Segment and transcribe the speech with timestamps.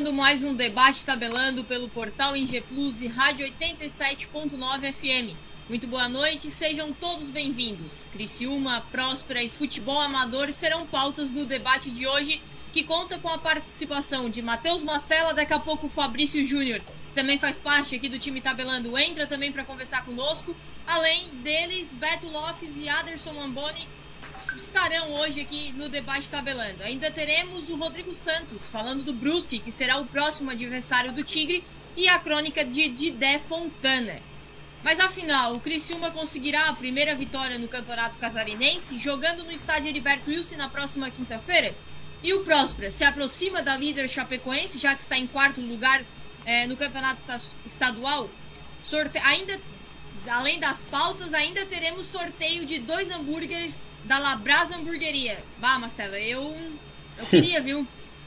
[0.00, 5.36] Começando mais um debate tabelando pelo portal Inge Plus e Rádio 87.9 FM.
[5.68, 8.06] Muito boa noite, sejam todos bem-vindos.
[8.10, 12.40] Criciúma, Próspera e Futebol Amador serão pautas do debate de hoje,
[12.72, 16.80] que conta com a participação de Matheus Mastella, daqui a pouco Fabrício Júnior,
[17.14, 20.56] também faz parte aqui do time tabelando, entra também para conversar conosco.
[20.86, 23.86] Além deles, Beto Lopes e Aderson Mamboni
[24.56, 26.82] estarão hoje aqui no debate tabelando.
[26.82, 31.64] Ainda teremos o Rodrigo Santos falando do Brusque, que será o próximo adversário do Tigre,
[31.96, 34.18] e a crônica de Didé Fontana.
[34.82, 40.30] Mas afinal, o Criciúma conseguirá a primeira vitória no Campeonato Catarinense, jogando no estádio Heriberto
[40.30, 41.74] Wilson na próxima quinta-feira?
[42.22, 46.02] E o Próspera se aproxima da líder chapecoense, já que está em quarto lugar
[46.44, 47.20] é, no Campeonato
[47.66, 48.30] Estadual?
[48.88, 49.18] Sorte...
[49.18, 49.60] Ainda,
[50.28, 55.38] além das pautas, ainda teremos sorteio de dois hambúrgueres da Labrasa Hamburgueria.
[55.58, 56.56] Vá, Mastela, eu,
[57.18, 57.86] eu queria, viu?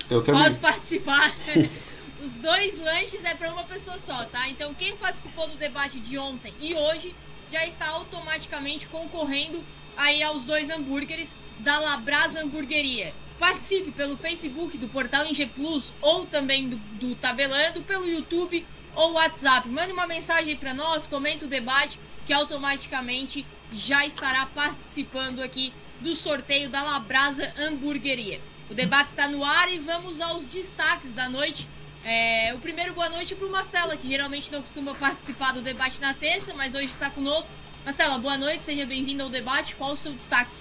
[0.09, 0.43] Eu também.
[0.43, 1.33] Posso participar.
[2.23, 4.47] Os dois lanches é para uma pessoa só, tá?
[4.49, 7.13] Então quem participou do debate de ontem e hoje
[7.51, 9.61] já está automaticamente concorrendo
[9.97, 13.13] aí aos dois hambúrgueres da Labrasa Hamburgueria.
[13.37, 18.65] Participe pelo Facebook do Portal Inge Plus ou também do, do Tabelando, pelo YouTube
[18.95, 19.67] ou WhatsApp.
[19.69, 26.15] Mande uma mensagem para nós, comente o debate que automaticamente já estará participando aqui do
[26.15, 28.39] sorteio da Labrasa Hamburgueria.
[28.69, 31.67] O debate está no ar e vamos aos destaques da noite.
[32.03, 36.01] É, o primeiro boa noite para o Mastela, que geralmente não costuma participar do debate
[36.01, 37.49] na terça, mas hoje está conosco.
[37.85, 39.75] Mastela, boa noite, seja bem-vindo ao debate.
[39.75, 40.51] Qual o seu destaque?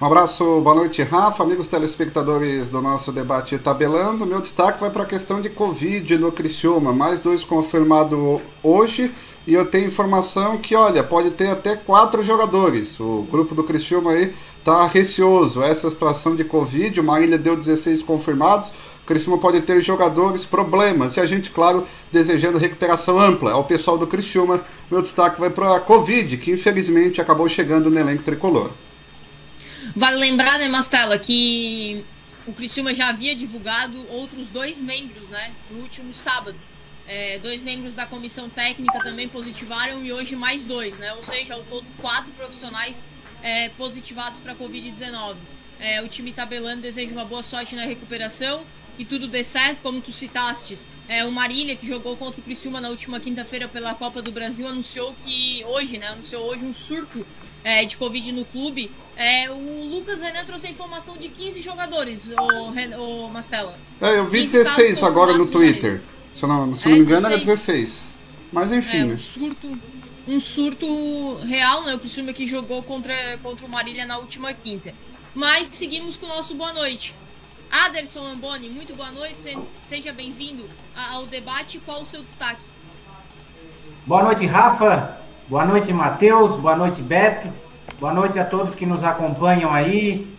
[0.00, 4.24] Um abraço, boa noite, Rafa, amigos telespectadores do nosso debate tabelando.
[4.24, 6.90] Meu destaque vai para a questão de Covid no Criciúma.
[6.90, 9.12] Mais dois confirmados hoje
[9.46, 12.98] e eu tenho informação que, olha, pode ter até quatro jogadores.
[12.98, 15.62] O grupo do Criciúma aí está receoso.
[15.62, 18.70] Essa situação de Covid, o Marília deu 16 confirmados.
[19.02, 21.18] O Criciúma pode ter jogadores, problemas.
[21.18, 23.52] E a gente, claro, desejando recuperação ampla.
[23.52, 28.00] Ao pessoal do Criciúma, meu destaque vai para a Covid, que infelizmente acabou chegando no
[28.00, 28.70] elenco tricolor.
[29.96, 32.04] Vale lembrar, né, Mastela, que
[32.46, 36.56] o Criciúma já havia divulgado outros dois membros, né, no último sábado.
[37.06, 41.12] É, dois membros da comissão técnica também positivaram e hoje mais dois, né?
[41.14, 43.02] Ou seja, ao todo quatro profissionais
[43.42, 45.34] é, positivados para a Covid-19.
[45.80, 48.62] É, o time tabelando deseja uma boa sorte na recuperação,
[48.96, 50.86] que tudo dê certo, como tu citastes.
[51.08, 54.68] É, o Marília, que jogou contra o Criciúma na última quinta-feira pela Copa do Brasil,
[54.68, 56.06] anunciou que hoje, né?
[56.08, 57.26] Anunciou hoje um surto
[57.64, 58.90] é, de Covid no clube.
[59.16, 63.74] É, o Lucas Renan trouxe a informação de 15 jogadores, o, o Mastella.
[64.00, 66.00] É, eu vi 16 agora no Twitter.
[66.32, 67.32] Se eu não, se é, não me engano, 16.
[67.32, 68.14] era 16.
[68.52, 69.10] Mas enfim.
[69.10, 69.78] É, um surto,
[70.26, 71.94] um surto real, né?
[71.94, 74.94] O Criciúma que jogou contra, contra o Marília na última quinta.
[75.34, 77.14] Mas seguimos com o nosso boa noite.
[77.70, 80.64] Aderson Amboni, muito boa noite, seja bem-vindo
[81.12, 81.80] ao debate.
[81.84, 82.60] Qual o seu destaque?
[84.04, 85.20] Boa noite, Rafa.
[85.50, 86.54] Boa noite, Matheus.
[86.60, 87.48] Boa noite, Beto.
[87.98, 90.32] Boa noite a todos que nos acompanham aí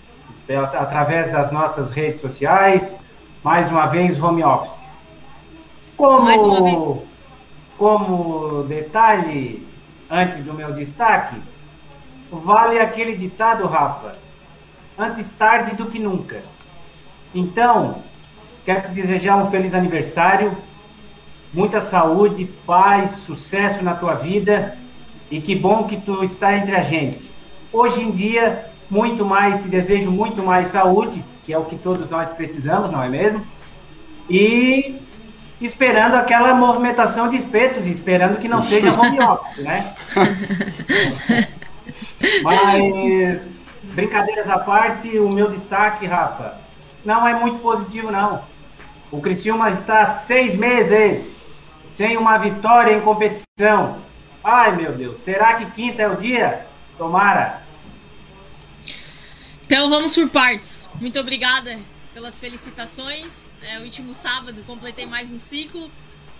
[0.79, 2.95] através das nossas redes sociais.
[3.43, 4.85] Mais uma vez, home office.
[5.97, 7.03] Como,
[7.77, 9.67] como detalhe,
[10.09, 11.35] antes do meu destaque,
[12.31, 14.15] vale aquele ditado, Rafa,
[14.97, 16.41] antes tarde do que nunca.
[17.35, 17.97] Então,
[18.63, 20.55] quero te desejar um feliz aniversário,
[21.53, 24.79] muita saúde, paz, sucesso na tua vida
[25.31, 27.31] e que bom que tu está entre a gente.
[27.71, 32.09] Hoje em dia, muito mais, te desejo muito mais saúde, que é o que todos
[32.09, 33.41] nós precisamos, não é mesmo?
[34.29, 35.01] E
[35.61, 39.95] esperando aquela movimentação de espetos, esperando que não seja home office, né?
[42.43, 43.41] Mas,
[43.93, 46.55] brincadeiras à parte, o meu destaque, Rafa,
[47.05, 48.41] não é muito positivo, não.
[49.09, 51.31] O Criciúma está há seis meses
[51.97, 53.97] sem uma vitória em competição.
[54.43, 56.65] Ai, meu Deus, será que quinta é o dia?
[56.97, 57.61] Tomara.
[59.65, 60.85] Então vamos por partes.
[60.99, 61.79] Muito obrigada
[62.13, 63.51] pelas felicitações.
[63.61, 65.89] É, o último sábado completei mais um ciclo.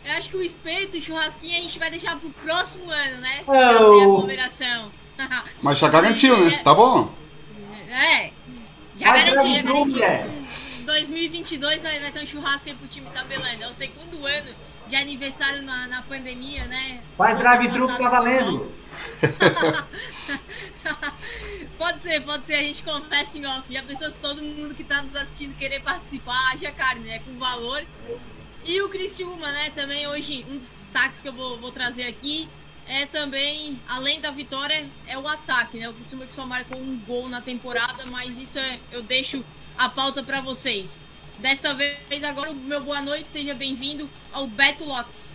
[0.04, 3.44] Eu acho que o espeto e churrasquinho a gente vai deixar pro próximo ano, né?
[3.46, 3.52] Oh.
[3.52, 4.92] Sem aglomeração.
[5.62, 6.60] Mas já garantiu, né?
[6.64, 7.14] Tá bom.
[7.90, 8.32] É.
[8.98, 10.42] Já garantiu, já garantiu.
[10.86, 13.64] 2022 vai, vai ter um churrasco aí pro time tabelando.
[13.64, 14.50] É o segundo ano
[14.92, 17.00] de aniversário na, na pandemia, né?
[17.18, 18.70] Faz drive-thru que tá valendo.
[21.78, 23.64] Pode ser, pode ser, a gente confessa em off.
[23.74, 27.20] Já pensou se todo mundo que tá nos assistindo querer participar, haja carne, né?
[27.26, 27.84] Com valor.
[28.66, 29.72] E o Criciúma, né?
[29.74, 32.48] Também hoje, um dos destaques que eu vou, vou trazer aqui
[32.88, 35.90] é também, além da vitória, é o ataque, né?
[35.90, 39.44] O Criciúma que só marcou um gol na temporada, mas isso é, eu deixo
[39.78, 41.02] a pauta para vocês.
[41.42, 45.34] Desta vez, agora o meu boa noite, seja bem-vindo ao Beto Lopes.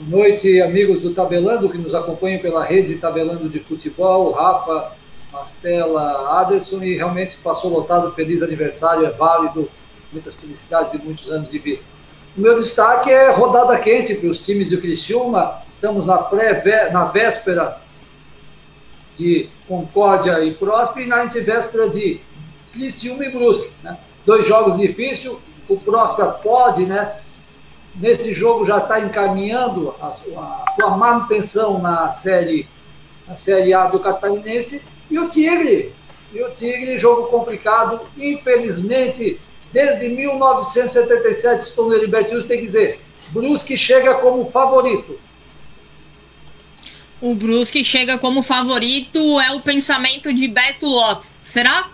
[0.00, 4.96] Boa noite, amigos do Tabelando, que nos acompanham pela rede Tabelando de Futebol, Rafa,
[5.32, 9.70] Mastela, Aderson, e realmente passou lotado, feliz aniversário, é válido,
[10.10, 11.80] muitas felicidades e muitos anos de vida.
[12.36, 17.04] O meu destaque é rodada quente para os times do Criciúma, estamos na, pré na
[17.04, 17.80] véspera
[19.16, 22.20] de Concórdia e Próspera e na antivéspera de
[22.72, 23.70] Criciúma e Brusque.
[23.82, 23.96] Né?
[24.24, 25.34] Dois jogos difíceis,
[25.68, 27.16] o Próspera pode, né?
[27.96, 32.68] Nesse jogo já está encaminhando a sua, a sua, manutenção na série,
[33.26, 34.82] na série A do Catarinense.
[35.10, 35.92] E o Tigre,
[36.32, 39.40] e o Tigre, jogo complicado, infelizmente,
[39.72, 43.00] desde 1977 estou no Heriberto tem que dizer,
[43.30, 45.18] Brusque chega como favorito.
[47.20, 51.40] O Brusque chega como favorito, é o pensamento de Beto Lotz.
[51.42, 51.90] Será?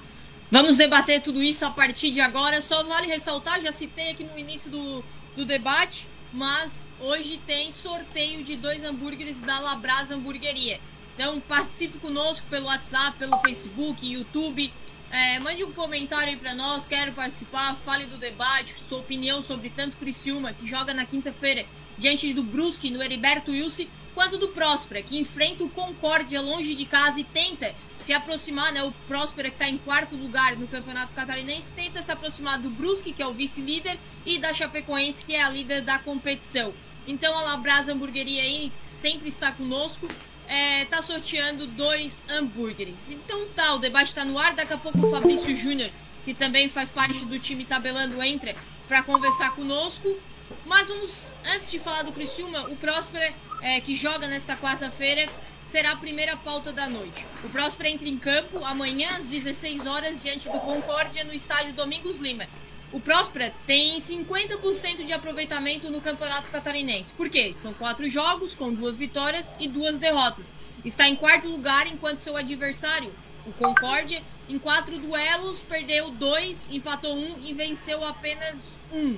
[0.50, 2.62] Vamos debater tudo isso a partir de agora.
[2.62, 5.04] Só vale ressaltar, já citei aqui no início do,
[5.36, 10.78] do debate, mas hoje tem sorteio de dois hambúrgueres da Labrasa Hamburgueria.
[11.14, 14.72] Então participe conosco pelo WhatsApp, pelo Facebook, YouTube.
[15.10, 19.70] É, mande um comentário aí para nós, quero participar, fale do debate, sua opinião sobre
[19.70, 21.64] tanto Criciúma, que joga na quinta-feira
[21.96, 26.84] diante do Brusque, no Heriberto Wilson, quanto do Próspera, que enfrenta o Concórdia longe de
[26.84, 27.74] casa e tenta
[28.06, 28.84] se aproximar, né?
[28.84, 33.12] O Próspera, que está em quarto lugar no Campeonato Catarinense, tenta se aproximar do Brusque,
[33.12, 36.72] que é o vice-líder, e da Chapecoense, que é a líder da competição.
[37.08, 40.08] Então a Labrasa Hamburgueria aí sempre está conosco.
[40.46, 43.10] É, tá sorteando dois hambúrgueres.
[43.10, 44.54] Então tá, o debate está no ar.
[44.54, 45.90] Daqui a pouco o Fabrício Júnior,
[46.24, 48.54] que também faz parte do time tabelando, entra
[48.86, 50.16] para conversar conosco.
[50.64, 55.28] Mas vamos, antes de falar do Criciúma, o Próspera, é, que joga nesta quarta-feira,
[55.76, 57.26] será a primeira pauta da noite.
[57.44, 62.16] O Próspera entra em campo amanhã às 16 horas diante do Concórdia no estádio Domingos
[62.16, 62.46] Lima.
[62.90, 67.12] O Próspera tem 50% de aproveitamento no Campeonato Catarinense.
[67.12, 67.52] Por quê?
[67.54, 70.50] São quatro jogos com duas vitórias e duas derrotas.
[70.82, 73.12] Está em quarto lugar enquanto seu adversário,
[73.44, 79.14] o Concórdia, em quatro duelos perdeu dois, empatou um e venceu apenas um.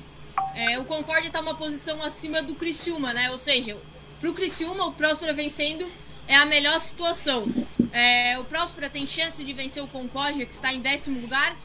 [0.56, 3.30] É, o Concórdia está uma posição acima do Criciúma, né?
[3.30, 3.76] Ou seja,
[4.20, 5.88] para o Criciúma, o Próspera vencendo
[6.28, 7.46] é a melhor situação.
[7.92, 11.56] É, o Próspera tem chance de vencer o Concórdia, que está em décimo lugar?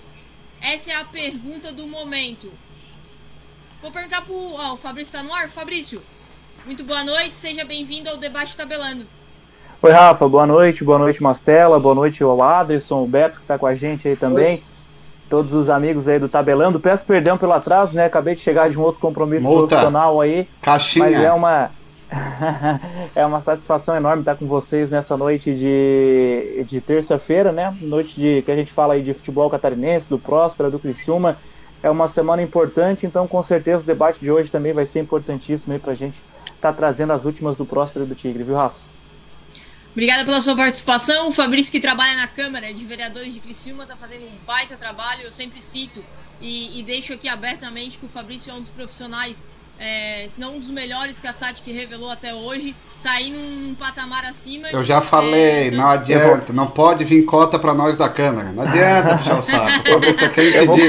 [0.62, 2.50] Essa é a pergunta do momento.
[3.82, 5.50] Vou perguntar para o Fabrício está no ar.
[5.50, 6.02] Fabrício,
[6.66, 9.06] muito boa noite, seja bem-vindo ao Debate Tabelando.
[9.82, 13.58] Oi, Rafa, boa noite, boa noite, Mastela, boa noite ao Aderson, o Beto que está
[13.60, 14.54] com a gente aí também.
[14.54, 14.64] Oi.
[15.30, 16.80] Todos os amigos aí do Tabelando.
[16.80, 18.06] Peço perdão pelo atraso, né?
[18.06, 19.68] Acabei de chegar de um outro compromisso Multa.
[19.68, 20.48] profissional aí.
[20.62, 21.06] Caixinha.
[21.06, 21.70] Mas é uma,
[23.16, 27.76] é uma satisfação enorme estar com vocês nessa noite de, de terça-feira, né?
[27.82, 31.38] Noite de que a gente fala aí de futebol catarinense, do Próspera, do Criciúma.
[31.82, 35.74] É uma semana importante, então com certeza o debate de hoje também vai ser importantíssimo
[35.74, 36.16] aí pra gente
[36.46, 38.78] estar tá trazendo as últimas do Próspera e do Tigre, viu, Rafa?
[39.92, 41.30] Obrigada pela sua participação.
[41.30, 45.24] O Fabrício, que trabalha na Câmara de Vereadores de Criciúma, está fazendo um baita trabalho.
[45.24, 46.04] Eu sempre cito
[46.42, 49.44] e, e deixo aqui abertamente que o Fabrício é um dos profissionais
[49.80, 53.68] é, se não um dos melhores que a SATIC revelou até hoje, tá aí num,
[53.68, 54.70] num patamar acima.
[54.70, 58.64] Eu já falei, é, não adianta, não pode vir cota para nós da Câmara, não
[58.64, 60.80] adianta puxar o saco, o Fabrício tá aqui eu vou,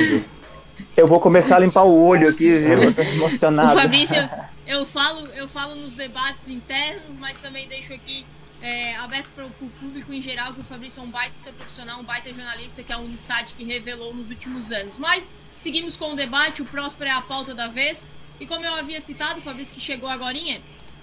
[0.96, 3.78] eu vou começar a limpar o olho aqui, eu tô emocionado.
[3.78, 4.30] O Fabrício,
[4.66, 8.24] eu falo, eu falo nos debates internos, mas também deixo aqui
[8.64, 12.02] é, aberto para o público em geral que o Fabrício é um baita profissional, um
[12.02, 14.96] baita jornalista que a Unisat que revelou nos últimos anos.
[14.98, 18.06] Mas seguimos com o debate, o próximo é a pauta da vez.
[18.40, 20.36] E como eu havia citado, o Fabrício que chegou agora,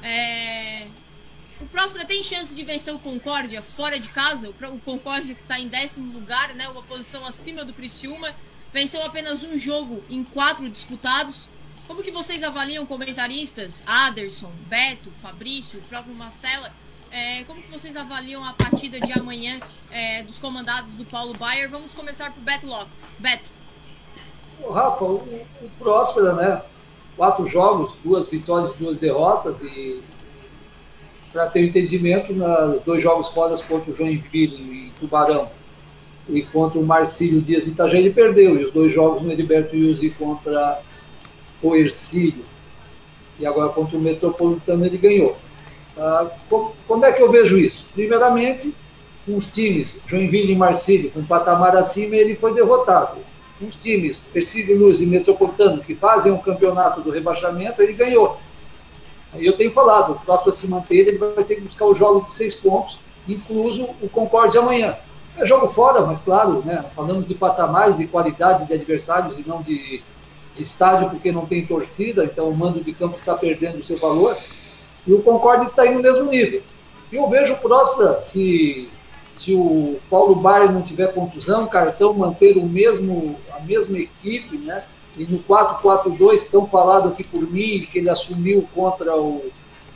[0.03, 0.87] é...
[1.59, 4.49] o Próspera tem chance de vencer o Concórdia fora de casa.
[4.49, 8.33] O Concórdia que está em décimo lugar, né, uma posição acima do Criciúma.
[8.73, 11.49] Venceu apenas um jogo em quatro disputados.
[11.87, 13.83] Como que vocês avaliam comentaristas?
[13.85, 16.71] Aderson, Beto, Fabrício, o próprio Mastella.
[17.11, 19.59] É, como que vocês avaliam a partida de amanhã
[19.91, 21.69] é, dos comandados do Paulo Baier?
[21.69, 23.05] Vamos começar por Beto Lopes.
[23.19, 23.43] Beto.
[24.73, 25.15] Rafa, o,
[25.61, 26.61] o Próspera, né?
[27.15, 29.61] Quatro jogos, duas vitórias e duas derrotas.
[29.61, 30.01] E
[31.31, 35.47] para ter entendimento, na, dois jogos fora contra o Joinville e Tubarão
[36.29, 38.59] e contra o Marcílio Dias de Itajaí, ele perdeu.
[38.59, 40.81] E os dois jogos no Heriberto Yuzi contra
[41.61, 42.43] o Ercílio
[43.39, 45.35] e agora contra o Metropolitano ele ganhou.
[45.97, 46.27] Ah,
[46.87, 47.83] como, é que eu vejo isso?
[47.93, 48.73] Primeiramente,
[49.27, 53.17] os times, Joinville e Marcílio, com um patamar acima, ele foi derrotado
[53.61, 58.39] uns times, Ercílio Luz e Metropolitano, que fazem um campeonato do rebaixamento, ele ganhou.
[59.35, 62.25] Eu tenho falado, o próximo a se manter, ele vai ter que buscar os jogos
[62.25, 64.95] de seis pontos, incluso o Concorde amanhã.
[65.37, 66.83] É jogo fora, mas claro, né?
[66.95, 70.01] Falamos de patamares, de qualidade de adversários e não de,
[70.55, 73.97] de estádio, porque não tem torcida, então o mando de campo está perdendo o seu
[73.97, 74.37] valor.
[75.07, 76.61] E o Concorde está aí no mesmo nível.
[77.11, 78.89] E eu vejo Próspera, se,
[79.43, 84.83] se o Paulo Baier não tiver contusão, cartão, manter o mesmo, a mesma equipe, né?
[85.17, 89.51] E no 4-4-2, tão falado aqui por mim, que ele assumiu contra o,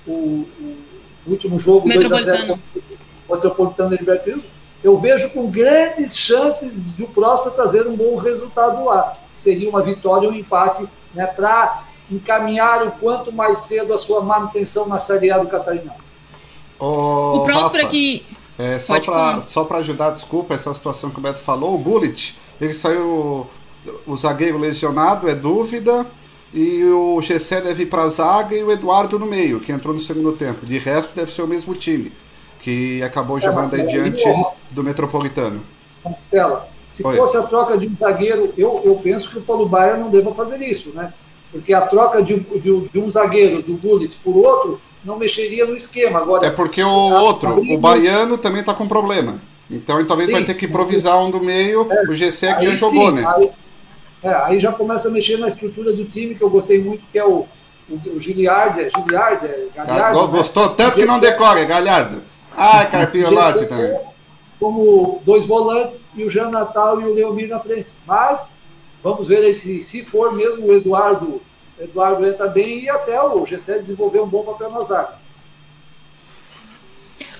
[0.07, 4.47] o, o último jogo 2x0 contra o Metropolitano Heriberto Wilson,
[4.83, 9.15] eu vejo com grandes chances de o Próspero trazer um bom resultado lá.
[9.39, 14.87] Seria uma vitória, um empate, né, para encaminhar o quanto mais cedo a sua manutenção
[14.87, 15.89] na Série A do Catarinense.
[17.37, 18.25] o Próspero aqui.
[18.57, 23.45] É, só para ajudar, desculpa, essa situação que o Beto falou, o Bullet, ele saiu,
[24.07, 26.05] o zagueiro lesionado, é dúvida,
[26.53, 29.93] e o Gessé deve ir para a zaga e o Eduardo no meio, que entrou
[29.93, 30.65] no segundo tempo.
[30.65, 32.13] De resto, deve ser o mesmo time,
[32.61, 34.23] que acabou jogando aí diante
[34.71, 35.61] do Metropolitano.
[36.03, 37.17] Marcela, se Oi.
[37.17, 40.33] fosse a troca de um zagueiro, eu, eu penso que o Paulo Baia não deva
[40.33, 41.13] fazer isso, né?
[41.55, 45.77] Porque a troca de, de, de um zagueiro, do Gullit, por outro, não mexeria no
[45.77, 46.19] esquema.
[46.19, 49.39] Agora, é porque o outro, o baiano, também está com problema.
[49.71, 52.65] Então ele talvez sim, vai ter que improvisar um do meio, é, o GC que
[52.65, 53.25] já jogou, sim, né?
[53.25, 53.51] Aí,
[54.21, 57.17] é, aí já começa a mexer na estrutura do time, que eu gostei muito, que
[57.17, 57.47] é o,
[57.89, 60.21] o, o Giliard, é Giliard, é Galhardo.
[60.21, 60.27] Né?
[60.27, 60.75] Gostou né?
[60.75, 62.21] tanto que não decora, é Galhardo.
[62.57, 63.97] Ah, Carpiolati também.
[64.59, 67.91] Como dois volantes e o Jean Natal e o Leomir na frente.
[68.05, 68.47] Mas
[69.05, 71.39] vamos ver aí se, se for mesmo o Eduardo
[71.79, 75.19] Eduardo entra bem e até o GC desenvolveu um bom papel na zaga.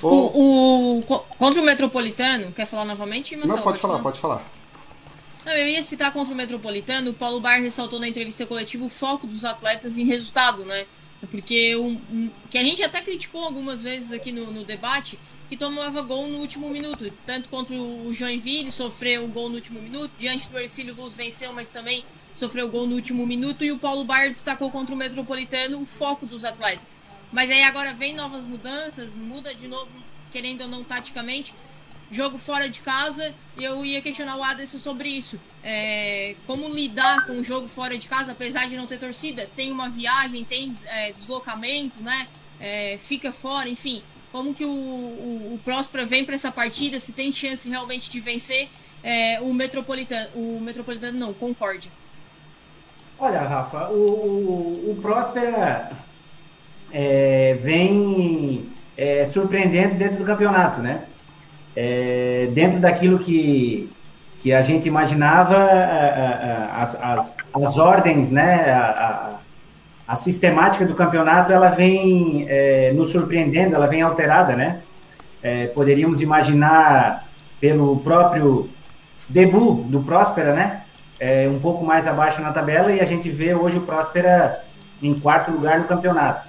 [0.04, 1.02] O, o,
[1.40, 3.36] contra o Metropolitano, quer falar novamente?
[3.36, 4.44] Marcelo, Não, pode, pode falar, falar, pode falar.
[5.46, 8.90] Não, eu ia citar contra o Metropolitano, o Paulo Bar ressaltou na entrevista coletiva o
[8.90, 10.86] foco dos atletas em resultado, né?
[11.32, 15.18] Porque o, um, que a gente até criticou algumas vezes aqui no, no debate,
[15.50, 17.12] que tomava gol no último minuto.
[17.26, 21.54] Tanto contra o Joinville, sofreu um gol no último minuto, diante do Ercílio Luz venceu,
[21.54, 22.04] mas também
[22.36, 26.26] sofreu gol no último minuto e o Paulo Baier destacou contra o Metropolitano o foco
[26.26, 26.96] dos atletas.
[27.32, 29.92] Mas aí agora vem novas mudanças, muda de novo,
[30.32, 31.54] querendo ou não, taticamente.
[32.12, 35.40] Jogo fora de casa, e eu ia questionar o Aderson sobre isso.
[35.64, 39.50] É, como lidar com o jogo fora de casa, apesar de não ter torcida?
[39.56, 42.28] Tem uma viagem, tem é, deslocamento, né?
[42.60, 44.04] É, fica fora, enfim.
[44.36, 47.00] Como que o, o, o Próspera vem para essa partida?
[47.00, 48.68] Se tem chance realmente de vencer
[49.02, 51.90] é, o Metropolitano, o Metropolitano não, Concórdia.
[53.18, 55.90] Olha, Rafa, o, o, o Próspera
[56.92, 61.06] é, vem é, surpreendendo dentro do campeonato, né?
[61.74, 63.90] É, dentro daquilo que,
[64.42, 65.56] que a gente imaginava,
[66.76, 68.70] as, as, as ordens, né?
[68.70, 69.45] A, a,
[70.08, 74.82] a, sistemática do campeonato, ela vem é, nos surpreendendo, ela vem alterada, né?
[75.42, 77.26] É, poderíamos imaginar
[77.60, 78.70] pelo próprio
[79.30, 80.82] debut do Próspera, né?
[81.20, 84.64] é, um pouco mais abaixo na tabela e a gente vê hoje o Próspera
[85.02, 86.48] em quarto lugar no campeonato.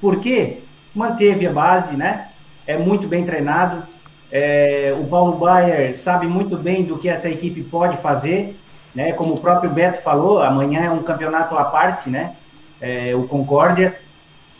[0.00, 0.58] Por quê?
[0.94, 2.28] Manteve a base, né?
[2.66, 3.82] É muito bem treinado.
[4.30, 8.56] É, o Paulo Baier sabe muito bem do que essa equipe pode fazer,
[8.94, 9.12] né?
[9.12, 12.34] Como o próprio Beto falou, amanhã é um campeonato à parte, né?
[12.84, 13.94] É, o Concórdia.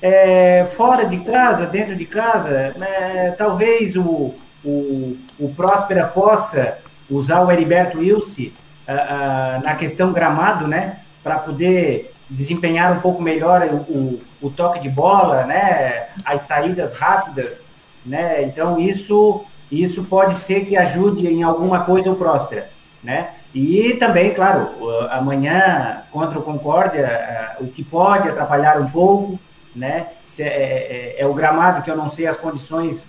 [0.01, 3.35] É, fora de casa, dentro de casa, né?
[3.39, 6.79] talvez o, o, o Próspera possa
[7.11, 8.51] usar o Heriberto Wilson
[8.89, 14.81] uh, na questão gramado, né, para poder desempenhar um pouco melhor o, o, o, toque
[14.81, 17.61] de bola, né, as saídas rápidas,
[18.05, 22.69] né, então isso isso pode ser que ajude em alguma coisa o Próspera,
[23.03, 24.69] né, e também, claro,
[25.11, 29.39] amanhã contra o Concórdia, o que pode atrapalhar um pouco,
[29.75, 30.07] né,
[30.39, 33.07] é, é, é o gramado que eu não sei as condições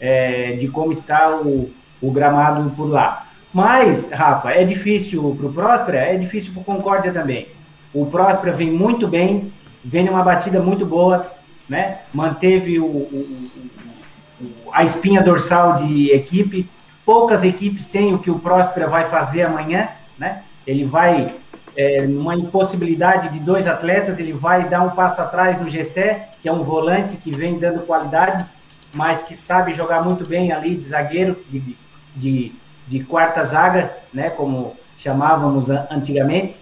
[0.00, 1.70] é, de como está o,
[2.02, 3.26] o gramado por lá.
[3.52, 7.46] Mas, Rafa, é difícil para o Próspera, é difícil para o Concórdia também.
[7.92, 9.52] O Próspera vem muito bem,
[9.84, 11.30] vem numa batida muito boa,
[11.68, 11.98] né?
[12.12, 13.40] manteve o, o,
[14.72, 16.68] a espinha dorsal de equipe.
[17.04, 19.88] Poucas equipes têm o que o Próspera vai fazer amanhã.
[20.18, 20.42] Né?
[20.66, 21.34] Ele vai,
[21.76, 26.48] é, numa impossibilidade de dois atletas, ele vai dar um passo atrás no Gessé, que
[26.48, 28.44] é um volante que vem dando qualidade,
[28.92, 31.76] mas que sabe jogar muito bem ali de zagueiro, de,
[32.14, 32.52] de
[32.86, 36.56] de quarta zaga, né, como chamávamos antigamente,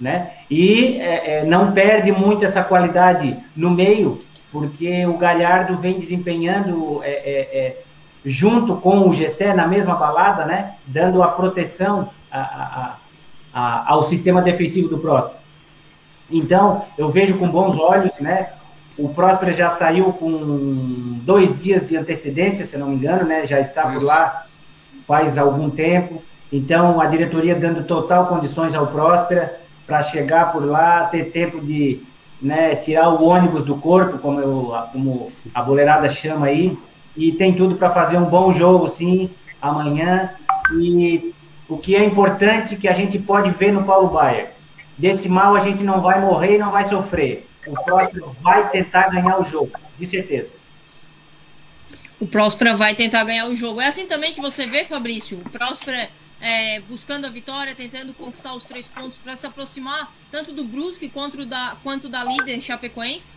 [0.00, 4.18] né, e é, é, não perde muito essa qualidade no meio,
[4.52, 7.76] porque o Galhardo vem desempenhando é, é, é
[8.26, 12.94] junto com o Gessé na mesma balada, né, dando a proteção a, a,
[13.54, 15.38] a, ao sistema defensivo do Próspero.
[16.28, 18.48] Então, eu vejo com bons olhos, né,
[18.98, 23.60] o Próspero já saiu com dois dias de antecedência, se não me engano, né, já
[23.60, 24.46] está por lá
[25.06, 26.22] faz algum tempo.
[26.52, 32.00] Então, a diretoria dando total condições ao Próspera para chegar por lá, ter tempo de
[32.42, 36.76] né, tirar o ônibus do corpo, como, eu, como a boleirada chama aí,
[37.16, 39.30] e tem tudo para fazer um bom jogo, sim,
[39.60, 40.30] amanhã.
[40.78, 41.34] E
[41.68, 44.52] o que é importante que a gente pode ver no Paulo Baier,
[44.96, 47.48] desse mal a gente não vai morrer e não vai sofrer.
[47.66, 50.50] O Próspera vai tentar ganhar o jogo, de certeza.
[52.20, 53.80] O Próspera vai tentar ganhar o jogo.
[53.80, 55.38] É assim também que você vê, Fabrício?
[55.38, 56.08] O Próspera
[56.40, 61.08] é, buscando a vitória, tentando conquistar os três pontos para se aproximar tanto do Brusque
[61.08, 63.36] quanto da, quanto da líder Chapecoense?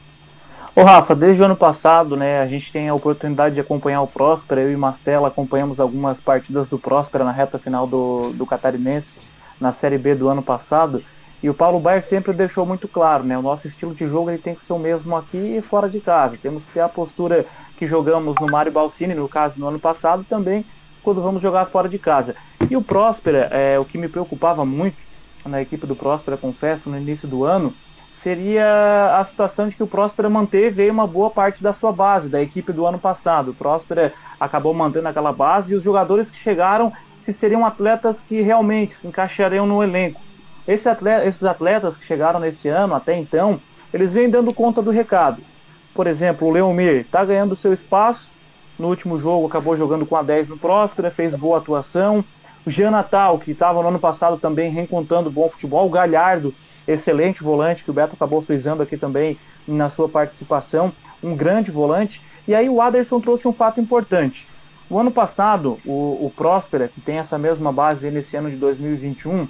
[0.76, 4.08] Ô Rafa, desde o ano passado, né, a gente tem a oportunidade de acompanhar o
[4.08, 9.20] Próspera, eu e Mastela acompanhamos algumas partidas do Próspera na reta final do, do Catarinense,
[9.60, 11.04] na Série B do ano passado,
[11.42, 14.38] e o Paulo Baier sempre deixou muito claro, né, o nosso estilo de jogo ele
[14.38, 17.46] tem que ser o mesmo aqui e fora de casa, temos que ter a postura
[17.78, 20.64] que jogamos no Mário Balsini, no caso no ano passado, também
[21.02, 22.36] quando vamos jogar fora de casa.
[22.70, 24.98] E o Próspera, é, o que me preocupava muito
[25.46, 27.74] na equipe do Próspera, confesso, no início do ano,
[28.22, 32.42] seria a situação de que o Próspera manteve uma boa parte da sua base, da
[32.42, 33.52] equipe do ano passado.
[33.52, 36.92] O Próspera acabou mantendo aquela base e os jogadores que chegaram
[37.24, 40.20] se seriam atletas que realmente se encaixariam no elenco.
[40.68, 43.60] Esse atleta, esses atletas que chegaram nesse ano, até então,
[43.94, 45.42] eles vêm dando conta do recado.
[45.94, 48.30] Por exemplo, o Leomir está ganhando seu espaço.
[48.78, 52.24] No último jogo acabou jogando com a 10 no Próspera, fez boa atuação.
[52.66, 55.88] O Jean Natal, que estava no ano passado também reencontrando bom futebol.
[55.88, 56.54] O Galhardo,
[56.92, 60.92] excelente volante, que o Beto acabou frisando aqui também na sua participação.
[61.24, 62.22] Um grande volante.
[62.48, 64.48] E aí o Aderson trouxe um fato importante.
[64.90, 69.48] O ano passado, o, o Próspera, que tem essa mesma base nesse ano de 2021,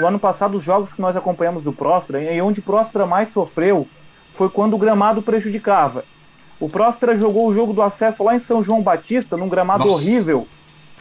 [0.00, 3.30] o ano passado os jogos que nós acompanhamos do Próspera, e onde o Próspera mais
[3.30, 3.88] sofreu
[4.34, 6.04] foi quando o gramado prejudicava.
[6.60, 9.96] O Próspera jogou o jogo do acesso lá em São João Batista, num gramado Nossa.
[9.96, 10.46] horrível.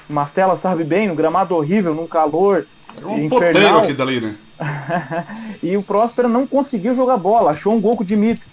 [0.09, 2.65] Mastela sabe bem, num gramado horrível, num calor
[3.01, 3.83] é um infernal.
[3.83, 4.35] aqui dali, né?
[5.61, 8.49] e o Próspera não conseguiu jogar bola, achou um gol com o Dimitri.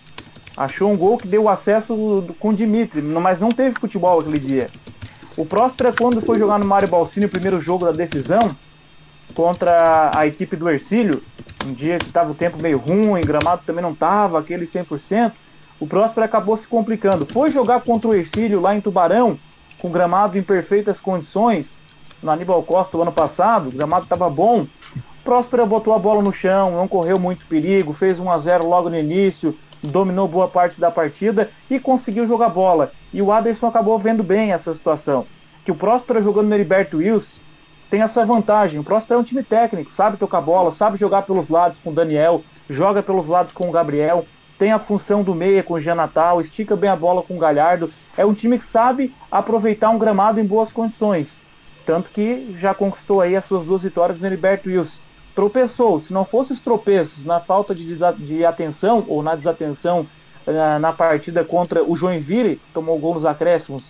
[0.57, 4.69] Achou um gol que deu acesso com o Dimitri, mas não teve futebol aquele dia.
[5.37, 8.57] O Próspera, quando foi jogar no Mário Balsini, o primeiro jogo da decisão,
[9.35, 11.23] contra a equipe do Ercílio,
[11.65, 15.31] um dia que estava o tempo meio ruim, gramado também não estava, aquele 100%,
[15.79, 17.25] o Próspero acabou se complicando.
[17.25, 19.39] Foi jogar contra o Ercílio lá em Tubarão,
[19.79, 21.77] com gramado em perfeitas condições,
[22.21, 24.67] no Aníbal Costa o ano passado, o gramado estava bom.
[25.29, 28.67] O Próspero botou a bola no chão, não correu muito perigo, fez 1 a 0
[28.67, 32.91] logo no início, dominou boa parte da partida e conseguiu jogar bola.
[33.13, 35.27] E o Aderson acabou vendo bem essa situação.
[35.67, 37.37] Que o Próspero jogando no Heriberto Wilson
[37.91, 38.81] tem essa vantagem.
[38.81, 41.95] O Próspero é um time técnico, sabe tocar bola, sabe jogar pelos lados com o
[41.95, 44.25] Daniel, joga pelos lados com o Gabriel,
[44.59, 47.39] tem a função do meia com o Jean Natal, estica bem a bola com o
[47.39, 47.93] Galhardo.
[48.17, 51.37] É um time que sabe aproveitar um gramado em boas condições.
[51.85, 55.08] Tanto que já conquistou aí as suas duas vitórias no Heriberto Wilson.
[55.39, 60.01] Tropeçou, se não fosse os tropeços na falta de, de atenção ou na desatenção
[60.45, 63.85] uh, na partida contra o Joinville, tomou gol nos acréscimos,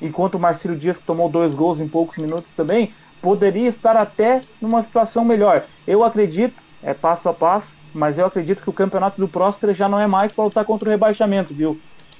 [0.00, 4.40] enquanto o Marcelo Dias, que tomou dois gols em poucos minutos também, poderia estar até
[4.62, 5.64] numa situação melhor.
[5.84, 9.88] Eu acredito, é passo a passo, mas eu acredito que o campeonato do Próspera já
[9.88, 11.76] não é mais para lutar contra o rebaixamento, viu?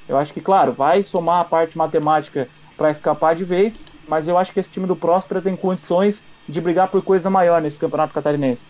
[0.09, 4.37] Eu acho que, claro, vai somar a parte matemática para escapar de vez, mas eu
[4.37, 8.13] acho que esse time do Próspera tem condições de brigar por coisa maior nesse campeonato
[8.13, 8.61] catarinense.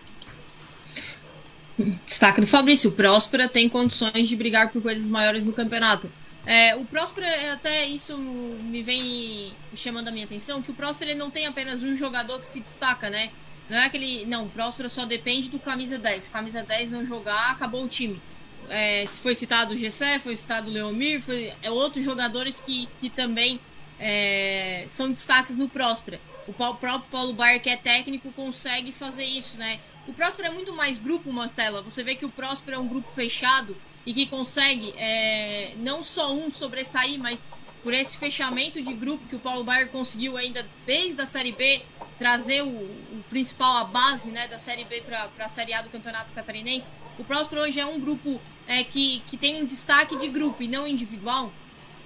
[2.07, 6.09] Destaque do Fabrício, o Próspera tem condições de brigar por coisas maiores no campeonato.
[6.47, 11.11] É, o Próspero, é, até isso me vem chamando a minha atenção, que o Próspero
[11.11, 13.31] ele não tem apenas um jogador que se destaca, né?
[13.69, 14.27] Não é aquele.
[14.27, 16.25] Não, o Próspero só depende do camisa 10.
[16.25, 18.21] Se o camisa 10 não jogar, acabou o time.
[18.69, 23.11] É, foi citado o Gessé, foi citado o Leomir, foi, é outros jogadores que, que
[23.11, 23.59] também
[23.99, 26.21] é, são destaques no Próspera.
[26.47, 29.81] O próprio Paulo Bar, que é técnico, consegue fazer isso, né?
[30.07, 31.81] O Próspero é muito mais grupo, Mastela.
[31.81, 36.35] Você vê que o Próspero é um grupo fechado e que consegue é, não só
[36.35, 37.49] um sobressair, mas
[37.83, 41.83] por esse fechamento de grupo que o Paulo Baier conseguiu ainda desde a Série B
[42.19, 45.91] trazer o, o principal, a base né, da Série B para a Série A do
[45.91, 46.91] Campeonato Catarinense.
[47.19, 50.69] O Próspero hoje é um grupo é, que, que tem um destaque de grupo e
[50.69, 51.53] não individual.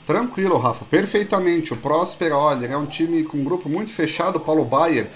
[0.08, 1.74] Tranquilo, Rafa, perfeitamente.
[1.74, 4.36] O Próspero, olha, é um time com um grupo muito fechado.
[4.36, 5.06] O Paulo Baier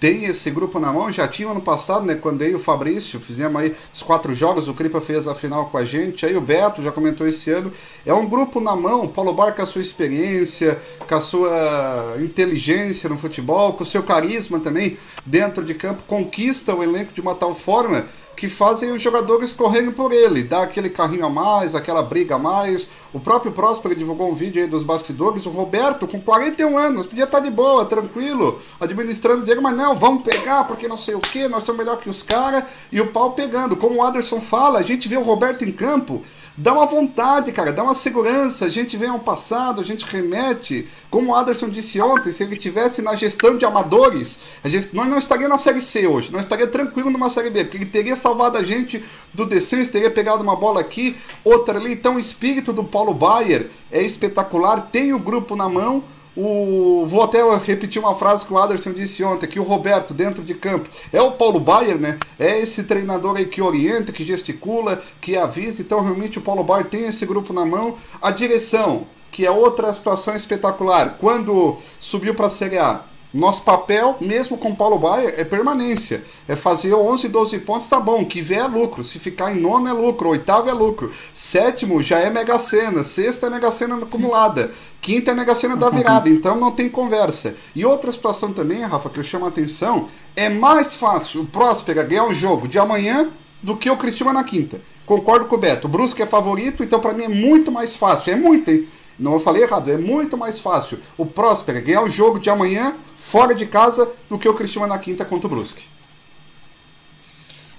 [0.00, 3.60] tem esse grupo na mão, já tinha ano passado, né, quando aí o Fabrício, fizemos
[3.60, 6.82] aí os quatro jogos, o Cripa fez a final com a gente, aí o Beto
[6.82, 7.70] já comentou esse ano,
[8.04, 13.08] é um grupo na mão, Paulo Bar com a sua experiência, com a sua inteligência
[13.08, 17.36] no futebol, com o seu carisma também dentro de campo, conquista o elenco de uma
[17.36, 18.06] tal forma
[18.40, 22.38] que fazem os jogadores correrem por ele, dá aquele carrinho a mais, aquela briga a
[22.38, 22.88] mais.
[23.12, 27.24] O próprio Próspero divulgou um vídeo aí dos bastidores, o Roberto, com 41 anos, podia
[27.24, 31.48] estar de boa, tranquilo, administrando dinheiro, mas não, vamos pegar porque não sei o que,
[31.48, 33.76] nós somos melhor que os caras, e o pau pegando.
[33.76, 36.24] Como o Anderson fala, a gente vê o Roberto em campo,
[36.60, 38.66] dá uma vontade, cara, dá uma segurança.
[38.66, 40.86] A gente vem ao passado, a gente remete.
[41.10, 45.18] Como o Anderson disse ontem, se ele tivesse na gestão de amadores, gente, nós não
[45.18, 48.58] estaríamos na Série C hoje, nós estaríamos tranquilo numa Série B, porque ele teria salvado
[48.58, 51.92] a gente do descenso, teria pegado uma bola aqui, outra ali.
[51.94, 56.04] Então o espírito do Paulo Baier é espetacular, tem o grupo na mão.
[56.36, 60.42] O, vou até repetir uma frase que o Anderson disse ontem, que o Roberto, dentro
[60.42, 62.18] de campo, é o Paulo Baier, né?
[62.38, 65.82] É esse treinador aí que orienta, que gesticula, que avisa.
[65.82, 67.96] Então, realmente, o Paulo Baier tem esse grupo na mão.
[68.22, 71.16] A direção, que é outra situação espetacular.
[71.18, 76.24] Quando subiu para a Série A, nosso papel, mesmo com Paulo Baier, é permanência.
[76.48, 78.24] É fazer 11, 12 pontos, tá bom.
[78.24, 79.04] Que vier é lucro.
[79.04, 80.30] Se ficar em nono é lucro.
[80.30, 81.12] Oitavo é lucro.
[81.32, 83.04] Sétimo já é Mega Sena.
[83.04, 84.72] Sexta é Mega Sena acumulada.
[85.00, 86.28] Quinta é Mega Sena da virada.
[86.28, 87.56] Então não tem conversa.
[87.74, 92.02] E outra situação também, Rafa, que eu chamo a atenção, é mais fácil o Próspera
[92.02, 93.30] ganhar um jogo de amanhã
[93.62, 94.80] do que o Cristiano na quinta.
[95.06, 95.86] Concordo com o Beto.
[95.86, 98.32] O Brusque é favorito, então para mim é muito mais fácil.
[98.32, 98.86] É muito, hein?
[99.18, 102.94] Não eu falei errado, é muito mais fácil o Próspera ganhar o jogo de amanhã
[103.18, 105.84] fora de casa do que o Cristiano na quinta contra o Brusque.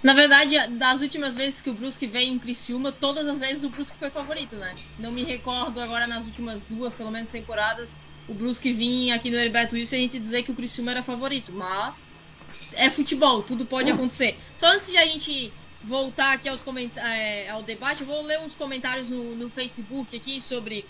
[0.04, 3.70] Na verdade, das últimas vezes que o Brusque veio em Criciúma, todas as vezes o
[3.70, 4.76] Brusque foi favorito, né?
[4.98, 7.96] Não me recordo agora nas últimas duas, pelo menos, temporadas,
[8.28, 11.04] o Brusque vinha aqui no Heriberto Wilson e a gente dizer que o Criciúma era
[11.04, 11.52] favorito.
[11.52, 12.10] Mas
[12.74, 13.94] é futebol, tudo pode é.
[13.94, 14.38] acontecer.
[14.60, 15.52] Só antes de a gente
[15.84, 16.62] voltar aqui aos
[16.98, 20.86] é, ao debate, eu vou ler uns comentários no, no Facebook aqui sobre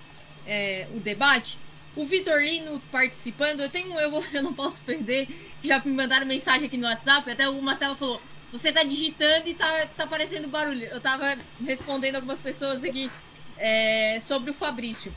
[0.46, 1.58] é, o debate.
[1.96, 5.28] O Vitor Lino participando, eu tenho, eu, eu não posso perder.
[5.64, 8.22] Já me mandaram mensagem aqui no WhatsApp, até o Marcelo falou:
[8.52, 10.88] você tá digitando e tá, tá aparecendo barulho.
[10.92, 11.36] Eu tava
[11.66, 13.10] respondendo algumas pessoas aqui
[13.58, 15.12] é, sobre o Fabrício.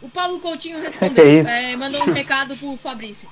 [0.00, 3.28] O Paulo Coutinho respondeu, é, mandou um recado pro Fabrício.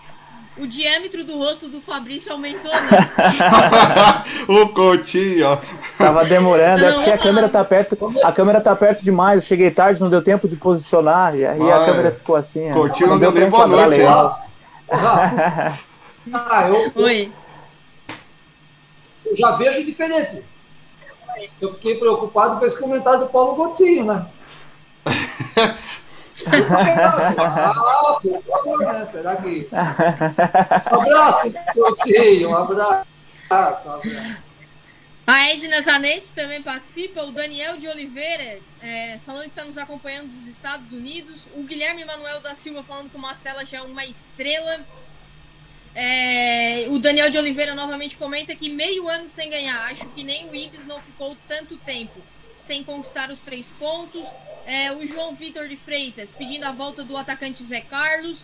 [0.58, 3.10] O diâmetro do rosto do Fabrício aumentou, né?
[4.48, 5.58] o Coutinho.
[5.98, 8.14] Tava demorando, é porque a câmera tá perto.
[8.24, 9.42] A câmera tá perto demais.
[9.42, 11.36] Eu cheguei tarde, não deu tempo de posicionar.
[11.36, 11.72] E aí Vai.
[11.72, 12.70] a câmera ficou assim.
[12.72, 13.98] Coutinho não, não deu nem boa noite.
[16.32, 17.30] Ah, eu, Oi.
[19.26, 20.42] Eu já vejo diferente.
[21.60, 24.26] Eu fiquei preocupado com esse comentário do Paulo Coutinho, né?
[26.46, 29.08] ah, por favor, né?
[29.10, 29.68] Será que.
[29.72, 33.06] Um abraço, Coutinho, um abraço.
[33.50, 34.46] Um abraço.
[35.26, 40.28] A Edna Zanetti também participa, o Daniel de Oliveira é, falando que está nos acompanhando
[40.28, 44.06] dos Estados Unidos, o Guilherme Manuel da Silva falando que o Mastella já é uma
[44.06, 44.78] estrela.
[45.98, 50.46] É, o Daniel de Oliveira novamente comenta que meio ano sem ganhar, acho que nem
[50.46, 52.20] o Ibis não ficou tanto tempo
[52.58, 54.22] sem conquistar os três pontos.
[54.66, 58.40] É, o João Vitor de Freitas pedindo a volta do atacante Zé Carlos,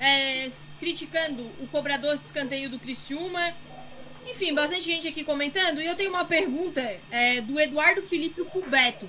[0.00, 0.48] é,
[0.80, 3.52] criticando o cobrador de escanteio do Criciúma.
[4.26, 5.82] Enfim, bastante gente aqui comentando.
[5.82, 6.80] E eu tenho uma pergunta
[7.10, 9.06] é, do Eduardo Felipe pro Beto.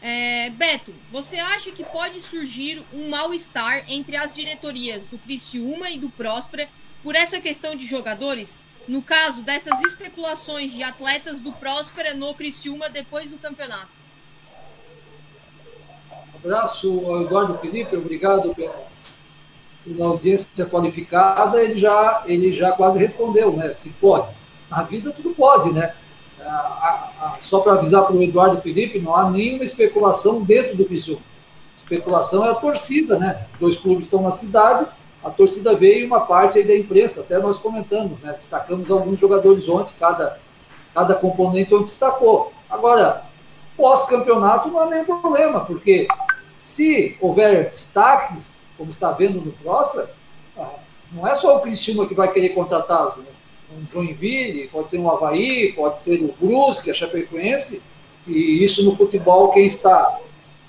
[0.00, 5.98] É, Beto, você acha que pode surgir um mal-estar entre as diretorias do Criciúma e
[6.00, 6.68] do Próspera
[7.02, 8.54] por essa questão de jogadores?
[8.86, 13.88] No caso dessas especulações de atletas do Próspera no Criciúma depois do campeonato.
[16.42, 18.86] abraço ao Eduardo Felipe, obrigado pela,
[19.84, 21.62] pela audiência qualificada.
[21.62, 23.72] Ele já, ele já quase respondeu, né?
[23.74, 24.32] Se pode.
[24.68, 25.94] Na vida tudo pode, né?
[26.40, 30.76] A, a, a, só para avisar para o Eduardo Felipe, não há nenhuma especulação dentro
[30.76, 31.22] do Criciúma.
[31.76, 33.46] Especulação é a torcida, né?
[33.60, 34.86] Dois clubes estão na cidade,
[35.24, 38.32] a torcida veio e uma parte aí da imprensa, até nós comentamos, né?
[38.32, 40.38] Destacamos alguns jogadores ontem, cada,
[40.92, 42.52] cada componente onde destacou.
[42.68, 43.22] Agora,
[43.76, 46.08] pós-campeonato não há nenhum problema, porque
[46.58, 50.10] se houver destaques, como está vendo no Próspera,
[50.58, 50.70] ah,
[51.12, 53.24] não é só o Criciúma que vai querer contratá-los, né?
[53.74, 57.80] Um Joinville, pode ser um Havaí, pode ser o Brusque, a Chapecoense,
[58.26, 60.18] e isso no futebol, quem está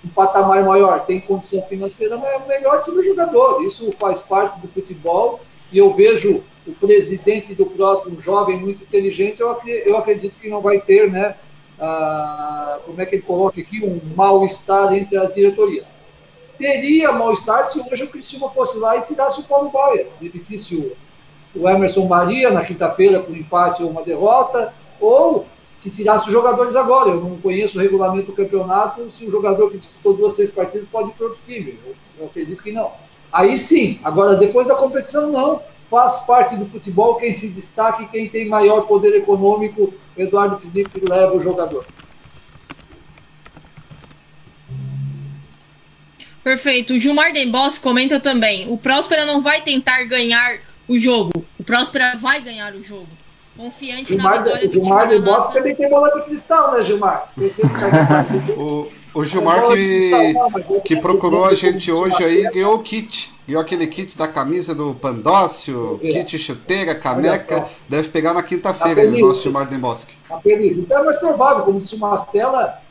[0.03, 3.63] um patamar maior, tem condição financeira, mas é o melhor time jogador.
[3.63, 5.39] Isso faz parte do futebol
[5.71, 10.61] e eu vejo o presidente do próximo jovem muito inteligente, eu, eu acredito que não
[10.61, 11.35] vai ter, né,
[11.79, 15.87] ah, como é que ele coloca aqui, um mal-estar entre as diretorias.
[16.57, 20.95] Teria mal-estar se hoje o Cristiano fosse lá e tirasse o Paulo Bauer, repetisse o,
[21.55, 25.45] o Emerson Maria na quinta-feira por empate ou uma derrota, ou
[25.83, 27.09] se tirasse os jogadores agora.
[27.09, 30.87] Eu não conheço o regulamento do campeonato, se o jogador que disputou duas, três partidas
[30.89, 31.77] pode ir para outro time.
[31.85, 32.89] Eu, eu acredito que não.
[33.31, 35.61] Aí sim, agora depois da competição, não.
[35.89, 39.93] faz parte do futebol quem se destaca e quem tem maior poder econômico.
[40.15, 41.85] Eduardo Felipe leva o jogador.
[46.43, 46.93] Perfeito.
[46.93, 52.15] O Gilmar Dembos comenta também: o Próspera não vai tentar ganhar o jogo, o Próspera
[52.15, 53.22] vai ganhar o jogo.
[53.55, 55.53] Confiante Gilmar, na vitória do Gilmar Dembos nossa...
[55.53, 57.31] também tem bola de cristal, né, Gilmar?
[58.57, 60.33] o, o Gilmar que,
[60.83, 63.31] que procurou a gente hoje aí ganhou o kit.
[63.47, 67.67] Ganhou aquele kit da camisa do Pandócio, kit chuteira, caneca.
[67.87, 70.15] Deve pegar na quinta-feira o nosso Gilmar Dembosque.
[70.27, 70.77] Tá feliz.
[70.77, 72.81] Então é mais provável, como disse o Mastella,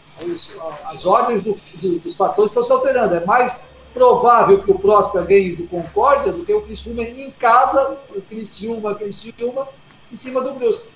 [0.84, 3.16] as ordens do, do, dos fatores estão se alterando.
[3.16, 3.60] É mais
[3.92, 8.94] provável que o Próspera ganhe do Concórdia do que o Criciúma em casa, o Criciúma,
[8.94, 9.66] Criciúma,
[10.12, 10.88] em cima do Brusque.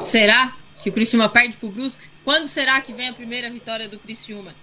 [0.00, 2.08] Será que o Criciúma perde pro Brusque?
[2.24, 4.54] Quando será que vem a primeira vitória do Criciúma?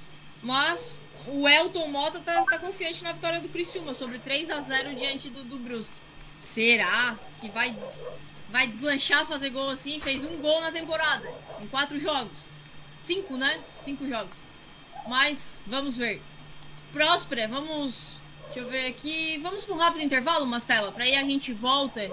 [0.42, 4.96] Mas o Elton Mota tá, tá confiante na vitória do Criciúma, sobre 3 a 0
[4.96, 5.94] diante do, do Brusque.
[6.40, 7.76] Será que vai,
[8.50, 10.00] vai deslanchar, fazer gol assim?
[10.00, 11.28] Fez um gol na temporada,
[11.62, 12.38] em quatro jogos.
[13.02, 13.60] Cinco, né?
[13.84, 14.38] Cinco jogos.
[15.08, 16.22] Mas vamos ver.
[16.92, 18.18] Próspera, vamos.
[18.56, 19.38] Deixa eu ver aqui.
[19.44, 20.90] Vamos para um rápido intervalo, Mastela.
[20.90, 22.10] Para aí a gente volta,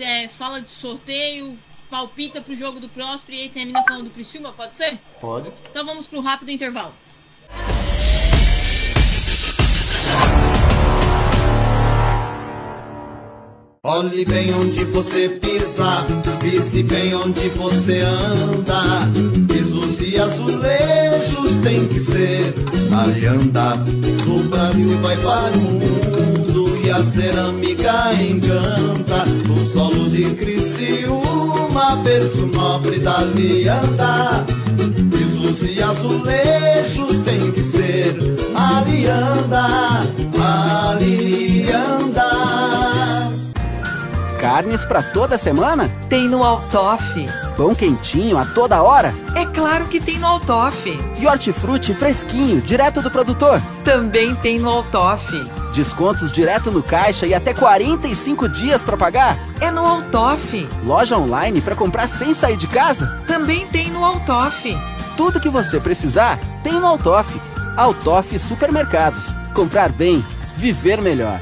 [0.00, 1.54] é, fala de sorteio,
[1.90, 4.98] palpita pro jogo do Próspera e aí termina falando do Criciúma, pode ser?
[5.20, 5.52] Pode.
[5.70, 6.94] Então vamos para um rápido intervalo.
[13.84, 16.06] Olhe bem onde você pisa,
[16.40, 19.10] pise bem onde você anda.
[19.46, 20.81] Pisos e azulejos
[21.62, 22.54] tem que ser
[22.92, 23.76] alianda.
[24.26, 29.24] No Brasil vai para o mundo e a cerâmica encanta.
[29.50, 34.44] O solo de Criciúma, berço nobre da lianda.
[35.10, 38.16] Pisos e azulejos tem que ser
[38.54, 40.06] alianda,
[40.90, 42.11] alianda.
[44.42, 45.88] Carnes para toda semana?
[46.08, 47.24] Tem no Altoff.
[47.56, 49.14] Pão quentinho a toda hora?
[49.36, 50.98] É claro que tem no Altoff.
[51.16, 53.62] E hortifruti fresquinho, direto do produtor?
[53.84, 55.32] Também tem no Altoff.
[55.72, 59.38] Descontos direto no caixa e até 45 dias para pagar?
[59.60, 60.68] É no Altoff.
[60.84, 63.22] Loja online para comprar sem sair de casa?
[63.28, 64.76] Também tem no Altoff.
[65.16, 67.40] Tudo que você precisar tem no Altoff.
[67.76, 69.32] Altoff Supermercados.
[69.54, 70.20] Comprar bem,
[70.56, 71.38] viver melhor.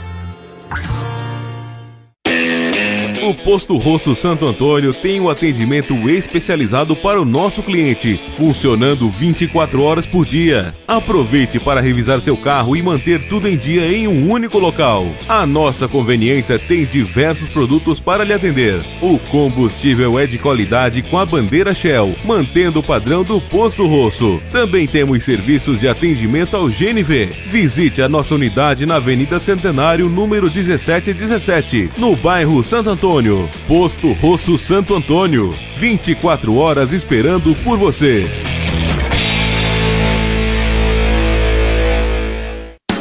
[3.23, 9.83] O Posto Rosso Santo Antônio tem um atendimento especializado para o nosso cliente, funcionando 24
[9.83, 10.75] horas por dia.
[10.89, 15.07] Aproveite para revisar seu carro e manter tudo em dia em um único local.
[15.29, 18.81] A nossa conveniência tem diversos produtos para lhe atender.
[19.03, 24.41] O combustível é de qualidade com a bandeira Shell, mantendo o padrão do Posto Rosso.
[24.51, 27.27] Também temos serviços de atendimento ao GNV.
[27.45, 33.11] Visite a nossa unidade na Avenida Centenário, número 1717, no bairro Santo Antônio.
[33.21, 33.51] Antônio.
[33.69, 35.55] Posto Rosso Santo Antônio.
[35.77, 38.27] 24 horas esperando por você.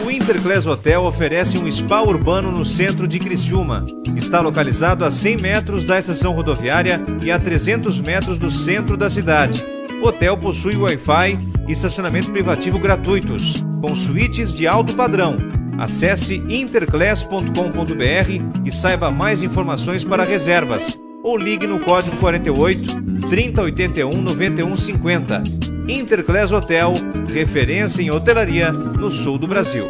[0.05, 3.86] O Interclass Hotel oferece um spa urbano no centro de Criciúma.
[4.17, 9.10] Está localizado a 100 metros da estação rodoviária e a 300 metros do centro da
[9.10, 9.65] cidade.
[10.01, 18.65] O hotel possui Wi-Fi e estacionamento privativo gratuitos, com suítes de alto padrão Acesse interclass.com.br
[18.65, 25.41] e saiba mais informações para reservas ou ligue no código 48 3081 9150.
[25.87, 26.93] Interclass Hotel,
[27.33, 29.89] referência em hotelaria no sul do Brasil.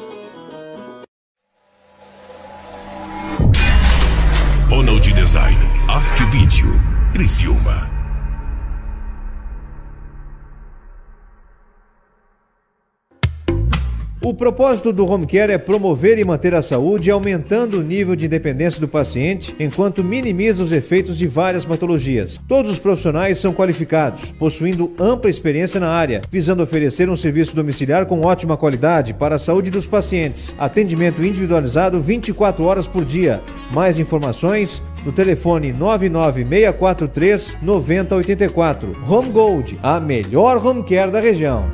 [4.71, 5.57] Ronald Design,
[5.89, 6.71] Arte Vídeo,
[7.11, 8.00] Criciúma.
[14.23, 18.27] O propósito do Home Care é promover e manter a saúde, aumentando o nível de
[18.27, 22.39] independência do paciente, enquanto minimiza os efeitos de várias patologias.
[22.47, 28.05] Todos os profissionais são qualificados, possuindo ampla experiência na área, visando oferecer um serviço domiciliar
[28.05, 30.53] com ótima qualidade para a saúde dos pacientes.
[30.59, 33.41] Atendimento individualizado 24 horas por dia.
[33.71, 39.01] Mais informações no telefone 99643 9084.
[39.09, 41.65] Home Gold, a melhor home care da região.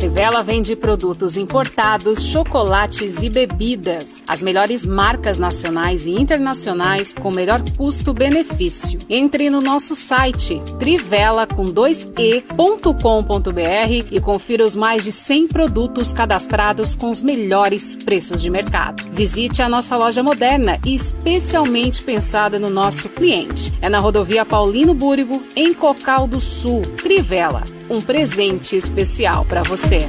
[0.00, 4.22] Trivela vende produtos importados, chocolates e bebidas.
[4.26, 8.98] As melhores marcas nacionais e internacionais com melhor custo-benefício.
[9.10, 16.94] Entre no nosso site trivela com 2e.com.br e confira os mais de 100 produtos cadastrados
[16.94, 19.02] com os melhores preços de mercado.
[19.12, 23.70] Visite a nossa loja moderna e especialmente pensada no nosso cliente.
[23.82, 26.80] É na rodovia Paulino Búrigo, em Cocal do Sul.
[26.96, 30.08] Trivela um presente especial para você.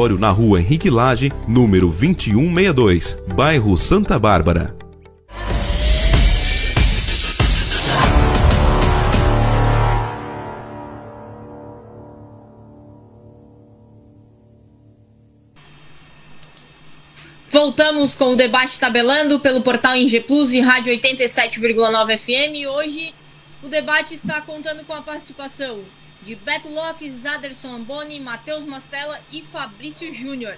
[0.09, 4.75] na rua Henrique Lage, número 2162, bairro Santa Bárbara.
[17.49, 22.67] Voltamos com o debate tabelando pelo portal Inge Plus e Rádio 87,9 FM.
[22.75, 23.13] Hoje
[23.61, 25.79] o debate está contando com a participação
[26.23, 30.55] de Beto Lopes, Aderson Amboni, Matheus Mastella e Fabrício Júnior.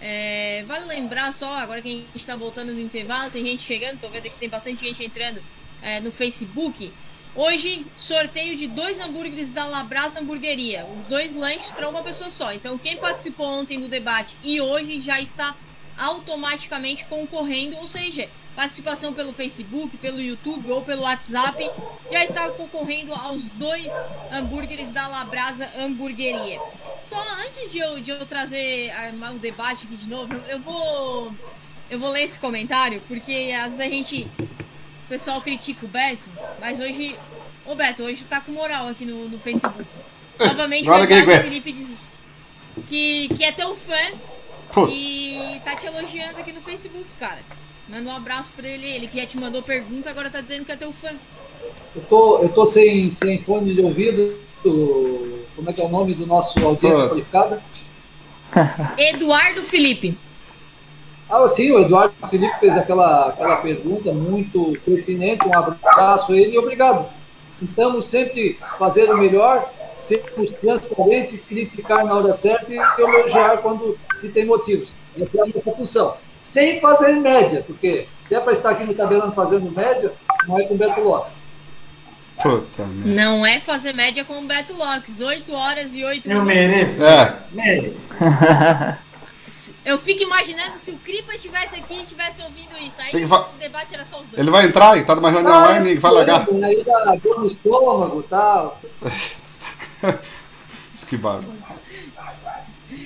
[0.00, 4.00] É, vale lembrar só, agora que a gente está voltando no intervalo, tem gente chegando,
[4.00, 5.42] tô vendo que tem bastante gente entrando
[5.82, 6.92] é, no Facebook.
[7.34, 12.52] Hoje, sorteio de dois hambúrgueres da Labrasa Hamburgueria, os dois lanches para uma pessoa só.
[12.52, 15.54] Então, quem participou ontem do debate e hoje já está
[15.98, 21.70] automaticamente concorrendo, ou seja, participação pelo Facebook, pelo YouTube ou pelo WhatsApp,
[22.10, 23.92] já está concorrendo aos dois
[24.32, 26.60] hambúrgueres da Labrasa Hamburgueria.
[27.08, 31.32] Só antes de eu, de eu trazer o um debate aqui de novo, eu vou
[31.90, 36.24] eu vou ler esse comentário, porque às vezes a gente o pessoal critica o Beto,
[36.60, 37.16] mas hoje
[37.66, 39.84] o Beto hoje tá com moral aqui no, no Facebook.
[40.38, 41.96] Novamente o Felipe diz
[42.88, 44.12] que, que é teu fã
[44.90, 47.38] e tá te elogiando aqui no Facebook, cara.
[47.88, 50.72] Manda um abraço pra ele, ele que já te mandou pergunta, agora tá dizendo que
[50.72, 51.10] é teu fã.
[51.94, 54.34] Eu tô, eu tô sem, sem fone de ouvido.
[55.54, 57.62] Como é que é o nome do nosso audiência qualificada?
[58.96, 60.16] Eduardo Felipe.
[61.28, 65.46] Ah, sim, o Eduardo Felipe fez aquela, aquela pergunta muito pertinente.
[65.46, 67.06] Um abraço a ele e obrigado.
[67.58, 74.32] Tentamos sempre fazer o melhor, sermos transparentes, criticar na hora certa e elogiar quando se
[74.32, 74.88] tem motivos.
[75.16, 78.94] Essa é a nossa função sem fazer média, porque se é para estar aqui no
[78.94, 80.12] tabelão fazendo média,
[80.46, 81.32] não é com Beto Lopes.
[82.42, 85.20] Puta, não é fazer média com o Beto Lopes.
[85.20, 86.54] 8 horas e 8 Eu minutos.
[86.54, 87.04] mereço.
[87.04, 88.98] É.
[89.84, 93.00] Eu fico imaginando se o Cripa estivesse aqui e estivesse ouvindo isso.
[93.00, 94.38] Aí o debate era só os dois.
[94.38, 96.46] Ele vai entrar e tá numa reunião ah, online e vai largar.
[96.62, 98.80] Aí dá dor no estômago e tal.
[101.08, 101.52] que bárbaro.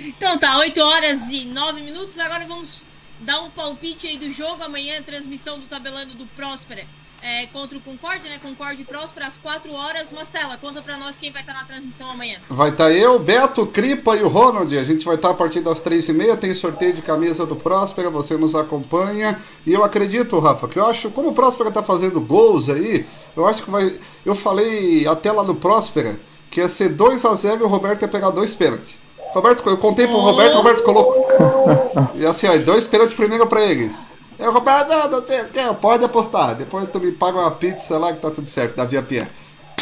[0.09, 2.19] Então tá, 8 horas e 9 minutos.
[2.19, 2.83] Agora vamos
[3.21, 4.65] dá um palpite aí do jogo.
[4.65, 6.83] Amanhã, transmissão do tabelando do Próspera
[7.23, 8.39] é, contra o Concorde, né?
[8.43, 10.11] Concorde e Próspera às 4 horas.
[10.11, 12.39] Mastela, conta pra nós quem vai estar tá na transmissão amanhã.
[12.49, 14.79] Vai estar tá eu, Beto, Cripa e o Ronald.
[14.79, 16.39] A gente vai estar tá a partir das 3h30.
[16.39, 18.09] Tem sorteio de camisa do Próspera.
[18.09, 19.39] Você nos acompanha.
[19.67, 23.05] E eu acredito, Rafa, que eu acho, como o Próspera tá fazendo gols aí,
[23.37, 23.95] eu acho que vai.
[24.25, 26.19] Eu falei até lá no Próspera
[26.51, 29.08] que ia ser 2 a 0 e o Roberto ia pegar dois pênaltis.
[29.33, 31.29] Roberto, eu contei pro Roberto, o Roberto colocou.
[32.15, 33.95] E assim, ó, dois pênaltis primeiro pra eles.
[34.39, 36.55] Eu, Roberto, não, não sei o que, pode apostar.
[36.55, 39.29] Depois tu me paga uma pizza lá que tá tudo certo, da Via Pia.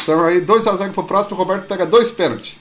[0.01, 2.55] Então aí 2x0 pro próximo, o Roberto pega dois pênaltis.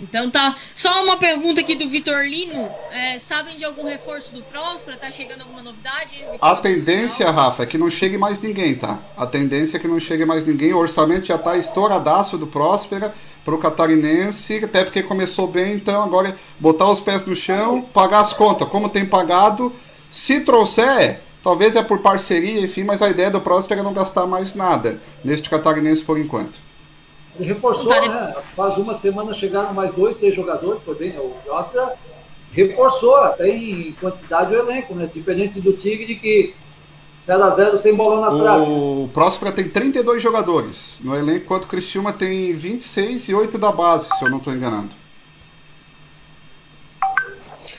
[0.00, 0.56] Então tá.
[0.74, 2.68] Só uma pergunta aqui do Vitor Lino.
[2.90, 4.96] É, sabem de algum reforço do Próspera?
[4.96, 6.24] Tá chegando alguma novidade?
[6.40, 8.98] A tendência, Rafa, é que não chegue mais ninguém, tá?
[9.16, 10.72] A tendência é que não chegue mais ninguém.
[10.72, 13.14] O orçamento já tá estouradaço do Próspera
[13.44, 17.82] para o catarinense, até porque começou bem, então agora é botar os pés no chão,
[17.82, 19.72] pagar as contas, como tem pagado.
[20.10, 24.26] Se trouxer, talvez é por parceria, enfim, mas a ideia do próximo é não gastar
[24.26, 26.60] mais nada neste catarinense por enquanto.
[27.38, 28.34] Ele reforçou, né?
[28.54, 31.94] Faz uma semana chegaram mais dois, três jogadores, foi bem, o Próspera
[32.52, 35.08] reforçou até em quantidade o elenco, né?
[35.12, 36.54] Diferente do Tigre que
[37.28, 38.64] 0x0 sem bola na trave.
[38.68, 43.70] O Próspera tem 32 jogadores no elenco, enquanto o Criciúma tem 26 e 8 da
[43.70, 44.90] base, se eu não estou enganando.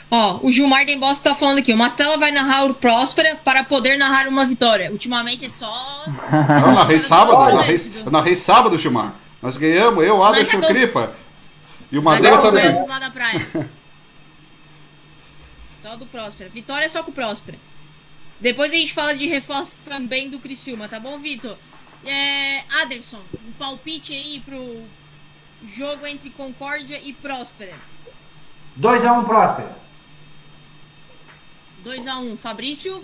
[0.09, 3.97] Ó, o Gilmar Dembossi tá falando aqui, o Mastella vai narrar o Próspera para poder
[3.97, 4.91] narrar uma vitória.
[4.91, 6.03] Ultimamente é só...
[6.07, 9.13] Não, eu narrei sábado, eu narrei, eu narrei sábado, Gilmar.
[9.41, 11.13] Nós ganhamos, eu, Anderson Cripa.
[11.91, 12.87] E o Madeira também.
[12.87, 13.69] lá da praia.
[15.81, 16.49] Só do Próspera.
[16.49, 17.57] Vitória é só com o Próspera.
[18.43, 21.55] Depois a gente fala de reforço também do Criciúma, tá bom, Vitor?
[22.05, 24.83] É, Aderson, um palpite aí pro
[25.65, 27.73] jogo entre Concórdia e Próspera.
[28.77, 29.77] 2x1 Próspera.
[31.85, 32.37] 2x1.
[32.37, 33.01] Fabrício,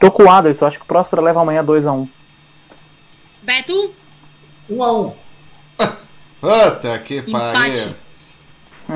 [0.00, 2.08] Tô com o Anderson, acho que o Próspera leva amanhã 2x1.
[3.42, 3.94] Beto,
[4.68, 5.14] 1x1.
[6.40, 7.94] Puta que pariu.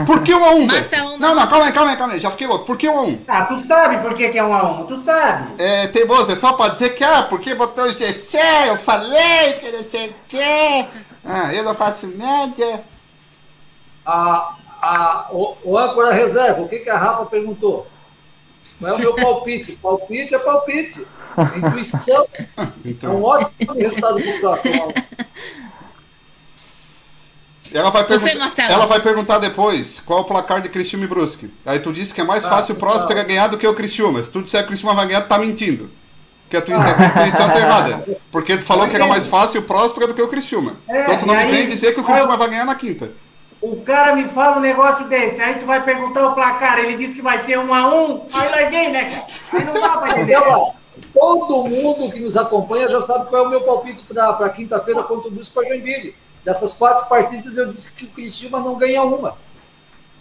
[0.06, 2.20] Por que 1 a 1 Mastelão Não, não, calma aí, calma aí, calma aí.
[2.20, 2.64] Já fiquei louco.
[2.64, 5.62] Por que 1 a 1 Ah, tu sabe por que, que é 1x1, tu sabe.
[5.62, 8.38] É, teimoso, é só pra dizer que, ah, porque botou o GC,
[8.68, 10.86] eu falei que não sei o quê.
[11.24, 12.82] Ah, eu não faço nada.
[14.04, 17.86] A, a, o, o âncora reserva, o que, que a Rafa perguntou?
[18.80, 19.72] Não é o meu palpite.
[19.82, 21.06] Palpite é palpite.
[21.56, 22.46] Intuição é
[22.84, 24.94] Então, um ótimo resultado do próximo.
[27.72, 28.72] Ela vai, Você, Marcelo.
[28.72, 31.50] ela vai perguntar depois qual é o placar de Criciúma e Brusque.
[31.66, 32.88] Aí tu disse que é mais Ah, fácil o então.
[32.88, 34.22] Próspera ganhar do que o Criciúma.
[34.22, 35.90] Se tu disser que o Criciúma vai ganhar, tu tá mentindo.
[36.44, 38.06] Porque a tua a tua intuição tá errada.
[38.30, 40.76] Porque tu falou que era mais fácil o Próspera do que o Criciúma.
[40.88, 43.10] É, então tu não me aí- vem dizer que o Criciúma vai ganhar na quinta.
[43.60, 47.14] O cara me fala um negócio desse, aí tu vai perguntar o placar, ele disse
[47.14, 49.24] que vai ser 1x1, aí larguei, né?
[49.52, 50.38] Aí não dá pra entender.
[51.12, 55.28] Todo mundo que nos acompanha já sabe qual é o meu palpite para quinta-feira contra
[55.28, 56.14] o Brusque para Joinville.
[56.44, 59.36] Dessas quatro partidas eu disse que o Criciúma não ganha uma.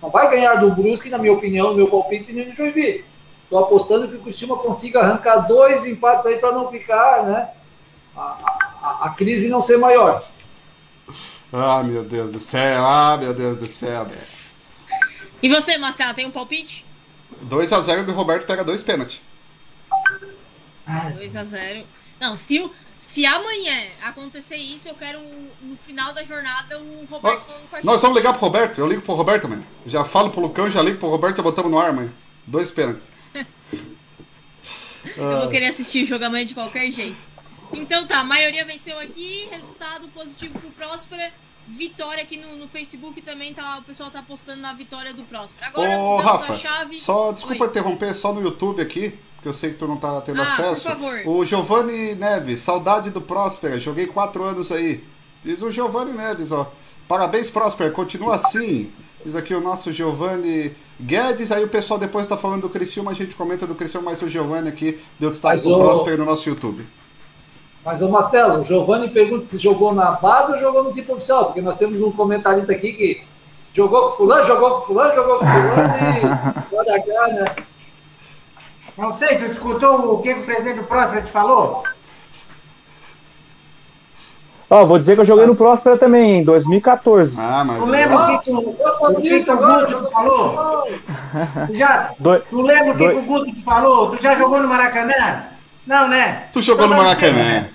[0.01, 3.03] Não vai ganhar do Brusque, na minha opinião, no meu palpite, nem do Joinville.
[3.43, 7.49] Estou apostando que o Criciúma consiga arrancar dois empates aí para não ficar, né?
[8.15, 10.23] A, a- a crise não ser maior.
[11.51, 14.21] Ah, meu Deus do céu, ah, meu Deus do céu, velho.
[15.41, 16.83] e você, Marcela, tem um palpite?
[17.45, 19.21] 2x0 e o Roberto pega dois pênaltis.
[20.87, 21.83] 2x0.
[22.19, 22.71] Não, se, o-
[23.13, 25.19] se amanhã acontecer isso, eu quero
[25.61, 27.85] no final da jornada o Roberto falando com a gente.
[27.85, 29.63] Nós vamos ligar pro Roberto, eu ligo pro Roberto, mano.
[29.85, 32.11] Já falo pro Lucão, já ligo pro Roberto, já botamos no ar, mano.
[32.47, 33.03] Dois pênaltis.
[35.15, 37.17] Eu vou querer assistir o jogo amanhã de qualquer jeito.
[37.73, 41.31] Então tá, a maioria venceu aqui, resultado positivo pro Próspera.
[41.67, 43.77] Vitória aqui no, no Facebook também tá.
[43.77, 45.67] O pessoal tá postando na vitória do Próspera.
[45.67, 46.97] Agora Ô, Rafa, a chave.
[46.97, 47.69] só desculpa Oi.
[47.69, 49.13] interromper, só no YouTube aqui,
[49.43, 50.89] que eu sei que tu não tá tendo Ah, por acesso.
[50.89, 51.21] favor.
[51.25, 55.03] O Giovanni Neves, saudade do Próspera, joguei quatro anos aí.
[55.43, 56.71] Diz o Giovanni Neves, ó.
[57.07, 58.89] Parabéns, Próspera, continua assim.
[59.25, 63.13] Diz aqui o nosso Giovanni Guedes, aí o pessoal depois tá falando do Criciúma, a
[63.13, 66.25] gente comenta do Criciúma, mas o Giovanni aqui deu destaque Mas pro o- Próspera no
[66.25, 66.85] nosso YouTube.
[67.85, 71.45] Mas, ô Mastelo, o Giovanni pergunta se jogou na base ou jogou no tipo oficial,
[71.45, 73.21] porque nós temos um comentarista aqui que
[73.73, 75.93] jogou com fulano, jogou com fulano, jogou com fulano
[76.71, 77.55] e agarrar, né?
[78.97, 81.83] Não sei, tu escutou o que o presidente do Próspera te falou?
[84.69, 87.35] Ó, vou dizer que eu joguei no Próspera também, em 2014.
[87.37, 87.77] Ah, mas.
[87.83, 88.61] Tu lembra o que, que, o-
[89.21, 90.87] que, o Guto te falou?
[91.67, 92.13] Tu, já,
[92.49, 94.15] tu lembra o que, que o Guto te falou?
[94.15, 95.43] Tu já jogou no Maracanã?
[95.85, 96.47] Não, né?
[96.53, 97.33] Tu jogou no Maracanã?
[97.33, 97.69] né?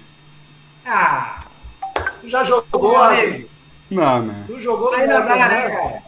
[0.87, 1.41] Ah,
[2.21, 3.47] Tu já jogou, Alex?
[3.91, 4.45] Não, né?
[4.47, 5.71] Tu jogou no dá, né, Maracanã?
[5.71, 6.03] cara?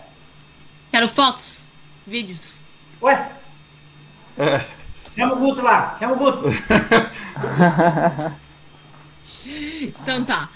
[0.90, 1.66] Quero fotos,
[2.06, 2.62] vídeos.
[3.02, 3.28] Ué,
[4.38, 4.60] É.
[5.20, 6.44] chama o Guto lá, chama o Guto.
[9.82, 10.48] Então tá.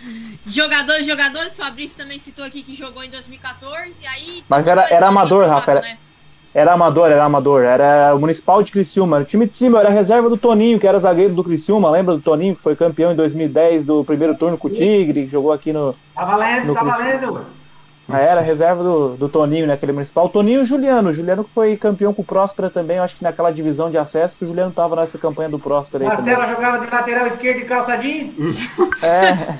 [0.46, 4.44] Jogadores, jogadores, Fabrício também citou aqui que jogou em 2014, aí...
[4.48, 5.96] Mas era- era amador, Rafa, era- Né?
[6.52, 7.62] Era amador, era amador.
[7.64, 9.18] Era o Municipal de Criciúma.
[9.18, 11.90] O time de cima era a reserva do Toninho, que era zagueiro do Criciúma.
[11.90, 15.32] Lembra do Toninho, que foi campeão em 2010 do primeiro turno com o Tigre, que
[15.32, 15.96] jogou aqui no.
[16.14, 17.04] Tá valendo, No tá Criciúma.
[17.10, 17.46] valendo.
[18.08, 20.26] Ah, Era a reserva do, do Toninho, naquele Municipal.
[20.26, 21.10] O Toninho e o Juliano.
[21.10, 24.36] O Juliano que foi campeão com o Próspera também, acho que naquela divisão de acesso,
[24.38, 26.08] que o Juliano tava nessa campanha do Próspera aí.
[26.08, 28.34] Mastela jogava de lateral esquerdo e calça jeans.
[29.02, 29.54] É.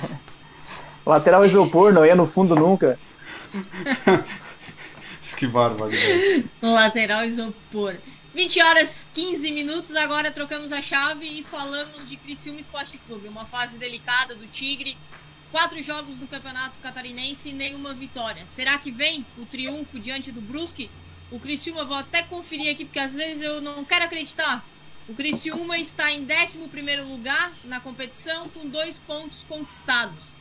[1.05, 2.97] Lateral isopor, não ia no fundo nunca.
[5.37, 5.91] Que bárbaro.
[6.61, 7.95] Lateral isopor.
[8.33, 13.27] 20 horas 15 minutos, agora trocamos a chave e falamos de Criciúma Esporte Clube.
[13.27, 14.97] Uma fase delicada do Tigre.
[15.51, 18.45] Quatro jogos do Campeonato Catarinense e nenhuma vitória.
[18.45, 20.89] Será que vem o triunfo diante do Brusque?
[21.31, 24.63] O Criciúma, vou até conferir aqui, porque às vezes eu não quero acreditar.
[25.07, 30.35] O Criciúma está em 11º lugar na competição, com dois pontos conquistados.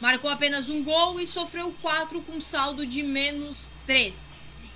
[0.00, 4.26] Marcou apenas um gol e sofreu quatro com saldo de menos três.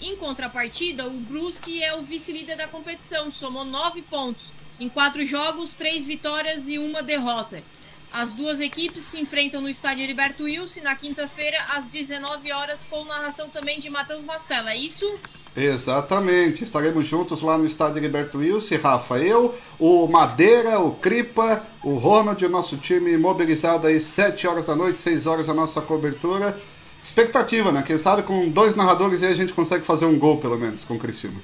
[0.01, 4.53] Em contrapartida, o Brusque é o vice-líder da competição, somou nove pontos.
[4.79, 7.63] Em quatro jogos, três vitórias e uma derrota.
[8.15, 13.05] As duas equipes se enfrentam no estádio Heriberto Wilson na quinta-feira, às 19 horas, com
[13.05, 14.71] narração também de Matheus Mastella.
[14.71, 15.19] É isso?
[15.57, 21.97] Exatamente, estaremos juntos lá no estádio Heriberto Wilson, Rafa, eu, o Madeira, o Cripa, o
[21.97, 26.57] Ronald, o nosso time mobilizado aí 7 horas da noite, 6 horas a nossa cobertura.
[27.03, 27.83] expectativa, né?
[27.85, 30.95] Quem sabe com dois narradores aí a gente consegue fazer um gol, pelo menos, com
[30.95, 31.41] o Criciúma.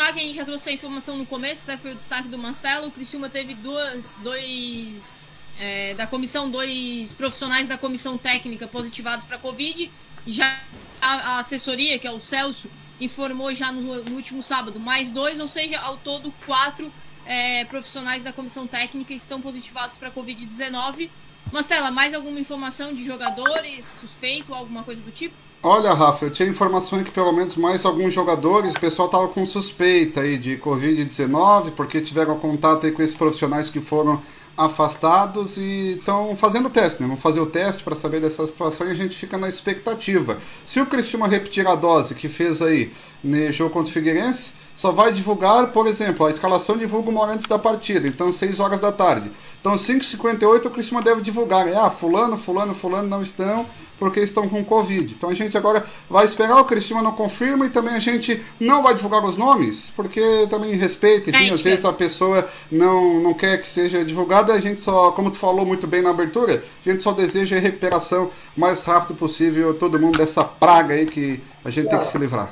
[0.00, 1.76] Tá, que a gente já trouxe a informação no começo, né?
[1.76, 2.86] Foi o destaque do Mastelo.
[2.86, 5.30] O Criciúma teve duas, dois
[5.60, 9.90] é, da comissão, dois profissionais da comissão técnica positivados para Covid.
[10.26, 10.58] Já
[11.02, 15.38] a, a, assessoria, que é o Celso, informou já no, no, último sábado mais dois,
[15.38, 16.90] ou seja, ao todo quatro
[17.26, 21.10] é, profissionais da comissão técnica estão positivados para Covid-19.
[21.52, 25.36] Mastela, mais alguma informação de jogadores, suspeito, alguma coisa do tipo?
[25.62, 29.44] Olha, Rafa, eu tinha informação que pelo menos mais alguns jogadores, o pessoal estava com
[29.44, 34.22] suspeita aí de Covid-19, porque tiveram contato aí com esses profissionais que foram
[34.56, 37.06] afastados e estão fazendo o teste, né?
[37.06, 40.38] Vão fazer o teste para saber dessa situação e a gente fica na expectativa.
[40.64, 42.90] Se o Cristiano repetir a dose que fez aí
[43.22, 47.32] no jogo contra o Figueirense, só vai divulgar, por exemplo, a escalação divulga uma hora
[47.32, 49.30] antes da partida, então 6 horas da tarde.
[49.60, 51.66] Então 5h58 o Cristiano deve divulgar.
[51.66, 51.76] Né?
[51.76, 53.66] Ah, fulano, fulano, fulano não estão
[54.00, 55.14] porque estão com Covid.
[55.14, 58.82] Então a gente agora vai esperar, o Cristiano não confirma e também a gente não
[58.82, 63.60] vai divulgar os nomes, porque também respeita, enfim, às vezes a pessoa não, não quer
[63.60, 67.02] que seja divulgada, a gente só, como tu falou muito bem na abertura, a gente
[67.02, 71.90] só deseja a recuperação mais rápido possível, todo mundo dessa praga aí que a gente
[71.90, 72.50] tem que se livrar.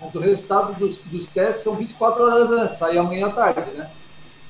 [0.00, 3.88] Mas o resultado dos, dos testes são 24 horas antes, sai amanhã à tarde, né?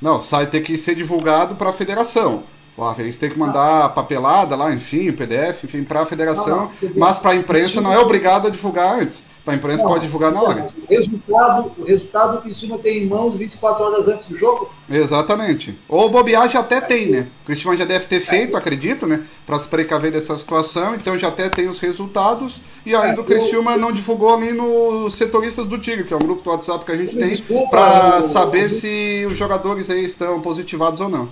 [0.01, 2.45] Não, sai tem que ser divulgado para a federação.
[2.81, 6.91] A gente tem que mandar papelada lá, enfim, PDF, enfim, para a federação, não, não,
[6.97, 9.27] mas para a imprensa não é obrigado a divulgar antes.
[9.45, 10.69] Para a imprensa não, pode divulgar na hora.
[10.87, 14.71] O resultado, o resultado que o cima tem em mãos 24 horas antes do jogo?
[14.91, 15.77] Exatamente.
[15.89, 17.27] Ou o bobear já até tem, né?
[17.43, 18.59] O Cristiano já deve ter feito, é.
[18.59, 19.23] acredito, né?
[19.47, 22.61] Para se precaver dessa situação, então já até tem os resultados.
[22.85, 23.79] E ainda é, o Cristiano eu...
[23.79, 26.97] não divulgou ali nos setoristas do Tigre, que é um grupo do WhatsApp que a
[26.97, 28.71] gente tem, para saber eu...
[28.71, 31.29] se os jogadores aí estão positivados ou não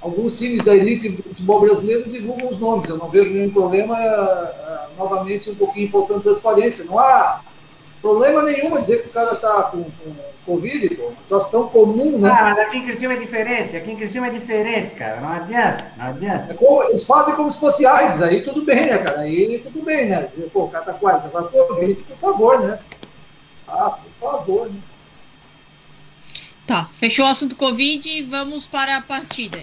[0.00, 2.88] alguns times da elite do futebol brasileiro divulgam os nomes.
[2.88, 6.84] Eu não vejo nenhum problema, uh, novamente, um pouquinho faltando transparência.
[6.84, 7.42] Não há
[8.00, 11.04] problema nenhum dizer que o cara está com, com Covid, pô.
[11.04, 12.30] Uma situação tão comum, né?
[12.30, 13.76] Ah, mas aqui em Criciúma é diferente.
[13.76, 15.20] Aqui em Criciúma é diferente, cara.
[15.20, 16.52] Não adianta, não adianta.
[16.52, 19.20] É como, eles fazem como se fosse AIDS, aí tudo bem, né, cara?
[19.20, 20.28] Aí tudo bem, né?
[20.34, 22.78] Dizer, pô, o cara tá quase, agora Covid, por favor, né?
[23.68, 24.80] Ah, por favor, né?
[26.66, 29.58] Tá, fechou o assunto Covid e vamos para a partida.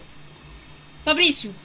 [1.07, 1.55] Fabrício,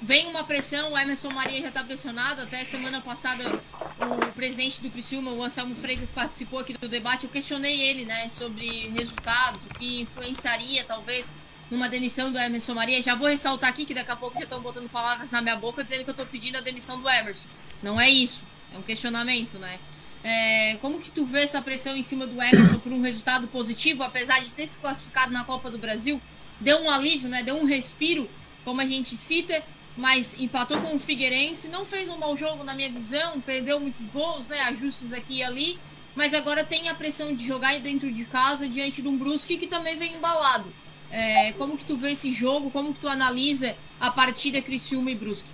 [0.00, 2.42] vem uma pressão, o Emerson Maria já está pressionado.
[2.42, 3.60] Até semana passada
[3.98, 7.24] o presidente do Criciúma, o Anselmo Freitas, participou aqui do debate.
[7.24, 11.28] Eu questionei ele né, sobre resultados, o que influenciaria talvez
[11.68, 13.02] numa demissão do Emerson Maria.
[13.02, 15.82] Já vou ressaltar aqui que daqui a pouco já estão botando palavras na minha boca
[15.82, 17.48] dizendo que eu estou pedindo a demissão do Emerson.
[17.82, 18.42] Não é isso,
[18.72, 19.76] é um questionamento, né?
[20.22, 24.04] É, como que tu vê essa pressão em cima do Emerson por um resultado positivo,
[24.04, 26.22] apesar de ter se classificado na Copa do Brasil?
[26.60, 27.42] Deu um alívio, né?
[27.42, 28.30] Deu um respiro
[28.64, 29.62] como a gente cita,
[29.96, 34.06] mas empatou com o Figueirense, não fez um mau jogo na minha visão, perdeu muitos
[34.12, 35.78] gols, né, ajustes aqui e ali,
[36.16, 39.66] mas agora tem a pressão de jogar dentro de casa diante de um Brusque que
[39.66, 40.66] também vem embalado.
[41.10, 45.14] É, como que tu vê esse jogo, como que tu analisa a partida Criciúma e
[45.14, 45.48] Brusque?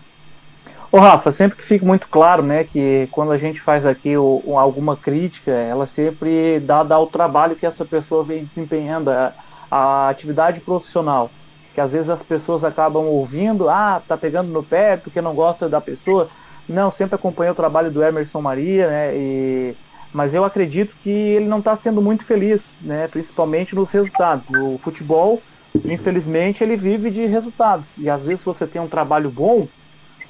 [0.93, 4.59] Ô Rafa, sempre que fica muito claro, né, que quando a gente faz aqui o,
[4.59, 9.33] alguma crítica, ela sempre dá, dá o trabalho que essa pessoa vem desempenhando, a,
[9.71, 11.31] a atividade profissional
[11.75, 15.69] que às vezes as pessoas acabam ouvindo, ah, tá pegando no pé porque não gosta
[15.69, 16.29] da pessoa.
[16.69, 19.17] Não, sempre acompanhei o trabalho do Emerson Maria, né?
[19.17, 19.75] E,
[20.13, 23.09] mas eu acredito que ele não está sendo muito feliz, né?
[23.09, 24.45] Principalmente nos resultados.
[24.51, 25.41] O futebol,
[25.85, 27.87] infelizmente, ele vive de resultados.
[27.99, 29.69] E às vezes você tem um trabalho bom,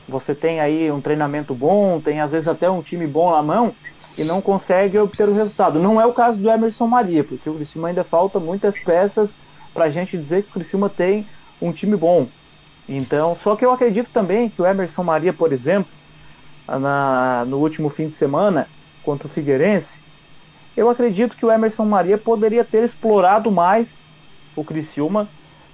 [0.09, 3.73] você tem aí um treinamento bom, tem às vezes até um time bom na mão
[4.19, 5.79] e não consegue obter o resultado.
[5.79, 9.33] Não é o caso do Emerson Maria, porque o Criciúma ainda falta muitas peças
[9.73, 11.27] para a gente dizer que o Criciúma tem
[11.61, 12.27] um time bom.
[12.89, 15.91] Então, só que eu acredito também que o Emerson Maria, por exemplo,
[16.67, 18.67] na, no último fim de semana
[19.03, 20.01] contra o Figueirense,
[20.77, 23.99] eu acredito que o Emerson Maria poderia ter explorado mais
[24.57, 25.29] o Criciúma,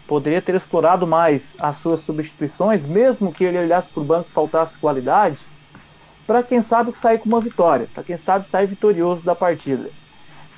[0.06, 4.32] poderia ter explorado mais as suas substituições, mesmo que ele olhasse para o banco e
[4.32, 5.38] faltasse qualidade,
[6.26, 9.88] para quem sabe sair com uma vitória, para quem sabe sair vitorioso da partida.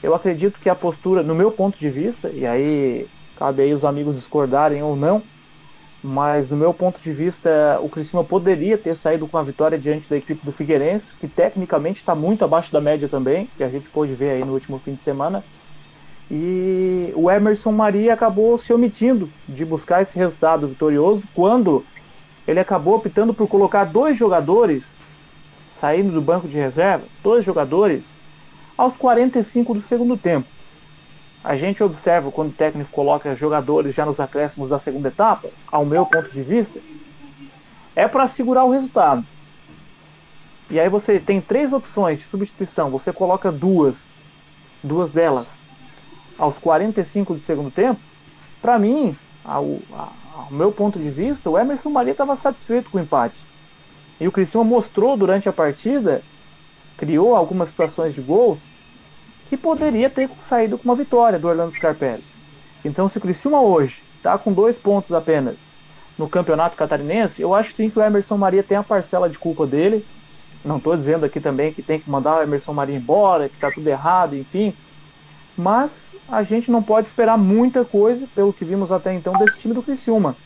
[0.03, 3.07] Eu acredito que a postura, no meu ponto de vista, e aí
[3.39, 5.22] Cabe aí os amigos discordarem ou não.
[6.03, 10.09] Mas, no meu ponto de vista, o Criciúma poderia ter saído com a vitória diante
[10.09, 13.89] da equipe do Figueirense, que tecnicamente está muito abaixo da média também, que a gente
[13.91, 15.43] pôde ver aí no último fim de semana.
[16.30, 21.84] E o Emerson Maria acabou se omitindo de buscar esse resultado vitorioso quando
[22.47, 24.93] ele acabou optando por colocar dois jogadores
[25.80, 28.05] saindo do banco de reserva, dois jogadores,
[28.76, 30.57] aos 45 do segundo tempo
[31.49, 35.82] a gente observa quando o técnico coloca jogadores já nos acréscimos da segunda etapa, ao
[35.86, 36.78] meu ponto de vista,
[37.96, 39.24] é para segurar o resultado.
[40.68, 43.96] e aí você tem três opções de substituição, você coloca duas,
[44.84, 45.57] duas delas
[46.36, 47.99] aos 45 do segundo tempo,
[48.61, 53.01] para mim, ao, ao, meu ponto de vista, o Emerson Maria estava satisfeito com o
[53.01, 53.36] empate.
[54.20, 56.20] E o Cristiano mostrou durante a partida,
[56.99, 58.59] criou algumas situações de gols,
[59.49, 62.24] que poderia ter saído com uma vitória do Orlando Scarpelli.
[62.84, 65.57] Então, se o Criciúma hoje está com dois pontos apenas
[66.16, 69.66] no campeonato catarinense, eu acho sim que o Emerson Maria tem a parcela de culpa
[69.66, 70.05] dele.
[70.64, 73.70] Não estou dizendo aqui também que tem que mandar o Emerson Maria embora, que está
[73.70, 74.74] tudo errado, enfim.
[75.57, 79.74] Mas a gente não pode esperar muita coisa, pelo que vimos até então, desse time
[79.74, 80.36] do Criciúma.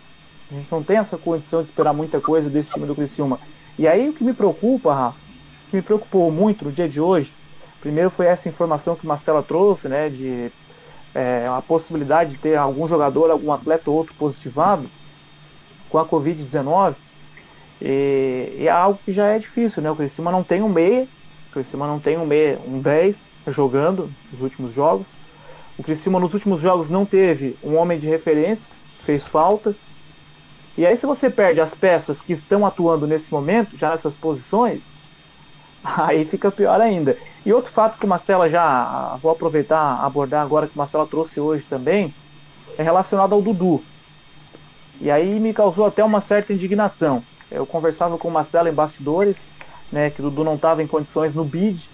[0.50, 3.38] A gente não tem essa condição de esperar muita coisa desse time do Criciúma.
[3.78, 5.18] E aí o que me preocupa, Rafa,
[5.70, 7.32] que me preocupou muito no dia de hoje,
[7.82, 10.50] primeiro foi essa informação que o Mastella trouxe, né, de
[11.14, 14.88] é, a possibilidade de ter algum jogador, algum atleta ou outro positivado
[15.90, 16.94] com a Covid-19.
[17.80, 19.90] E, e, é algo que já é difícil, né?
[19.90, 21.06] O Criciúma não tem um meia,
[21.50, 23.16] o Criciúma não tem um meia, um 10
[23.48, 25.06] jogando nos últimos jogos.
[25.76, 28.70] O Criciúma nos últimos jogos não teve um homem de referência,
[29.04, 29.74] fez falta.
[30.78, 34.80] E aí se você perde as peças que estão atuando nesse momento, já nessas posições,
[35.84, 37.18] aí fica pior ainda.
[37.44, 41.40] E outro fato que o Mastella já, vou aproveitar, abordar agora que o Mastella trouxe
[41.40, 42.14] hoje também,
[42.78, 43.82] é relacionado ao Dudu.
[45.00, 47.22] E aí me causou até uma certa indignação.
[47.50, 49.44] Eu conversava com o Mastella em bastidores,
[49.90, 51.90] né, que o Dudu não estava em condições no bid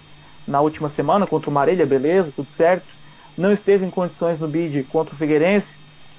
[0.47, 2.87] na última semana contra o Marília, beleza, tudo certo.
[3.37, 5.73] Não esteve em condições no bid contra o Figueirense,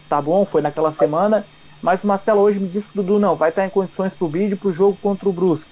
[0.09, 1.47] tá bom, foi naquela semana.
[1.81, 4.25] Mas o Mastella hoje me disse que o Dudu não, vai estar em condições para
[4.27, 5.71] o bid para o jogo contra o Brusque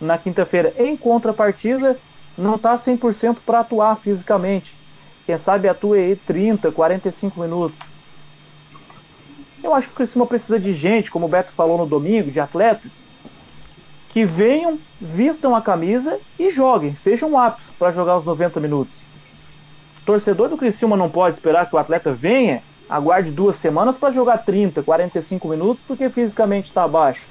[0.00, 0.72] na quinta-feira.
[0.76, 1.96] Em contrapartida,
[2.36, 4.74] não está 100% para atuar fisicamente.
[5.26, 7.78] Quem sabe atua aí 30, 45 minutos.
[9.62, 12.38] Eu acho que o Criciúma precisa de gente, como o Beto falou no domingo, de
[12.38, 12.90] atletas,
[14.10, 18.94] que venham, vistam a camisa e joguem, estejam aptos para jogar os 90 minutos.
[20.02, 24.12] O torcedor do Criciúma não pode esperar que o atleta venha, aguarde duas semanas para
[24.12, 27.26] jogar 30, 45 minutos, porque fisicamente está abaixo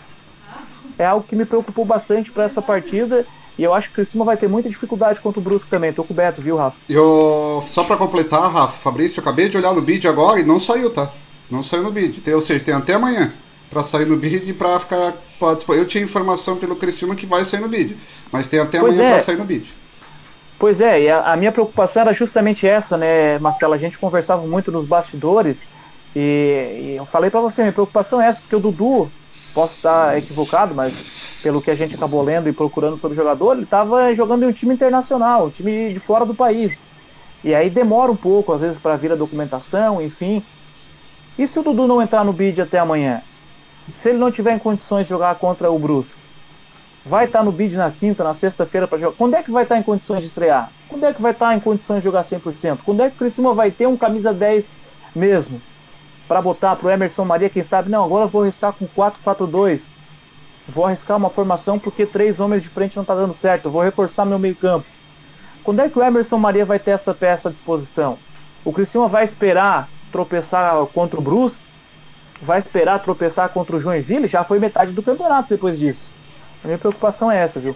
[0.98, 3.26] é algo que me preocupou bastante para essa partida.
[3.58, 5.94] E eu acho que o Criciúma vai ter muita dificuldade contra o Brusque também.
[5.94, 6.76] Tô com o Beto, viu, Rafa?
[6.90, 10.58] Eu, só para completar, Rafa, Fabrício, eu acabei de olhar no bid agora e não
[10.58, 11.12] saiu, tá?
[11.52, 12.22] Não saiu no bid.
[12.22, 13.32] Tem, ou seja, tem até amanhã
[13.70, 15.78] para sair no bid e para ficar participando.
[15.78, 17.96] Eu tinha informação pelo Criciúma que vai sair no bid,
[18.32, 19.12] mas tem até pois amanhã é.
[19.12, 19.74] para sair no bid.
[20.58, 23.74] Pois é, e a, a, minha preocupação era justamente essa, né, Marcelo?
[23.74, 25.68] A gente conversava muito nos bastidores
[26.16, 29.12] e, e eu falei para você, minha preocupação é essa, porque o Dudu,
[29.54, 30.94] posso estar equivocado, mas
[31.44, 34.48] pelo que a gente acabou lendo e procurando sobre o jogador, ele estava jogando em
[34.48, 36.80] um time internacional, um time de fora do país.
[37.44, 40.42] E aí demora um pouco, às vezes, para vir a documentação, enfim.
[41.38, 43.22] E se o Dudu não entrar no bid até amanhã?
[43.98, 46.16] Se ele não tiver em condições de jogar contra o Brusque?
[47.06, 49.18] Vai estar no bid na quinta, na sexta-feira para jogar?
[49.18, 50.72] Quando é que vai estar em condições de estrear?
[50.88, 52.80] Quando é que vai estar em condições de jogar 100%?
[52.86, 54.64] Quando é que o Criciúma vai ter um camisa 10
[55.14, 55.62] mesmo?
[56.28, 59.82] para botar para o Emerson Maria, quem sabe, não, agora eu vou arriscar com 4-4-2.
[60.68, 63.70] Vou arriscar uma formação porque três homens de frente não está dando certo.
[63.70, 64.86] Vou reforçar meu meio campo.
[65.64, 68.18] Quando é que o Emerson Maria vai ter essa peça à disposição?
[68.64, 71.64] O Criciúma vai esperar tropeçar contra o Brusque?
[72.42, 74.28] Vai esperar tropeçar contra o Joinville?
[74.28, 76.10] Já foi metade do campeonato depois disso.
[76.64, 77.76] A minha preocupação é essa, viu?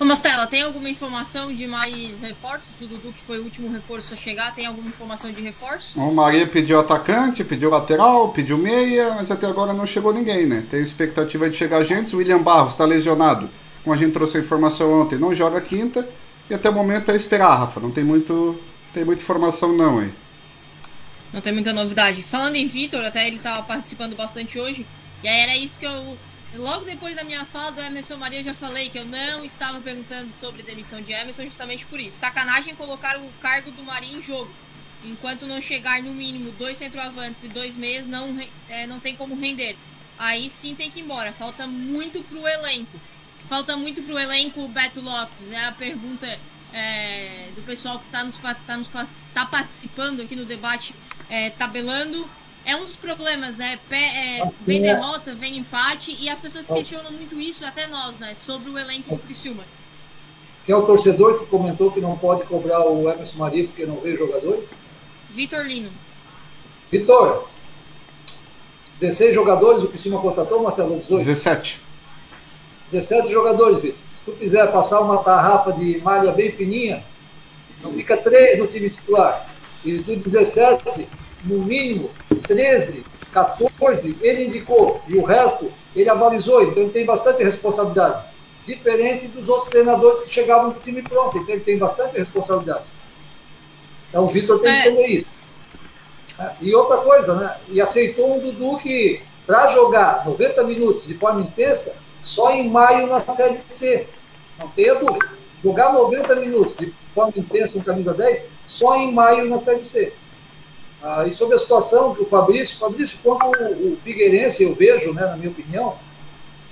[0.00, 2.68] Ô Mastela, tem alguma informação de mais reforços?
[2.80, 5.98] O Dudu, que foi o último reforço a chegar, tem alguma informação de reforço?
[5.98, 10.64] O Maria pediu atacante, pediu lateral, pediu meia, mas até agora não chegou ninguém, né?
[10.70, 12.14] Tem expectativa de chegar gente.
[12.14, 13.50] O William Barros está lesionado,
[13.82, 16.08] como a gente trouxe a informação ontem, não joga quinta.
[16.48, 17.80] E até o momento é esperar, Rafa.
[17.80, 18.56] Não tem muito,
[18.94, 20.12] tem muita informação não aí.
[21.32, 22.22] Não tem muita novidade.
[22.22, 24.86] Falando em Vitor, até ele estava participando bastante hoje.
[25.24, 26.16] E aí era isso que eu
[26.54, 29.80] Logo depois da minha fala do Emerson Maria, eu já falei que eu não estava
[29.80, 32.18] perguntando sobre demissão de Emerson justamente por isso.
[32.18, 34.50] Sacanagem colocar o cargo do Maria em jogo.
[35.04, 38.36] Enquanto não chegar no mínimo dois centroavantes e dois meias, não,
[38.68, 39.76] é, não tem como render.
[40.18, 41.32] Aí sim tem que ir embora.
[41.32, 42.98] Falta muito pro elenco.
[43.48, 45.52] Falta muito pro elenco o Beto Lopes.
[45.52, 46.26] É a pergunta
[46.72, 48.34] é, do pessoal que está nos,
[48.66, 48.88] tá nos,
[49.34, 50.94] tá participando aqui no debate,
[51.28, 52.28] é, tabelando
[52.68, 53.78] é um dos problemas, né?
[53.88, 58.34] Pé, é, vem derrota, vem empate, e as pessoas questionam muito isso, até nós, né?
[58.34, 59.64] Sobre o elenco do Criciúma.
[60.66, 63.96] Que é o torcedor que comentou que não pode cobrar o Emerson Maria porque não
[64.00, 64.68] vê jogadores?
[65.30, 65.90] Vitor Lino.
[66.92, 67.48] Vitor,
[69.00, 70.98] 16 jogadores o Criciúma contratou, Marcelo?
[70.98, 71.24] 18?
[71.24, 71.80] 17.
[72.92, 73.98] 17 jogadores, Vitor.
[73.98, 77.02] Se tu quiser passar uma tarrafa de malha bem fininha,
[77.82, 79.48] não fica 3 no time titular.
[79.82, 81.08] E do 17,
[81.44, 82.10] no mínimo
[82.46, 88.24] 13, 14, ele indicou e o resto ele avalizou, então ele tem bastante responsabilidade.
[88.66, 91.38] diferente dos outros treinadores que chegavam com o time pronto.
[91.38, 92.84] Então ele tem bastante responsabilidade.
[94.10, 95.26] Então o Vitor tem que entender isso.
[96.38, 97.56] É, E outra coisa, né?
[97.68, 103.06] E aceitou um Dudu que, para jogar 90 minutos de forma intensa, só em maio
[103.06, 104.06] na Série C.
[104.58, 105.30] Não tenha dúvida.
[105.64, 110.12] Jogar 90 minutos de forma intensa com camisa 10, só em maio na Série C.
[111.02, 115.22] Ah, e sobre a situação do Fabrício, Fabrício, como o, o Figueirense, eu vejo, né,
[115.22, 115.96] na minha opinião,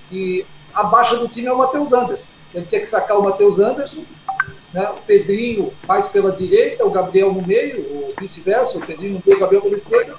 [0.08, 2.24] que a baixa do time é o Matheus Anderson.
[2.52, 4.02] Ele tinha que sacar o Matheus Anderson,
[4.72, 9.22] né, o Pedrinho mais pela direita, o Gabriel no meio, ou vice-versa, o Pedrinho no
[9.24, 10.14] meio, o Gabriel pela esquerda,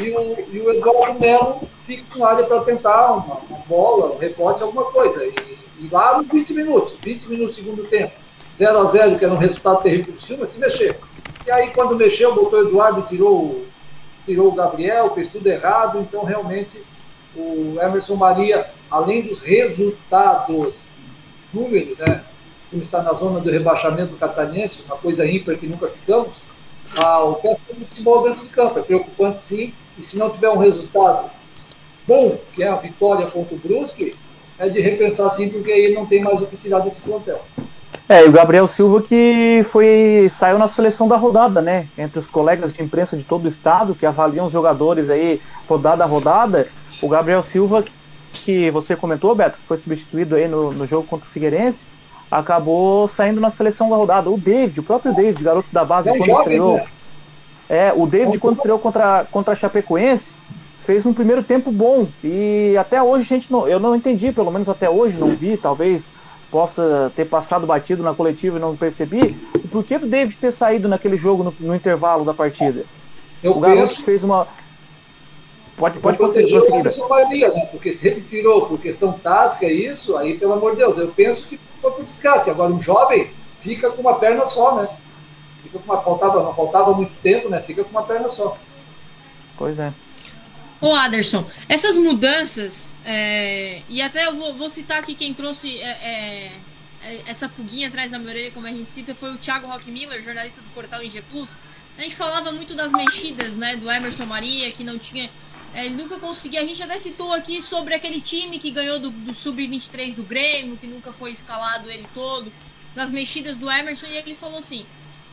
[0.00, 4.18] e o, e o Eduardo Melo fica com área para tentar uma, uma, bola, um
[4.18, 5.24] rebote, alguma coisa.
[5.24, 5.34] E,
[5.80, 8.12] e lá nos 20 minutos, 20 minutos do segundo tempo,
[8.58, 10.98] 0 a 0 que era um resultado terrível do Silva, se mexer.
[11.46, 13.64] E aí, quando mexeu, botou o Eduardo, tirou,
[14.26, 16.00] tirou o Gabriel, fez tudo errado.
[16.00, 16.82] Então, realmente,
[17.34, 20.88] o Emerson Maria, além dos resultados,
[21.52, 22.22] números, né?
[22.70, 26.34] Como está na zona do rebaixamento do catarinense, uma coisa ímpar que nunca ficamos,
[26.96, 28.78] ah, o péssimo futebol dentro de campo.
[28.78, 29.72] É preocupante, sim.
[29.96, 31.30] E se não tiver um resultado
[32.06, 34.14] bom, que é a vitória contra o Brusque,
[34.58, 37.42] é de repensar, sim, porque aí não tem mais o que tirar desse plantel.
[38.08, 41.86] É, e o Gabriel Silva que foi saiu na seleção da rodada, né?
[41.96, 46.04] Entre os colegas de imprensa de todo o estado que avaliam os jogadores aí rodada
[46.04, 46.68] a rodada,
[47.02, 47.84] o Gabriel Silva
[48.32, 51.84] que você comentou, Beto, que foi substituído aí no, no jogo contra o Figueirense,
[52.30, 54.30] acabou saindo na seleção da rodada.
[54.30, 56.74] O David, o próprio David, garoto da base, é quando jovem, estreou.
[56.76, 56.86] Né?
[57.68, 60.30] É, o David, quando estreou contra, contra a Chapecoense,
[60.82, 62.06] fez um primeiro tempo bom.
[62.24, 63.68] E até hoje a gente não.
[63.68, 66.04] Eu não entendi, pelo menos até hoje, não vi, talvez
[66.50, 69.36] possa ter passado batido na coletiva e não percebi.
[69.54, 72.84] O porquê do David ter saído naquele jogo no, no intervalo da partida?
[73.42, 74.02] Eu o garoto penso...
[74.02, 74.46] fez uma.
[75.76, 76.88] Pode, pode proteger prosseguir.
[76.88, 77.66] a sua maioria, né?
[77.70, 81.46] Porque se ele tirou por questão tática isso, aí, pelo amor de Deus, eu penso
[81.46, 82.50] que foi por desgaste.
[82.50, 83.30] Agora, um jovem
[83.60, 84.88] fica com uma perna só, né?
[85.62, 87.60] Fica com uma, faltava, faltava muito tempo, né?
[87.60, 88.56] Fica com uma perna só.
[89.56, 89.92] Pois é.
[90.80, 96.52] Ô Aderson, essas mudanças, é, e até eu vou, vou, citar aqui quem trouxe é,
[97.02, 99.90] é, essa puguinha atrás da minha orelha, como a gente cita, foi o Thiago Rock
[99.90, 101.50] Miller, jornalista do portal IG Plus.
[101.96, 105.28] A gente falava muito das mexidas, né, do Emerson Maria, que não tinha.
[105.74, 106.60] é, Ele nunca conseguia.
[106.60, 110.76] A gente até citou aqui sobre aquele time que ganhou do, do Sub-23 do Grêmio,
[110.76, 112.52] que nunca foi escalado ele todo,
[112.94, 114.86] das mexidas do Emerson, e ele falou assim: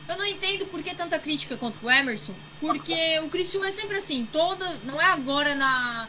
[0.08, 3.96] eu não entendo por que tanta crítica contra o Emerson, porque o Criciúma é sempre
[3.96, 6.08] assim, toda, não é agora na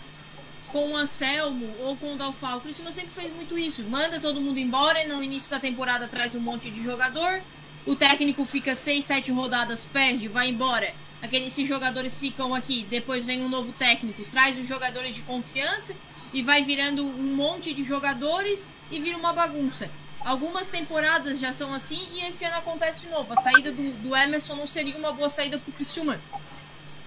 [0.67, 4.41] com o Anselmo ou com o Dalfal, o Criciúma sempre fez muito isso, manda todo
[4.41, 7.41] mundo embora e no início da temporada traz um monte de jogador,
[7.85, 13.25] o técnico fica 6, 7 rodadas, perde, vai embora, aqueles esses jogadores ficam aqui, depois
[13.25, 15.95] vem um novo técnico, traz os jogadores de confiança
[16.33, 19.89] e vai virando um monte de jogadores e vira uma bagunça.
[20.28, 23.32] Algumas temporadas já são assim e esse ano acontece de novo.
[23.32, 26.19] A saída do, do Emerson não seria uma boa saída para o Criciúma.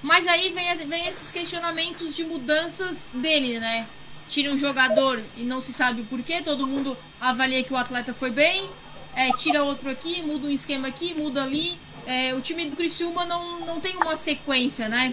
[0.00, 3.86] Mas aí vem, vem esses questionamentos de mudanças dele, né?
[4.30, 8.14] Tira um jogador e não se sabe o porquê, todo mundo avalia que o atleta
[8.14, 8.70] foi bem,
[9.14, 11.78] é, tira outro aqui, muda um esquema aqui, muda ali.
[12.06, 15.12] É, o time do Criciúma não, não tem uma sequência, né?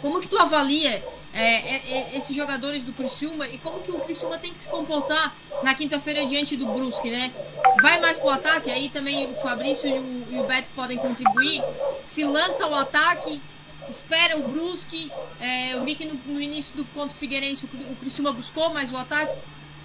[0.00, 1.02] Como que tu avalia
[1.34, 5.34] é, é, esses jogadores do Criciúma e como que o Criciúma tem que se comportar
[5.62, 7.32] na quinta-feira diante do Brusque, né?
[7.80, 11.62] Vai mais pro ataque, aí também o Fabrício e o, e o Beto podem contribuir.
[12.04, 13.40] Se lança o ataque,
[13.88, 15.10] espera o Brusque.
[15.40, 18.92] É, eu vi que no, no, início do contra Figueirense o, o Criciúma buscou mais
[18.92, 19.36] o ataque.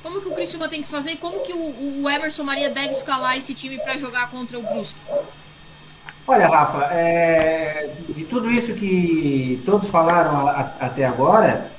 [0.04, 2.92] Como que o Criciúma tem que fazer e como que o, o Emerson Maria deve
[2.92, 5.00] escalar esse time para jogar contra o Brusque?
[6.30, 11.72] Olha, Rafa, é, de tudo isso que todos falaram a, a, até agora,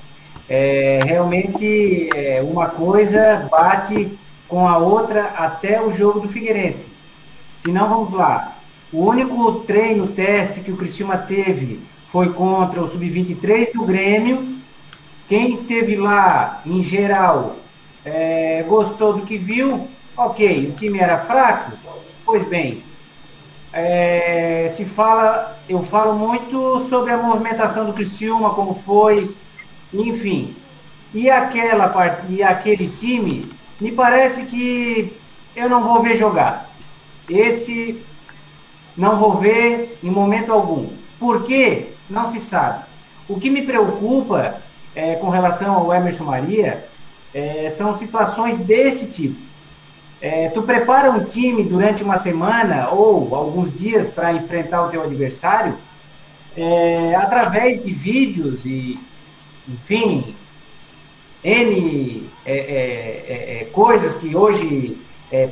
[0.49, 4.09] é, realmente é, uma coisa bate
[4.49, 6.87] com a outra até o jogo do Figueirense.
[7.61, 8.57] Se não, vamos lá.
[8.91, 14.57] O único treino, teste que o Criciúma teve foi contra o Sub-23 do Grêmio.
[15.29, 17.57] Quem esteve lá, em geral,
[18.03, 19.87] é, gostou do que viu.
[20.17, 21.73] Ok, o time era fraco?
[22.25, 22.83] Pois bem,
[23.79, 29.35] é, se fala, eu falo muito sobre a movimentação do Criciúma, como foi,
[29.93, 30.55] enfim.
[31.15, 33.51] E aquela parte, e aquele time,
[33.81, 35.13] me parece que
[35.57, 36.69] eu não vou ver jogar.
[37.29, 38.03] Esse
[38.97, 40.89] não vou ver em momento algum.
[41.19, 41.93] Por quê?
[42.09, 42.85] Não se sabe.
[43.29, 44.57] O que me preocupa
[44.95, 46.85] é, com relação ao Emerson Maria
[47.35, 49.48] é, são situações desse tipo.
[50.21, 55.03] É, tu prepara um time durante uma semana ou alguns dias para enfrentar o teu
[55.05, 55.77] adversário
[56.57, 58.99] é, através de vídeos e,
[59.69, 60.35] enfim,
[61.45, 64.99] N, é, é, é, é, coisas que hoje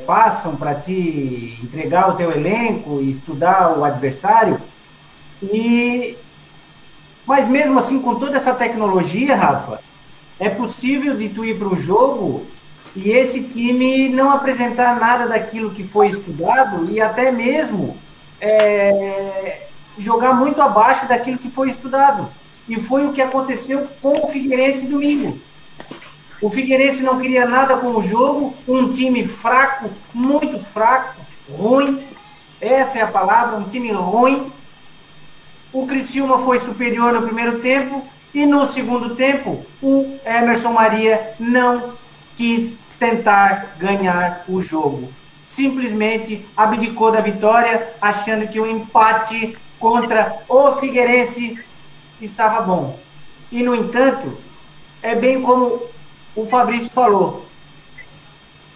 [0.06, 4.58] passam para te entregar o teu elenco e estudar o adversário.
[5.42, 6.16] E
[7.26, 9.80] mas mesmo assim, com toda essa tecnologia, Rafa,
[10.38, 12.46] é possível de tu ir para um jogo
[12.96, 17.96] e esse time não apresentar nada daquilo que foi estudado e até mesmo
[18.40, 19.66] é,
[19.98, 22.28] jogar muito abaixo daquilo que foi estudado.
[22.66, 25.38] E foi o que aconteceu com o Figueirense domingo.
[26.40, 31.14] O Figueirense não queria nada com o jogo, um time fraco, muito fraco,
[31.50, 32.02] ruim.
[32.60, 34.50] Essa é a palavra, um time ruim,
[35.70, 41.92] o Criciúma foi superior no primeiro tempo e no segundo tempo o Emerson Maria não
[42.34, 45.12] quis tentar ganhar o jogo.
[45.44, 51.58] Simplesmente abdicou da vitória, achando que o empate contra o Figueirense
[52.20, 52.98] estava bom.
[53.50, 54.36] E no entanto,
[55.02, 55.82] é bem como
[56.34, 57.46] o Fabrício falou.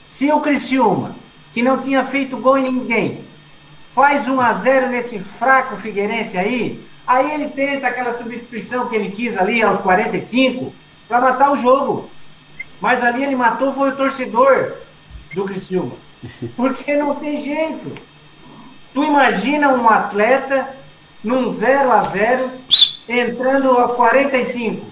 [0.07, 1.15] Se o Criciúma,
[1.53, 3.25] que não tinha feito gol em ninguém,
[3.95, 9.11] faz 1 a 0 nesse fraco Figueirense aí, Aí ele tenta aquela substituição que ele
[9.11, 10.73] quis ali aos 45
[11.09, 12.09] para matar o jogo.
[12.81, 14.75] Mas ali ele matou foi o torcedor
[15.35, 15.93] do Criciúma.
[16.57, 17.95] Porque não tem jeito.
[18.93, 20.69] Tu imagina um atleta
[21.23, 22.51] num 0 a 0
[23.09, 24.85] entrando aos 45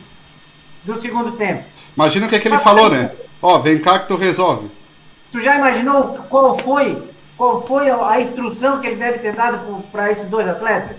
[0.84, 1.64] do segundo tempo.
[1.97, 3.11] Imagina o que, é que ele falou, né?
[3.43, 4.70] Ó, vem cá que tu resolve.
[5.32, 7.03] Tu já imaginou qual foi,
[7.36, 10.97] qual foi a instrução que ele deve ter dado para esses dois atletas?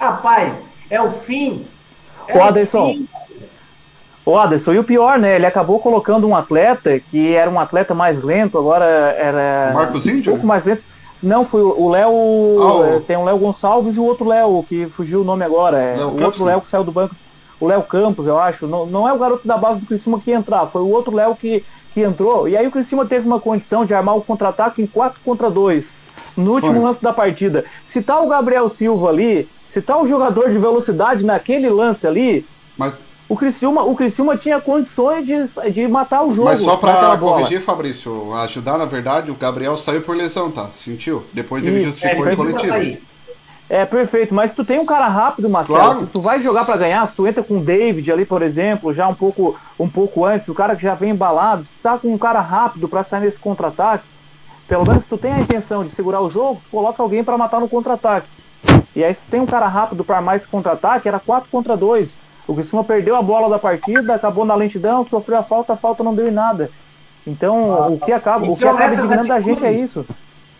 [0.00, 0.54] Rapaz,
[0.90, 1.66] é o fim.
[2.26, 2.94] É o Aderson.
[2.94, 3.08] Fim.
[4.26, 5.36] O Aderson, e o pior, né?
[5.36, 9.70] Ele acabou colocando um atleta que era um atleta mais lento, agora era.
[9.72, 10.32] Marcos Índio?
[10.32, 10.82] Um pouco mais lento.
[11.22, 12.10] Não, foi o Léo.
[12.60, 13.00] Ah, o...
[13.00, 15.78] Tem o Léo Gonçalves e o outro Léo, que fugiu o nome agora.
[15.78, 17.14] É, o Campos, outro Léo que saiu do banco.
[17.60, 18.66] O Léo Campos, eu acho.
[18.66, 21.14] Não, não é o garoto da base do Criciúma que ia entrar, foi o outro
[21.14, 21.64] Léo que,
[21.94, 22.48] que entrou.
[22.48, 25.94] E aí o Criciúma teve uma condição de armar o contra-ataque em 4 contra 2
[26.36, 26.82] no último foi.
[26.82, 27.64] lance da partida.
[27.86, 32.44] Se tá o Gabriel Silva ali, se tá um jogador de velocidade naquele lance ali,
[32.76, 32.98] mas
[33.28, 36.48] o Criciúma, o Criciúma tinha condições de, de matar o jogo.
[36.48, 40.68] Mas só para corrigir, Fabrício, ajudar na verdade, o Gabriel saiu por lesão, tá?
[40.72, 41.24] Sentiu?
[41.32, 42.98] Depois ele Isso, justificou é, em coletivo.
[43.68, 45.98] É, perfeito, mas se tu tem um cara rápido, Marcelo, claro.
[45.98, 48.94] se tu vai jogar para ganhar, se tu entra com o David ali, por exemplo,
[48.94, 51.98] já um pouco, um pouco antes, o cara que já vem embalado, se tu tá
[51.98, 54.04] com um cara rápido para sair nesse contra-ataque,
[54.68, 57.60] pelo menos se tu tem a intenção de segurar o jogo, coloca alguém para matar
[57.60, 58.28] no contra-ataque.
[58.94, 62.25] E aí, se tem um cara rápido para mais contra-ataque, era 4 contra 2.
[62.46, 66.04] O Criciúma perdeu a bola da partida, acabou na lentidão, sofreu a falta, a falta
[66.04, 66.70] não deu em nada.
[67.26, 70.06] Então, ah, o que acaba, o que acaba eliminando a gente é isso.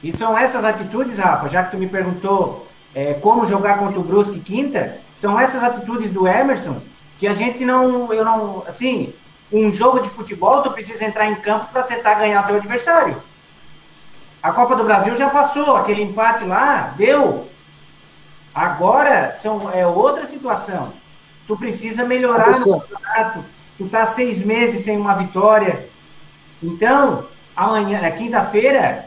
[0.03, 4.03] E são essas atitudes, Rafa, já que tu me perguntou é, como jogar contra o
[4.03, 6.77] Brusque quinta, são essas atitudes do Emerson
[7.19, 9.13] que a gente não, eu não, assim,
[9.53, 13.17] um jogo de futebol tu precisa entrar em campo para tentar ganhar o teu adversário.
[14.43, 17.47] A Copa do Brasil já passou, aquele empate lá deu,
[18.57, 20.91] Agora são, é outra situação.
[21.47, 23.45] Tu precisa melhorar no campeonato.
[23.79, 25.89] Tu tá seis meses sem uma vitória.
[26.63, 27.25] Então,
[27.55, 29.07] amanhã, é quinta-feira,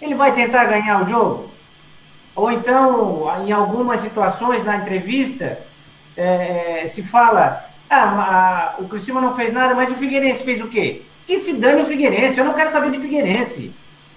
[0.00, 1.50] ele vai tentar ganhar o jogo.
[2.34, 5.58] Ou então, em algumas situações na entrevista,
[6.16, 11.02] é, se fala, ah, o Cristiano não fez nada, mas o Figueirense fez o quê?
[11.26, 13.72] Que se dane o Figueirense, eu não quero saber de Figueirense.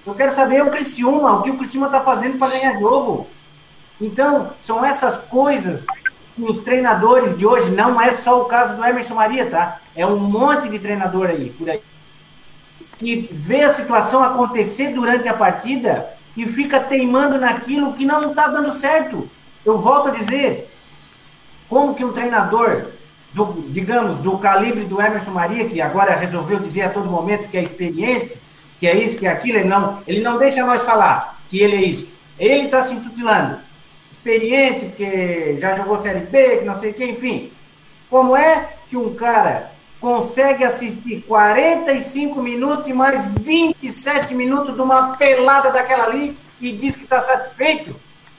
[0.05, 3.28] Eu quero saber o Criciúma, o que o Criciúma está fazendo para ganhar jogo.
[3.99, 5.86] Então, são essas coisas
[6.38, 9.80] os treinadores de hoje, não é só o caso do Emerson Maria, tá?
[9.96, 11.82] É um monte de treinador aí, por aí,
[12.98, 18.48] que vê a situação acontecer durante a partida e fica teimando naquilo que não está
[18.48, 19.30] dando certo.
[19.66, 20.72] Eu volto a dizer,
[21.68, 22.86] como que um treinador,
[23.34, 27.58] do, digamos, do calibre do Emerson Maria, que agora resolveu dizer a todo momento que
[27.58, 28.38] é experiente,
[28.80, 31.76] que é isso, que é aquilo, ele não, ele não deixa nós falar que ele
[31.76, 32.08] é isso.
[32.40, 33.58] Ele está se intitulando
[34.22, 37.51] experiente, que já jogou Série B, que não sei o que, enfim.
[38.09, 45.17] Como é que um cara consegue assistir 45 minutos e mais 27 minutos de uma
[45.17, 47.95] pelada daquela ali e diz que está satisfeito?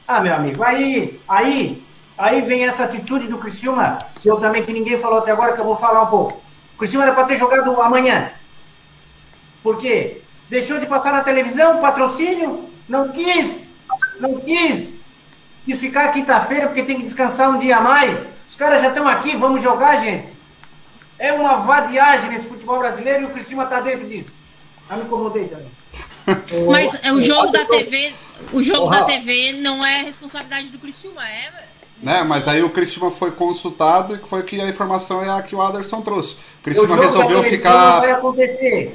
[0.06, 1.82] Ah, meu amigo, aí, aí,
[2.16, 5.60] aí vem essa atitude do Criciúma, que eu também, que ninguém falou até agora, que
[5.60, 6.40] eu vou falar um pouco.
[6.74, 8.30] O Criciúma era para ter jogado amanhã.
[9.62, 10.20] Por quê?
[10.48, 12.68] Deixou de passar na televisão, patrocínio?
[12.88, 13.64] Não quis,
[14.20, 14.91] não quis
[15.66, 18.26] e ficar quinta-feira porque tem que descansar um dia a mais.
[18.48, 20.32] Os caras já estão aqui, vamos jogar, gente.
[21.18, 24.30] É uma vadiagem nesse futebol brasileiro e o Cristina está dentro disso.
[24.88, 25.70] Já me incomodei também.
[26.70, 28.12] Mas o jogo da TV,
[28.52, 31.71] o jogo da TV não é responsabilidade do Criciúma, é
[32.02, 32.22] Né?
[32.24, 35.62] Mas aí o Cristiano foi consultado e foi que a informação é a que o
[35.62, 36.36] Aderson trouxe.
[36.66, 38.02] O jogo resolveu ficar.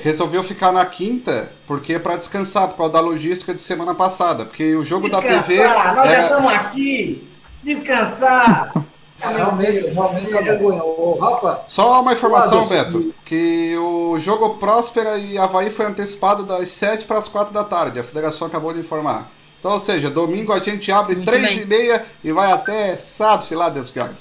[0.01, 4.45] Resolveu ficar na quinta, porque é para descansar, por causa da logística de semana passada.
[4.45, 5.55] Porque o jogo da TV.
[5.57, 7.27] Descansar, nós já era- estamos aqui.
[7.63, 8.71] Descansar.
[9.19, 10.83] É, realmente, realmente é vergonha.
[10.83, 16.69] Ô, Rafa, Só uma informação, Beto, que o jogo Próspera e Havaí foi antecipado das
[16.69, 17.99] 7 para as 4 da tarde.
[17.99, 19.27] A federação acabou de informar.
[19.67, 21.59] Então, ou seja, domingo a gente abre Muito 3 bem.
[21.59, 24.15] e meia e vai até sábado, sei lá, Deus que horas.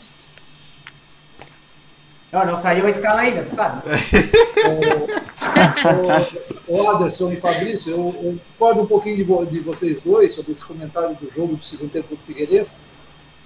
[2.32, 3.82] Não, não saiu a escala ainda, tu sabe?
[6.66, 10.50] o, o Aderson e Fabrício, eu, eu discordo um pouquinho de, de vocês dois sobre
[10.50, 12.72] esse comentário do jogo do segundo tempo do Figueirense,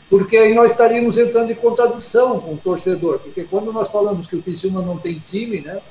[0.09, 4.36] porque aí nós estaríamos entrando em contradição com o torcedor, porque quando nós falamos que
[4.36, 5.82] o Criciúma não tem time, né,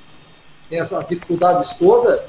[0.71, 2.19] tem essas dificuldades todas,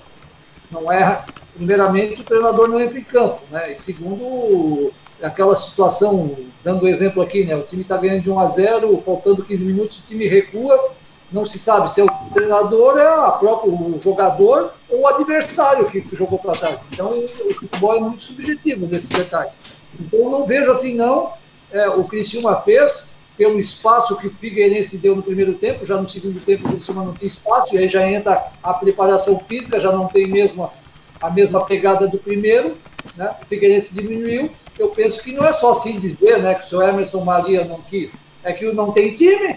[0.70, 4.92] não é, primeiramente, o treinador não entra em campo, né, e segundo,
[5.22, 9.44] aquela situação, dando exemplo aqui, né, o time está ganhando de 1 a 0, faltando
[9.44, 10.92] 15 minutos, o time recua,
[11.32, 16.04] não se sabe se é o treinador, é a próprio jogador ou o adversário que
[16.16, 16.78] jogou para trás.
[16.92, 19.52] Então, o futebol é muito subjetivo nesses detalhes.
[19.98, 21.32] Então, não vejo assim, não.
[21.70, 23.09] É, o Criciúma fez
[23.40, 27.02] pelo espaço que o Figueirense deu no primeiro tempo, já no segundo tempo o Criciúma
[27.04, 31.26] não tem espaço, e aí já entra a preparação física, já não tem mesmo a,
[31.26, 32.76] a mesma pegada do primeiro,
[33.16, 33.30] né?
[33.42, 34.50] o Figueirense diminuiu.
[34.78, 37.80] Eu penso que não é só assim dizer né, que o seu Emerson Maria não
[37.80, 38.12] quis,
[38.44, 39.56] é que não tem time.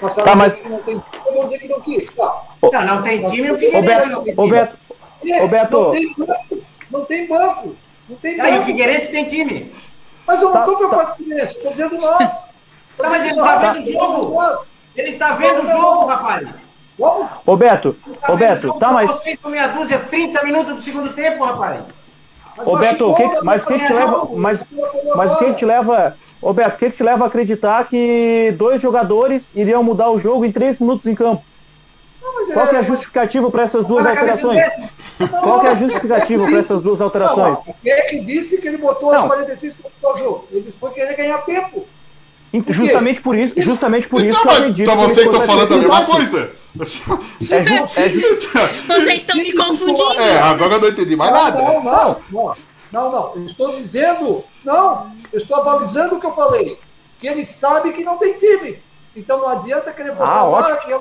[0.00, 2.06] Nós Tá, falamos mas- que não tem time, vamos dizer que não quis.
[2.14, 2.42] Tá.
[2.62, 4.50] Não, não tem time, o Figueirense não tem ô time.
[4.56, 4.76] Beto,
[5.26, 5.78] É, Ô, Beto.
[5.80, 6.62] Não tem banco,
[6.92, 7.76] não tem banco.
[8.08, 8.66] Não tem Aí o banco.
[8.66, 9.72] Figueirense tem time.
[10.24, 10.78] Mas eu não Tá, estou tá.
[10.78, 12.46] preocupado com isso, estou dizendo nós.
[12.96, 14.66] Tá, mas ele tá vendo o jogo.
[14.96, 16.48] Ele tá vendo o jogo, rapaz.
[16.48, 16.56] Beto,
[16.96, 17.94] Tá ô vendo
[18.32, 21.44] o Beto, jogo tá, com mas, Vocês com meia dúzia, 30 minutos do segundo tempo,
[21.44, 21.80] rapaz.
[22.56, 24.66] Mas ô machucou, Beto, o que, mas o que que te leva, mas,
[25.14, 28.54] mas o que te leva, ô Beto, o que que te leva a acreditar que
[28.56, 31.44] dois jogadores iriam mudar o jogo em três minutos em campo?
[32.22, 34.58] Não, Qual que é a justificativa para essas duas Tá alterações?
[34.58, 35.30] Beto.
[35.42, 37.58] Qual que é a justificativa para essas duas alterações?
[37.82, 39.20] Quem é que disse que ele botou Não.
[39.22, 40.48] os 46 para mudar o jogo?
[40.50, 41.86] Ele disse que foi querer ganhar tempo.
[42.68, 44.82] Justamente por isso, justamente por isso Então, que eu acredito.
[44.82, 46.52] então que ele vocês estão falando a mesma coisa?
[46.78, 48.20] É, ju, é ju,
[48.86, 50.20] Vocês estão me confundindo.
[50.20, 51.62] É, agora eu não entendi mais nada.
[51.62, 52.56] Não, não, não.
[52.92, 53.32] Não, não.
[53.36, 54.44] Eu estou dizendo.
[54.64, 56.78] Não, eu estou avalizando o que eu falei.
[57.18, 58.78] Que ele sabe que não tem time.
[59.14, 60.78] Então não adianta querer forçar Ah, ótimo.
[60.80, 61.00] que eu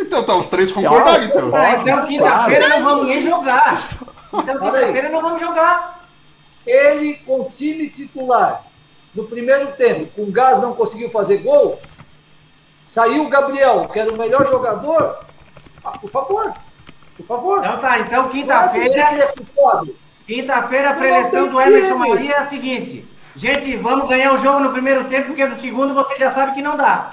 [0.00, 1.54] Então tá os três concordando, então.
[1.54, 3.98] Ah, então quinta-feira não vamos nem jogar.
[4.32, 6.04] Então quinta-feira não vamos jogar.
[6.64, 8.62] ele com time titular
[9.14, 11.80] no primeiro tempo, com o Gás não conseguiu fazer gol,
[12.86, 15.18] saiu o Gabriel, que era o melhor jogador.
[15.84, 16.52] Ah, por favor,
[17.16, 17.58] por favor.
[17.58, 19.34] Então tá, então quinta-feira.
[20.26, 21.96] Quinta-feira, a preleção do Emerson.
[21.96, 23.04] Maria é a seguinte.
[23.34, 26.62] Gente, vamos ganhar o jogo no primeiro tempo, porque no segundo você já sabe que
[26.62, 27.10] não dá.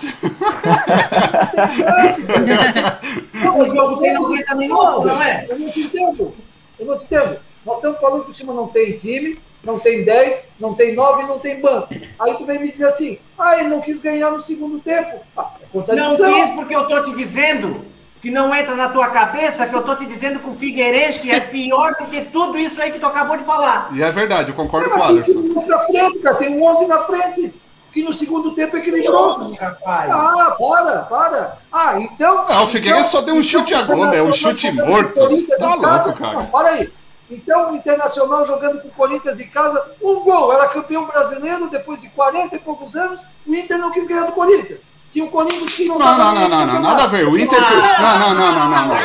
[3.55, 5.45] O jogo tem 90 minutos, não é?
[5.47, 6.33] Eu não te entendo.
[6.79, 7.39] Eu não te entendo.
[7.65, 11.23] Nós estamos falando que o time não tem time, não tem 10, não tem 9,
[11.23, 11.89] não tem banco.
[12.19, 15.19] Aí tu vem me dizer assim, ah, ele não quis ganhar no segundo tempo.
[15.35, 17.85] Ah, é Não quis porque eu tô te dizendo
[18.21, 21.39] que não entra na tua cabeça que eu tô te dizendo que o Figueirense é
[21.39, 23.89] pior do que tudo isso aí que tu acabou de falar.
[23.93, 26.35] E é verdade, eu concordo com o Mas tem um 11 na frente, cara.
[26.35, 27.53] Tem um 11 na frente.
[27.93, 29.39] Que no segundo tempo equilibrou.
[29.39, 30.11] Nossa, rapaz.
[30.11, 31.57] Ah, para, para.
[31.71, 32.45] Ah, então.
[32.47, 34.21] Ah, o Figueirense só deu um chute a gol, né?
[34.21, 35.15] Um chute morto.
[35.57, 36.33] Tá louco, cara.
[36.33, 36.89] Não, para aí.
[37.29, 40.53] Então, o Internacional jogando com o Corinthians em casa, um gol.
[40.53, 43.21] Era campeão brasileiro depois de 40 e poucos anos.
[43.45, 44.81] O Inter não quis ganhar do Corinthians.
[45.11, 47.27] Tinha o Corinthians que não Não, não, não, não, não, nada a ver.
[47.27, 47.59] O Inter.
[47.61, 48.95] Não, não, não, não, não, não.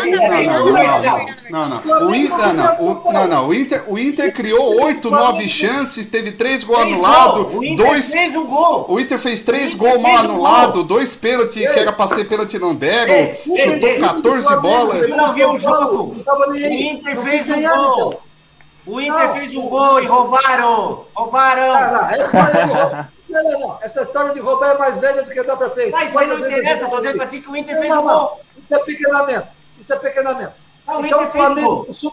[1.50, 1.82] Não, não, não, não.
[2.00, 3.48] Não, O Inter, não, o, não, não.
[3.48, 7.58] O Inter, o Inter criou oito, nove chances, teve três gols anulados, gol.
[7.60, 8.10] O Inter dois.
[8.10, 8.86] fez um gol.
[8.88, 12.74] O Inter fez três gols mal anulados, dois pênaltis que era pra ser pênalti não
[12.74, 15.06] deram, Ei, chutou ei, 14 bolas.
[15.08, 16.16] Tu não viu o jogo?
[16.46, 16.56] O.
[16.56, 18.12] Inter fez um gol.
[18.12, 18.32] então.
[18.84, 19.34] O Inter Não.
[19.34, 21.04] fez um gol e roubaram.
[21.14, 22.08] Roubaram.
[23.34, 23.78] Ah, não, essa história de roubar- não, não, não.
[23.82, 25.90] Essa história de roubar é mais velha do que dá pra frente.
[25.92, 28.38] Mas aí não interessa, dizendo pra ti que o Inter Não, fez não, não.
[28.58, 29.48] Isso é pequenamento.
[29.78, 30.52] Isso é pequenamento.
[30.86, 32.12] Ah, o então Inter o Flamengo, com o, Su-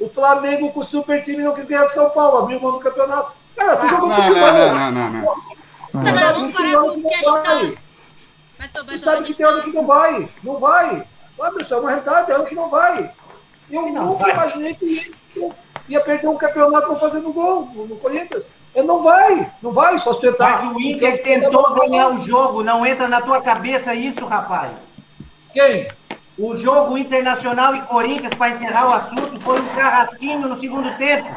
[0.00, 2.80] o Flamengo com o super time não quis ganhar do São Paulo, abriu mão do
[2.80, 3.32] campeonato.
[3.56, 4.40] Cara, tu jogou Não, futebol.
[4.40, 5.24] não, não, não, não, não.
[5.24, 7.52] Tá, não, vamos parar com o que a gente tá.
[7.54, 7.78] Vai.
[8.86, 10.28] Tu sabe que tem hora tá- que não vai.
[10.42, 11.04] Não vai.
[11.40, 13.10] Anderson, é uma realidade, tem hora que não vai.
[13.70, 14.32] Eu Não nunca vai.
[14.32, 15.12] imaginei que
[15.88, 18.44] ia, perder um campeonato não fazendo gol no Corinthians.
[18.74, 20.64] Ele não vai, não vai, só sustentar.
[20.64, 22.62] Mas o Inter Então, tentou ganhar o jogo.
[22.62, 24.70] Não entra na tua cabeça isso, rapaz.
[25.52, 25.88] Quem?
[26.38, 31.28] O jogo Internacional e Corinthians, para encerrar o assunto, foi um carrasquinho no segundo tempo.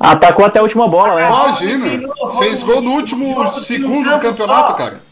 [0.00, 1.26] Atacou até a última bola, né?
[1.28, 2.08] Imagina,
[2.38, 5.02] fez gol no último segundo do campeonato, cara.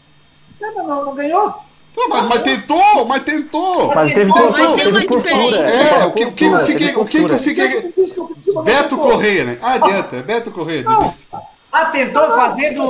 [0.59, 1.53] Não, mas não, não ganhou.
[1.93, 3.93] Pô, mas, mas tentou, mas tentou.
[3.93, 4.53] Mas teve Tentou.
[4.53, 5.57] postura, teve postura.
[5.57, 8.55] É, o que o que o Postura, Figue- teve o que que que o Criciúma
[8.55, 8.97] não Beto.
[8.97, 9.57] Correia, né?
[9.61, 10.83] Ah, adianta, é Beto Correia.
[10.83, 11.13] Dedé.
[11.71, 12.81] Ah, tentou fazer do,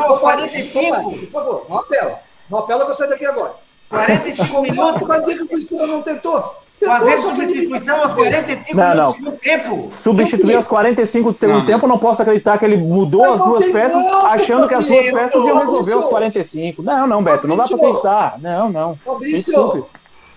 [0.00, 1.10] aos 45.
[1.10, 2.18] Por favor, não apela.
[2.50, 3.52] Não apela que eu saio daqui agora.
[3.88, 5.02] 45 minutos.
[5.02, 6.42] O Criciúma não tentou.
[6.80, 9.10] Tentou, Fazer ele- substituição aos 45 Não, minutos não.
[9.12, 9.90] do segundo tempo.
[9.94, 11.66] Substituir aos 45 do segundo Não, não.
[11.66, 14.74] tempo, eu não posso acreditar que ele mudou Mas as não duas peças, achando que
[14.74, 16.82] as duas peças iam resolver os 45.
[16.82, 18.38] Não, não, Beto, não dá pra acreditar.
[18.40, 18.96] Não, não.
[19.04, 19.82] Fabrício, Desculpe.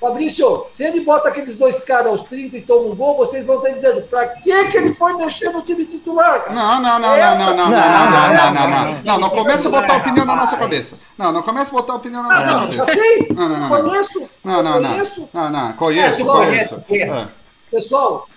[0.04, 3.56] Fabrício, se ele bota aqueles dois caras aos 30 e toma um gol, vocês vão
[3.56, 6.54] estar dizendo, pra que, que ele foi mexer no time titular, cara?
[6.54, 9.72] Não, não, não, não, não, não, não, não, não, não, não, não, não, começa a
[9.72, 11.00] botar opinião na nossa cabeça.
[11.18, 13.00] Não, não começa a botar opinião na nossa Não, já cabeça.
[13.02, 13.82] sei, Não, não, não, não.
[13.82, 14.90] conheço, Não, não, não.
[14.92, 15.30] conheço.
[15.34, 16.84] Não, não, conheço, É, conheço.
[16.90, 17.28] É.
[17.72, 18.28] Pessoal,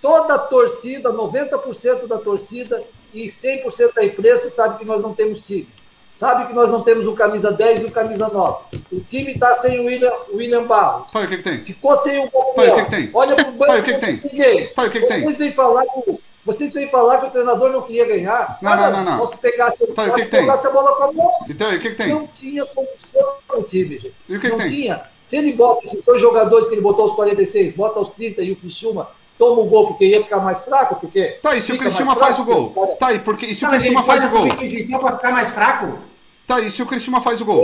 [0.00, 2.82] toda a torcida, 90% da torcida
[3.12, 5.68] e 100% da imprensa sabe que nós não temos time.
[6.14, 8.78] Sabe que nós não temos o camisa 10 e o camisa 9.
[8.92, 11.08] O time está sem o William, William Barros.
[11.12, 11.58] E o que que tem?
[11.58, 13.10] Ficou sem o e o que que tem?
[13.12, 13.72] Olha pro banco.
[13.72, 14.20] E o que que tem?
[14.32, 14.70] ninguém.
[14.76, 15.20] O que que tem?
[15.22, 18.58] Vocês vêm falar que, vocês vêm falar que o treinador não queria ganhar.
[18.62, 19.26] Não, Olha, não, não, não.
[19.26, 20.48] Se pegasse, Tá, o que que se tem?
[20.48, 21.30] a bola com a mão.
[21.48, 22.08] Então, e o que que tem?
[22.10, 24.14] Não tinha condição o time, gente.
[24.28, 24.68] E o que que não tem?
[24.70, 25.02] tinha.
[25.26, 28.52] Se ele bota esses dois jogadores que ele botou aos 46, bota aos 30 e
[28.52, 29.08] o Criciúma
[29.38, 31.38] toma o gol porque ia ficar mais fraco, porque.
[31.42, 32.70] Tá, e se o Criciúma mais faz o fraco, gol?
[32.86, 35.00] cara, Tá, e, porque, e se o Mas ele Criciúma faz o gol?
[35.00, 35.98] pra ficar mais fraco.
[36.46, 37.62] Tá, e se o Criciúma faz o gol?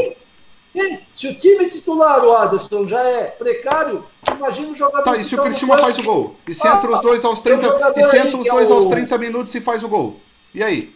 [0.72, 4.04] Sim, Se o time titular, o Aderson, já é precário,
[4.36, 5.02] imagina o jogador.
[5.02, 5.86] Tá, e se o tá Criciúma banco.
[5.86, 6.36] faz o gol?
[6.46, 8.46] E se Ah, entra os dois aos tem um 30, jogador e se entra os
[8.46, 10.16] é dois o- aos 30 minutos e faz o gol?
[10.54, 10.94] E aí?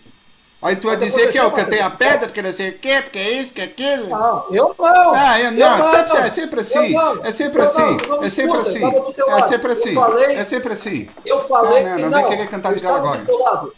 [0.65, 1.63] Aí tu vai dizer que é o que?
[1.67, 4.09] tem a pedra, que não sei o quê, porque é isso, que é aquilo.
[4.09, 5.15] Não, eu não.
[5.15, 6.31] Ah, eu Eu não, sempre, é?
[6.31, 7.23] sempre assim, não.
[7.23, 8.83] é sempre assim, não, não é sempre assim,
[9.29, 9.95] é sempre assim,
[10.37, 11.09] é sempre assim.
[11.23, 12.19] Eu falei Não, não, que não não.
[12.19, 13.75] vem querer cantar de galo lado.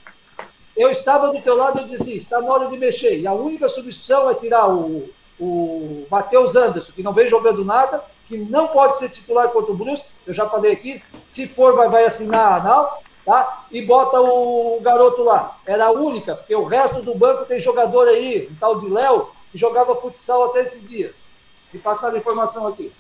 [0.76, 3.18] Eu estava do teu lado e eu disse, assim, está na hora de mexer.
[3.18, 5.08] E a única substituição é tirar o,
[5.40, 9.76] o Matheus Anderson, que não vem jogando nada, que não pode ser titular contra o
[9.76, 13.64] Brusque, eu já falei aqui, se for vai, vai assinar a anal, tá?
[13.70, 15.56] E bota o garoto lá.
[15.66, 19.28] Era a única, porque o resto do banco tem jogador aí, um tal de Léo,
[19.52, 21.12] que jogava futsal até esses dias.
[21.74, 22.90] E passaram a informação aqui.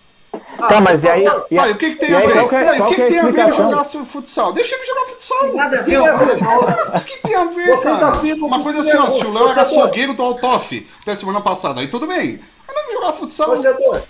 [0.58, 2.48] Ah, Tá, mas e aí- e e o que, que tem a aí, ver?
[2.48, 4.52] que é- Não, o que, que é que tem a ver jogar futsal?
[4.52, 5.52] Deixa ele jogar futsal.
[5.54, 5.98] Nada a ver.
[6.00, 8.16] O que tem a ver, Vocês cara?
[8.34, 9.82] Uma coisa assim, ó, se o Léo era Torcedor.
[9.84, 12.40] açougueiro do Altoff até semana passada, aí tudo bem.
[12.66, 13.46] Mas não jogar futsal.
[13.46, 14.02] Torcedor,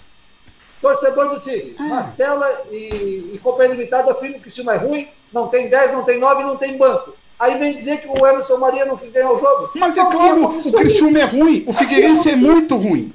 [0.81, 1.83] torcedor do time, Ah.
[1.85, 6.05] Mastela e, e Companhia Limitada afirmam que o time é ruim, não tem 10, não
[6.05, 7.15] tem 9, não tem banco.
[7.39, 9.71] Aí vem dizer que o Emerson Maria não quis ganhar o jogo.
[9.75, 13.13] Mas é claro, não, o Criciúma é ruim, o Figueirense é muito ruim.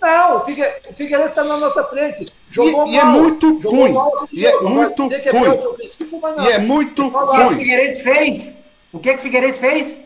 [0.00, 2.26] Não, o Figue- o Figueirense está na nossa frente.
[2.50, 3.92] Jogou E- e é mal, muito jogou ruim.
[3.92, 5.48] mal E é muito é ruim.
[5.48, 6.44] não.
[6.44, 7.24] E é muito Falar.
[7.24, 7.56] O que o ruim.
[7.58, 8.50] Figueirense fez?
[8.92, 9.96] O que que o Figueirense fez?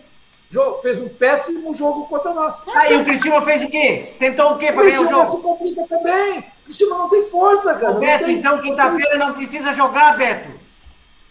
[0.82, 2.56] Fez um péssimo jogo contra nós.
[2.74, 4.14] Aí o Criciúma fez o quê?
[4.18, 5.42] Tentou o quê O pra ganhar o Criciúma se jogo?
[5.42, 6.38] complica também.
[6.40, 7.92] O Criciúma não tem força, cara.
[7.94, 10.50] Não Beto, tem- então quinta-feira não precisa jogar, Beto.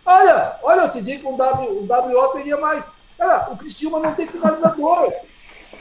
[0.05, 2.83] Olha, olha, eu te digo que um W, um WO seria mais.
[3.17, 5.11] Cara, o Criciúma não tem finalizador.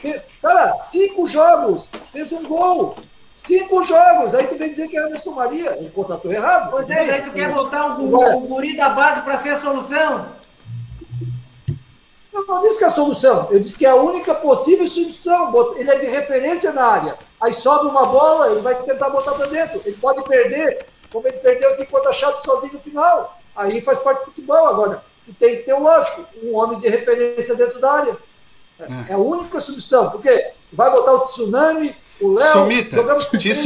[0.01, 2.97] Fez, cara, cinco jogos, fez um gol.
[3.37, 4.35] Cinco jogos.
[4.35, 5.71] Aí tu vem dizer que é Anderson Maria.
[5.77, 6.69] Ele contratou errado.
[6.71, 8.35] Pois é, daí tu quer botar o, Ué.
[8.35, 10.25] o guri da base pra ser a solução?
[12.31, 13.47] Eu não disse que é a solução.
[13.49, 15.75] Eu disse que é a única possível solução.
[15.75, 17.17] Ele é de referência na área.
[17.41, 19.81] Aí sobe uma bola, ele vai tentar botar pra dentro.
[19.85, 23.39] Ele pode perder, como ele perdeu aqui contra a Chape sozinho no final.
[23.55, 25.03] Aí faz parte do futebol agora.
[25.27, 28.17] E tem que ter, um lógico, um homem de referência dentro da área.
[28.79, 30.11] É, é a única solução.
[30.11, 32.51] Porque vai botar o Tsunami, o Léo.
[32.51, 33.59] Sumita, jogamos com te três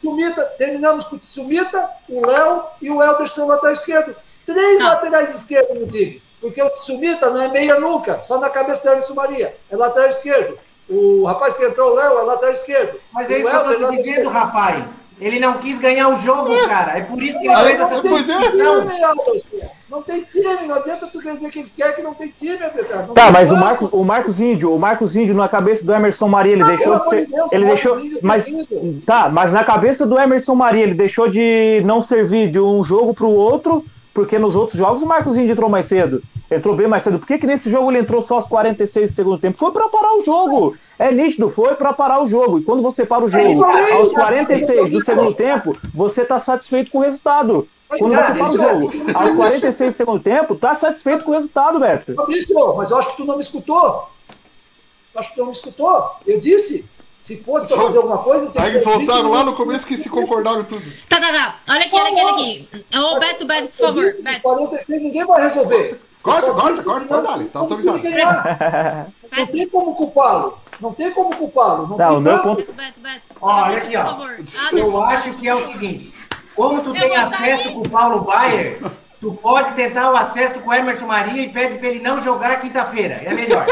[0.00, 0.44] sumita.
[0.58, 4.16] terminamos com o Tsumita, o Léo e o Elderson lateral esquerdo.
[4.46, 4.88] Três Tá.
[4.88, 6.20] laterais esquerdos no time.
[6.40, 9.54] Porque o Tsumita não é meia nunca, só na cabeça do Emerson Maria.
[9.70, 10.58] É lateral esquerdo.
[10.90, 12.98] O rapaz que entrou, o Léo, é lateral esquerdo.
[13.12, 14.28] Mas é isso que eu tô te lateral dizendo, esquerdo.
[14.28, 15.02] rapaz.
[15.20, 16.98] Ele não quis ganhar o jogo, cara.
[16.98, 18.00] É por isso que ele fez essa é.
[18.00, 19.70] time, Elderson.
[19.88, 20.66] Não tem time.
[20.66, 23.06] Não adianta tu quer dizer que ele quer que não tem time, Beto.
[23.06, 23.56] Não Tá, mas o.
[23.56, 26.98] Marcos, o Marcos Índio, o Marcos Índio na cabeça do Emerson Maria, ele Ah, deixou
[26.98, 29.02] de ser, de Deus, ele deixou, mas querido.
[29.06, 33.14] tá, mas na cabeça do Emerson Maria, ele deixou de não servir de um jogo
[33.14, 36.22] pro outro, porque nos outros jogos o Marcos entrou mais cedo.
[36.50, 37.18] Entrou bem mais cedo.
[37.18, 39.58] Por que, que nesse jogo ele entrou só aos 46 do segundo tempo?
[39.58, 40.76] Foi pra parar o jogo.
[40.98, 42.58] É nítido, foi pra parar o jogo.
[42.58, 46.38] E quando você para o jogo aí, aos isso 46 do segundo tempo, você tá
[46.38, 47.66] satisfeito com o resultado.
[47.88, 48.58] Quando é, você para o é.
[48.58, 52.14] jogo aos 46 do segundo tempo, tá satisfeito com o resultado, Beto.
[52.76, 54.08] Mas eu acho que tu não me escutou.
[55.14, 56.10] Eu acho que tu não me escutou.
[56.26, 56.84] Eu disse
[57.24, 59.96] Se fosse pra fazer alguma coisa, tinha Aí que eles voltaram lá no começo que
[59.96, 60.82] se concordaram tudo.
[61.08, 61.56] Tá, tá, tá.
[61.70, 62.68] Olha aqui, olha aqui, olha aqui.
[62.98, 64.14] Ô, Beto, Beto, por favor.
[64.22, 64.40] Beto.
[64.42, 66.00] 46 ninguém vai resolver.
[66.22, 68.00] Corta, corta, corta, pode não- dar, tá não autorizado.
[69.34, 70.58] Não tem como culpá-lo.
[70.78, 71.86] Não tem como culpá-lo.
[71.88, 72.70] Não Tá, tem o meu ponto.
[72.72, 73.20] Beto, Beto.
[73.40, 74.76] Olha Anderson, aqui, ó.
[74.76, 76.14] Eu acho que é o seguinte:
[76.54, 78.78] como tu Eu tem acesso com o Paulo Baier,
[79.20, 82.60] tu pode tentar o acesso com o Emerson Maria e pede pra ele não jogar
[82.60, 83.14] quinta-feira.
[83.24, 83.64] É melhor.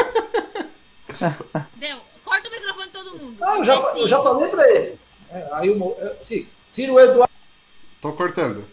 [1.75, 1.97] Deu.
[2.25, 2.80] Corta o microfone
[3.17, 3.43] mundo.
[3.43, 4.99] Ah, eu, já, eu já falei pra ele.
[5.29, 7.33] É, aí o, é, sim, tira o Eduardo.
[8.01, 8.65] Tô cortando.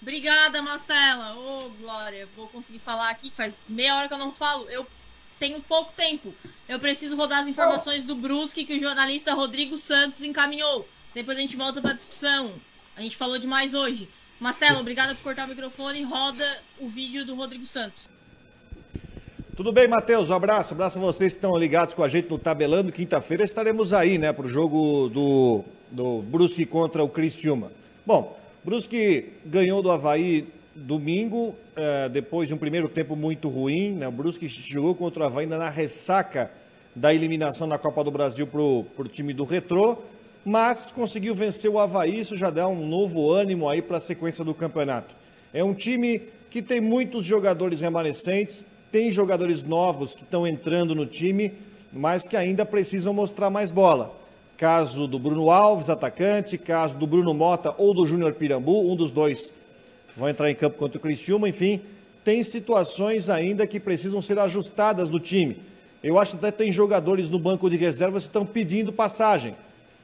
[0.00, 1.34] Obrigada, Mastela.
[1.34, 4.68] Ô, Glória, vou conseguir falar aqui, que faz meia hora que eu não falo.
[4.68, 4.86] Eu
[5.38, 6.34] tenho pouco tempo.
[6.68, 10.86] Eu preciso rodar as informações do Brusque que o jornalista Rodrigo Santos encaminhou.
[11.14, 12.52] Depois a gente volta pra discussão.
[12.96, 14.08] A gente falou demais hoje.
[14.38, 16.02] Mastela, obrigada por cortar o microfone.
[16.02, 18.08] Roda o vídeo do Rodrigo Santos.
[19.56, 20.30] Tudo bem, Matheus?
[20.30, 20.74] Um abraço.
[20.74, 22.90] abraço a vocês que estão ligados com a gente no Tabelando.
[22.90, 27.70] Quinta-feira estaremos aí, né, para o jogo do, do Brusque contra o Criciúma.
[28.04, 33.92] Bom, Brusque ganhou do Havaí domingo, eh, depois de um primeiro tempo muito ruim.
[33.92, 34.08] Né?
[34.08, 36.50] O Brusque jogou contra o Havaí ainda na ressaca
[36.92, 39.98] da eliminação na Copa do Brasil para o time do Retrô,
[40.44, 42.18] mas conseguiu vencer o Havaí.
[42.18, 45.14] Isso já dá um novo ânimo aí para a sequência do campeonato.
[45.52, 51.04] É um time que tem muitos jogadores remanescentes, tem jogadores novos que estão entrando no
[51.04, 51.52] time,
[51.92, 54.14] mas que ainda precisam mostrar mais bola.
[54.56, 59.10] Caso do Bruno Alves, atacante, caso do Bruno Mota ou do Júnior Pirambu, um dos
[59.10, 59.52] dois
[60.16, 61.80] vão entrar em campo contra o Criciúma, enfim,
[62.24, 65.56] tem situações ainda que precisam ser ajustadas no time.
[66.00, 69.56] Eu acho que até tem jogadores no banco de reservas que estão pedindo passagem.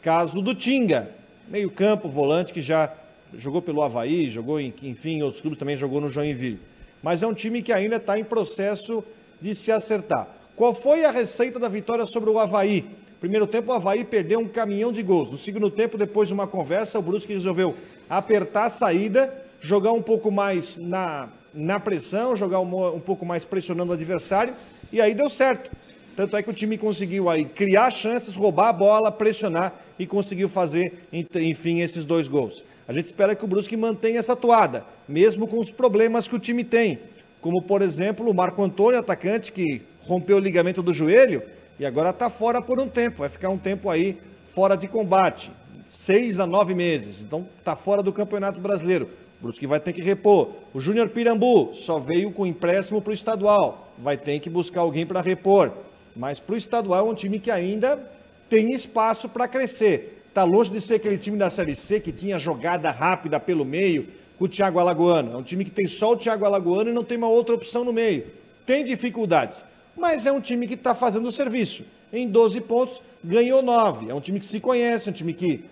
[0.02, 1.08] Caso do Tinga,
[1.48, 2.92] meio campo, volante, que já
[3.36, 6.58] jogou pelo Havaí, jogou, em, enfim, em outros clubes, também jogou no Joinville.
[7.02, 9.02] Mas é um time que ainda está em processo
[9.40, 10.28] de se acertar.
[10.54, 12.84] Qual foi a receita da vitória sobre o Havaí?
[13.20, 15.30] Primeiro tempo, o Havaí perdeu um caminhão de gols.
[15.30, 17.74] No segundo tempo, depois de uma conversa, o Brusque resolveu
[18.08, 23.44] apertar a saída, jogar um pouco mais na, na pressão, jogar um, um pouco mais
[23.44, 24.54] pressionando o adversário,
[24.92, 25.70] e aí deu certo.
[26.16, 30.48] Tanto é que o time conseguiu aí criar chances, roubar a bola, pressionar e conseguiu
[30.48, 32.64] fazer, enfim, esses dois gols.
[32.90, 36.40] A gente espera que o Brusque mantenha essa toada, mesmo com os problemas que o
[36.40, 36.98] time tem.
[37.40, 41.40] Como, por exemplo, o Marco Antônio, atacante, que rompeu o ligamento do joelho
[41.78, 43.18] e agora está fora por um tempo.
[43.18, 44.18] Vai ficar um tempo aí
[44.52, 45.52] fora de combate.
[45.86, 47.22] Seis a nove meses.
[47.22, 49.08] Então está fora do Campeonato Brasileiro.
[49.38, 50.50] O Brusque vai ter que repor.
[50.74, 53.94] O Júnior Pirambu só veio com empréstimo para o estadual.
[53.98, 55.70] Vai ter que buscar alguém para repor.
[56.16, 58.00] Mas para o estadual é um time que ainda
[58.48, 60.19] tem espaço para crescer.
[60.30, 64.06] Está longe de ser aquele time da Série C que tinha jogada rápida pelo meio
[64.38, 65.32] com o Thiago Alagoano.
[65.34, 67.84] É um time que tem só o Thiago Alagoano e não tem uma outra opção
[67.84, 68.26] no meio.
[68.64, 69.64] Tem dificuldades,
[69.96, 71.82] mas é um time que está fazendo o serviço.
[72.12, 74.08] Em 12 pontos, ganhou 9.
[74.08, 75.64] É um time que se conhece, um time que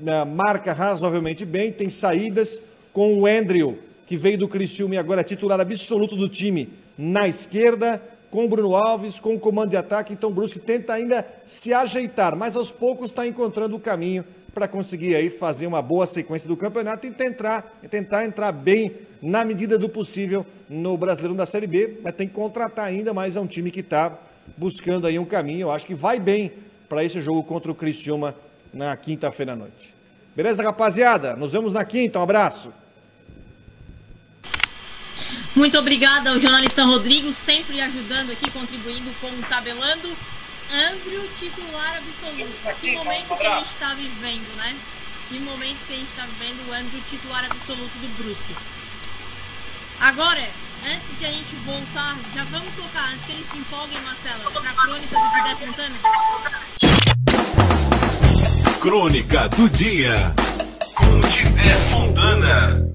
[0.00, 2.62] né, marca razoavelmente bem, tem saídas
[2.94, 7.28] com o Andrew, que veio do Criciúma e agora é titular absoluto do time na
[7.28, 8.02] esquerda,
[8.32, 10.14] com o Bruno Alves, com o comando de ataque.
[10.14, 14.66] Então o Brusque tenta ainda se ajeitar, mas aos poucos está encontrando o caminho para
[14.66, 19.78] conseguir aí fazer uma boa sequência do campeonato e tentar, tentar entrar bem na medida
[19.78, 23.46] do possível no Brasileirão da Série B, mas tem que contratar ainda, mas é um
[23.46, 24.18] time que está
[24.56, 26.52] buscando aí um caminho, eu acho que vai bem
[26.88, 28.34] para esse jogo contra o Criciúma
[28.72, 29.94] na quinta-feira à noite.
[30.34, 31.36] Beleza, rapaziada?
[31.36, 32.72] Nos vemos na quinta, um abraço.
[35.54, 40.16] Muito obrigada ao jornalista Rodrigo, sempre ajudando aqui, contribuindo com o Tabelando.
[40.72, 42.80] Andrew, titular absoluto.
[42.80, 44.74] Que momento que a gente está vivendo, né?
[45.28, 48.56] Que momento que a gente está vivendo o Andrew, titular absoluto do Brusque.
[50.00, 50.48] Agora,
[50.86, 54.70] antes de a gente voltar, já vamos tocar, antes que eles se empolguem, Mastela, para
[54.70, 55.96] a crônica do Guilherme Fontana.
[58.80, 60.34] Crônica do dia
[60.94, 62.92] com Tibé Fontana.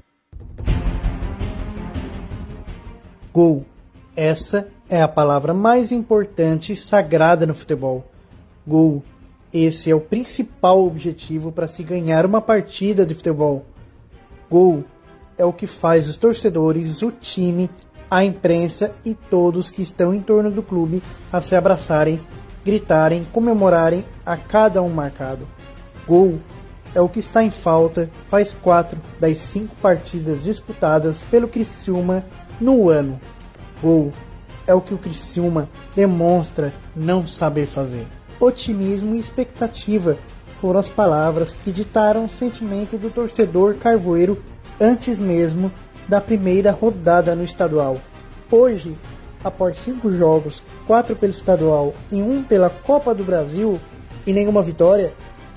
[3.32, 3.64] Gol.
[4.16, 8.04] Essa é a palavra mais importante e sagrada no futebol.
[8.66, 9.02] Gol.
[9.52, 13.64] Esse é o principal objetivo para se ganhar uma partida de futebol.
[14.50, 14.84] Gol
[15.38, 17.70] é o que faz os torcedores, o time,
[18.10, 21.02] a imprensa e todos que estão em torno do clube
[21.32, 22.20] a se abraçarem,
[22.64, 25.46] gritarem, comemorarem a cada um marcado.
[26.06, 26.38] Gol
[26.94, 32.24] é o que está em falta faz quatro das cinco partidas disputadas pelo Criciúma
[32.60, 33.20] no ano.
[33.82, 34.12] Gol
[34.66, 38.06] é o que o Criciúma demonstra não saber fazer.
[38.38, 40.18] Otimismo e expectativa
[40.60, 44.42] foram as palavras que ditaram o sentimento do torcedor carvoeiro
[44.80, 45.72] antes mesmo
[46.08, 47.98] da primeira rodada no estadual.
[48.50, 48.96] Hoje,
[49.42, 53.78] após cinco jogos, quatro pelo estadual e um pela Copa do Brasil,
[54.26, 55.12] e nenhuma vitória,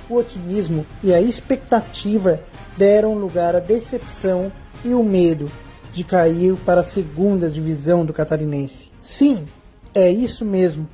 [0.10, 2.40] o otimismo e a expectativa
[2.78, 4.52] deram lugar à decepção
[4.84, 5.52] e o medo
[5.92, 8.92] de cair para a segunda divisão do catarinense.
[9.02, 9.46] Sim,
[9.94, 10.88] é isso mesmo.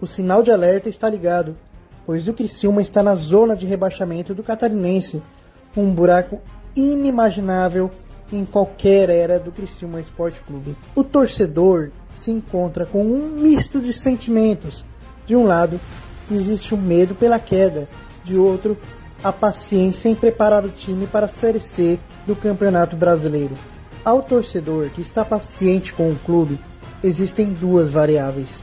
[0.00, 1.56] O sinal de alerta está ligado,
[2.06, 5.22] pois o Criciúma está na zona de rebaixamento do catarinense,
[5.76, 6.40] um buraco
[6.76, 7.90] inimaginável
[8.32, 10.76] em qualquer era do Criciúma Esporte Clube.
[10.94, 14.84] O torcedor se encontra com um misto de sentimentos.
[15.26, 15.80] De um lado,
[16.30, 17.88] existe o medo pela queda,
[18.24, 18.76] de outro,
[19.22, 23.54] a paciência em preparar o time para a Série C do Campeonato Brasileiro.
[24.04, 26.60] Ao torcedor que está paciente com o clube,
[27.02, 28.62] existem duas variáveis.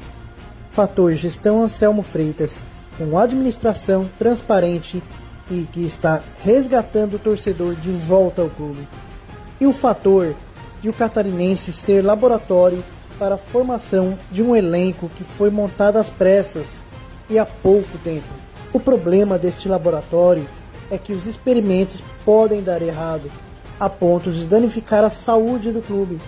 [0.70, 2.64] Fator gestão Anselmo Freitas,
[2.96, 5.02] com administração transparente
[5.50, 8.88] e que está resgatando o torcedor de volta ao clube.
[9.60, 10.36] E o fator
[10.80, 12.84] de o catarinense ser laboratório
[13.18, 16.76] para a formação de um elenco que foi montado às pressas
[17.28, 18.28] e há pouco tempo.
[18.72, 20.48] O problema deste laboratório
[20.92, 23.32] é que os experimentos podem dar errado,
[23.82, 26.22] a ponto de danificar a saúde do clube,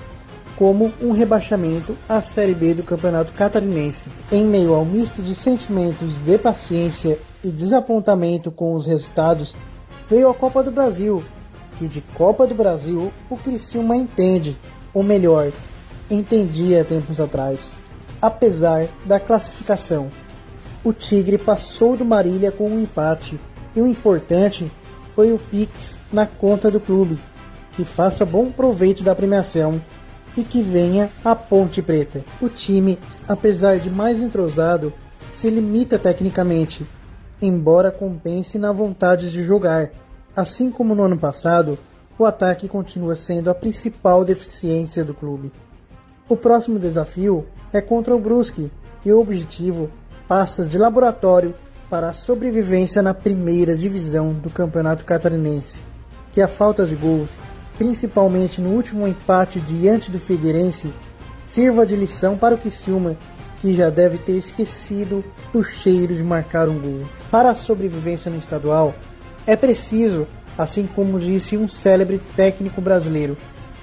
[0.57, 4.09] como um rebaixamento à Série B do Campeonato Catarinense.
[4.31, 9.55] Em meio ao misto de sentimentos de paciência e desapontamento com os resultados,
[10.09, 11.23] veio a Copa do Brasil,
[11.77, 14.57] que de Copa do Brasil o Criciúma entende,
[14.91, 15.51] ou melhor,
[16.09, 17.77] entendia tempos atrás.
[18.19, 20.09] Apesar da classificação,
[20.83, 23.39] o Tigre passou do Marília com um empate,
[23.75, 24.71] e o importante
[25.13, 27.19] foi o Pix na conta do clube,
[27.75, 29.81] que faça bom proveito da premiação
[30.35, 32.23] e que venha a Ponte Preta.
[32.41, 32.97] O time,
[33.27, 34.93] apesar de mais entrosado,
[35.31, 36.85] se limita tecnicamente,
[37.41, 39.89] embora compense na vontade de jogar.
[40.35, 41.77] Assim como no ano passado,
[42.17, 45.51] o ataque continua sendo a principal deficiência do clube.
[46.29, 48.71] O próximo desafio é contra o Brusque
[49.05, 49.89] e o objetivo
[50.27, 51.53] passa de laboratório
[51.89, 55.83] para a sobrevivência na primeira divisão do Campeonato Catarinense,
[56.31, 57.29] que a falta de gols,
[57.77, 60.93] principalmente no último empate diante do Figueirense,
[61.45, 63.17] sirva de lição para o Criciúma,
[63.61, 65.23] que já deve ter esquecido
[65.53, 67.05] o cheiro de marcar um gol.
[67.31, 68.93] Para a sobrevivência no estadual,
[69.47, 70.27] é preciso,
[70.57, 73.37] assim como disse um célebre técnico brasileiro,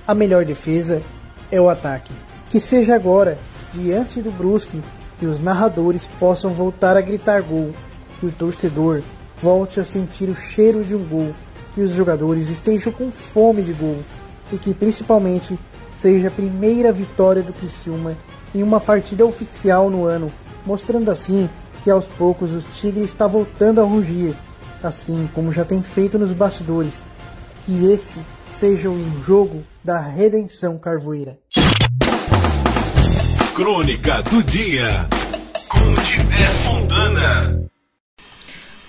[0.06, 1.02] a melhor defesa
[1.50, 2.12] é o ataque.
[2.50, 3.38] Que seja agora,
[3.72, 4.82] diante do Brusque,
[5.18, 7.72] que os narradores possam voltar a gritar gol,
[8.18, 9.02] que o torcedor
[9.40, 11.34] volte a sentir o cheiro de um gol,
[11.74, 14.02] que os jogadores estejam com fome de gol
[14.52, 15.58] e que principalmente
[15.98, 18.16] seja a primeira vitória do Criciúma
[18.54, 20.30] em uma partida oficial no ano,
[20.66, 21.48] mostrando assim
[21.84, 24.34] que aos poucos os Tigres está voltando a rugir
[24.82, 27.02] assim como já tem feito nos bastidores,
[27.64, 28.18] que esse
[28.54, 31.38] seja o jogo da redenção carvoeira.
[33.54, 35.08] Crônica do Dia
[35.68, 37.62] com Didé Fontana.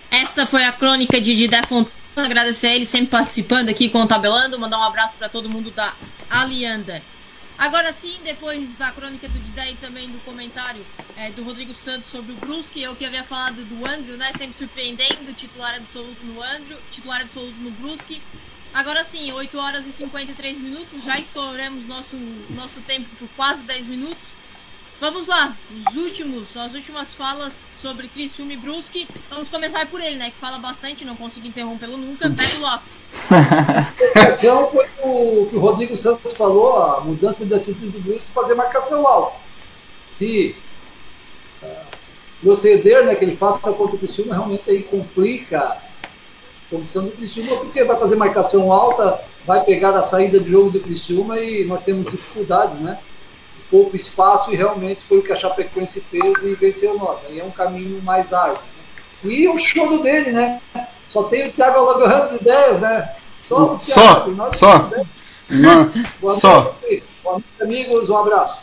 [0.09, 2.00] Esta foi a crônica de Didé Fontana.
[2.25, 4.59] Agradecer a ele sempre participando aqui com o Tabelando.
[4.59, 5.93] Mandar um abraço para todo mundo da
[6.29, 7.01] Alianda.
[7.57, 10.83] Agora sim, depois da crônica do Didé e também do comentário
[11.15, 14.31] é, do Rodrigo Santos sobre o Brusque, eu que havia falado do Andrew, né?
[14.35, 18.19] Sempre surpreendendo, titular absoluto no Andrew, titular absoluto no Brusque.
[18.73, 22.15] Agora sim, 8 horas e 53 minutos, já estouramos nosso,
[22.51, 24.40] nosso tempo por quase 10 minutos.
[25.01, 25.51] Vamos lá,
[25.87, 29.07] os últimos, as últimas falas sobre Criciúma e Brusque.
[29.31, 30.29] Vamos começar por ele, né?
[30.29, 32.29] Que fala bastante, não consigo interrompê-lo nunca.
[32.29, 33.01] Beto Lopes.
[34.37, 38.53] então foi o que o Rodrigo Santos falou, a mudança de atitude do Brusque fazer
[38.53, 39.39] marcação alta.
[40.19, 40.55] Se
[41.63, 41.67] uh,
[42.43, 45.79] proceder, né, que ele faça contra o Criciúma, realmente aí complica a
[46.69, 50.79] condição do Criciúma, porque vai fazer marcação alta, vai pegar a saída de jogo do
[50.79, 52.99] Criciúma e nós temos dificuldades, né?
[53.71, 57.19] Pouco espaço e realmente foi o que a Chapecoense fez e venceu nós.
[57.29, 58.59] Aí é um caminho mais árduo.
[59.23, 59.33] Né?
[59.33, 60.61] E o choro dele, né?
[61.09, 63.09] Só tem o Thiago alagando de ideias, né?
[63.41, 64.35] Só o Thiago.
[64.35, 64.89] Só, só.
[66.19, 66.75] Boa só.
[66.81, 68.09] Noite, Boa noite, amigos.
[68.09, 68.59] Um abraço.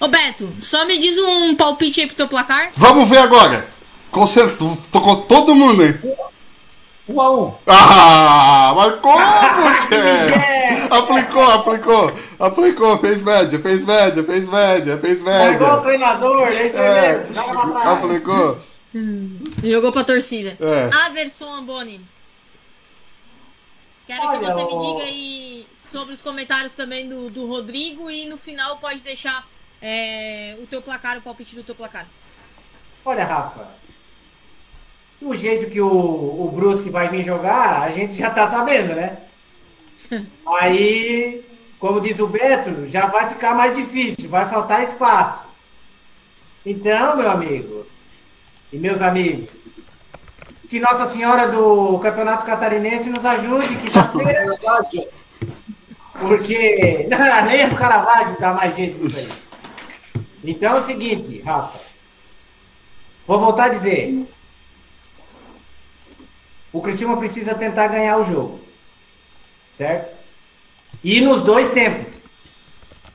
[0.00, 2.70] Ô Beto, só me diz um palpite aí pro teu placar.
[2.76, 3.66] Vamos ver agora.
[4.10, 5.94] Concerto, tocou todo mundo aí.
[7.10, 7.54] Um a um.
[7.66, 9.18] Ah, mas como,
[9.76, 10.90] Tchê?
[10.90, 15.58] aplicou, aplicou, aplicou, fez média, fez média, fez média, fez média.
[15.58, 17.92] Jogou o treinador, é isso é, mesmo, joga.
[17.92, 18.58] Aplicou.
[19.62, 20.56] Jogou pra torcida.
[20.60, 20.90] É.
[21.06, 22.00] Aderson Amboni.
[24.06, 28.26] Quero Olha, que você me diga aí sobre os comentários também do, do Rodrigo e
[28.26, 29.46] no final pode deixar
[29.82, 32.06] é, o teu placar, o palpite do teu placar.
[33.04, 33.68] Olha, Rafa,
[35.20, 39.18] o jeito que o, o Brusque vai vir jogar, a gente já tá sabendo, né?
[40.60, 41.44] Aí,
[41.78, 45.40] como diz o Beto, já vai ficar mais difícil, vai faltar espaço.
[46.64, 47.86] Então, meu amigo
[48.72, 49.50] e meus amigos,
[50.68, 54.56] que Nossa Senhora do Campeonato Catarinense nos ajude, quinta-feira.
[56.20, 57.08] porque
[57.46, 60.22] nem o Caravaggio dá mais jeito nisso aí.
[60.44, 61.78] Então é o seguinte, Rafa.
[63.26, 64.26] Vou voltar a dizer.
[66.72, 68.60] O Criciúma precisa tentar ganhar o jogo.
[69.76, 70.16] Certo?
[71.02, 72.20] E nos dois tempos.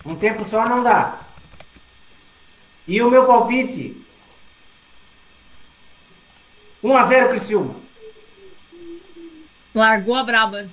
[0.05, 1.19] Um tempo só não dá.
[2.87, 4.05] E o meu palpite
[6.83, 7.75] 1x0 Criciúma.
[9.73, 10.69] Largou a braba.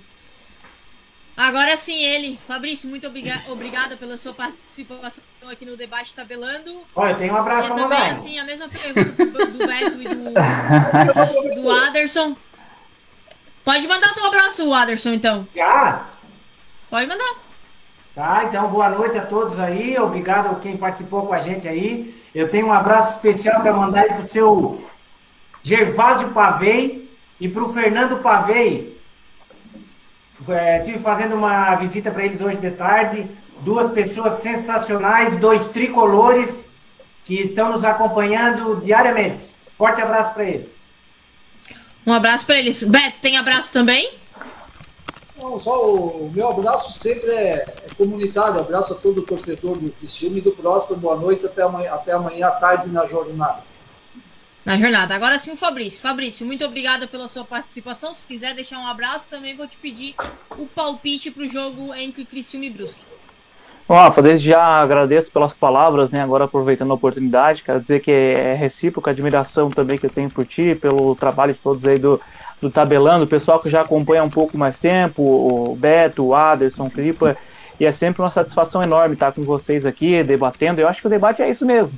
[1.36, 2.38] Agora sim ele.
[2.46, 6.84] Fabrício, muito obriga obrigada pela sua participação aqui no debate tabelando.
[6.94, 8.12] Olha, tem um abraço pra também, mandar.
[8.12, 12.36] assim, a mesma pergunta do, do Beto e do, do Aderson.
[13.64, 15.46] Pode mandar teu abraço, Aderson, então.
[15.54, 16.06] Já?
[16.90, 17.34] Pode mandar.
[18.14, 19.98] Tá, então boa noite a todos aí.
[19.98, 22.14] Obrigado a quem participou com a gente aí.
[22.34, 24.84] Eu tenho um abraço especial para mandar aí pro seu
[25.62, 27.08] Gervásio Pavei
[27.40, 29.00] e pro Fernando Pavei.
[30.48, 33.26] É, tive fazendo uma visita para eles hoje de tarde.
[33.60, 36.66] Duas pessoas sensacionais, dois tricolores
[37.24, 39.48] que estão nos acompanhando diariamente.
[39.78, 40.81] Forte abraço para eles.
[42.06, 42.82] Um abraço para eles.
[42.82, 44.12] Beto, tem abraço também?
[45.36, 48.60] Não, só o meu abraço sempre é, é comunitário.
[48.60, 50.96] Abraço a todo o torcedor do Criciúma e do Próximo.
[50.96, 53.62] Boa noite, até amanhã, até amanhã à tarde na jornada.
[54.64, 55.14] Na jornada.
[55.14, 56.00] Agora sim o Fabrício.
[56.00, 58.14] Fabrício, muito obrigada pela sua participação.
[58.14, 60.14] Se quiser deixar um abraço, também vou te pedir
[60.56, 63.11] o palpite para o jogo entre Criciúma e Brusque.
[63.88, 66.22] Rafa, desde já agradeço pelas palavras, né?
[66.22, 70.30] Agora aproveitando a oportunidade, quero dizer que é recíproca a admiração também que eu tenho
[70.30, 72.20] por ti, pelo trabalho de todos aí do,
[72.60, 76.86] do Tabelando, o pessoal que já acompanha um pouco mais tempo, o Beto, o Aderson,
[76.86, 77.36] o Cripa,
[77.78, 80.80] e é sempre uma satisfação enorme estar com vocês aqui, debatendo.
[80.80, 81.92] Eu acho que o debate é isso mesmo.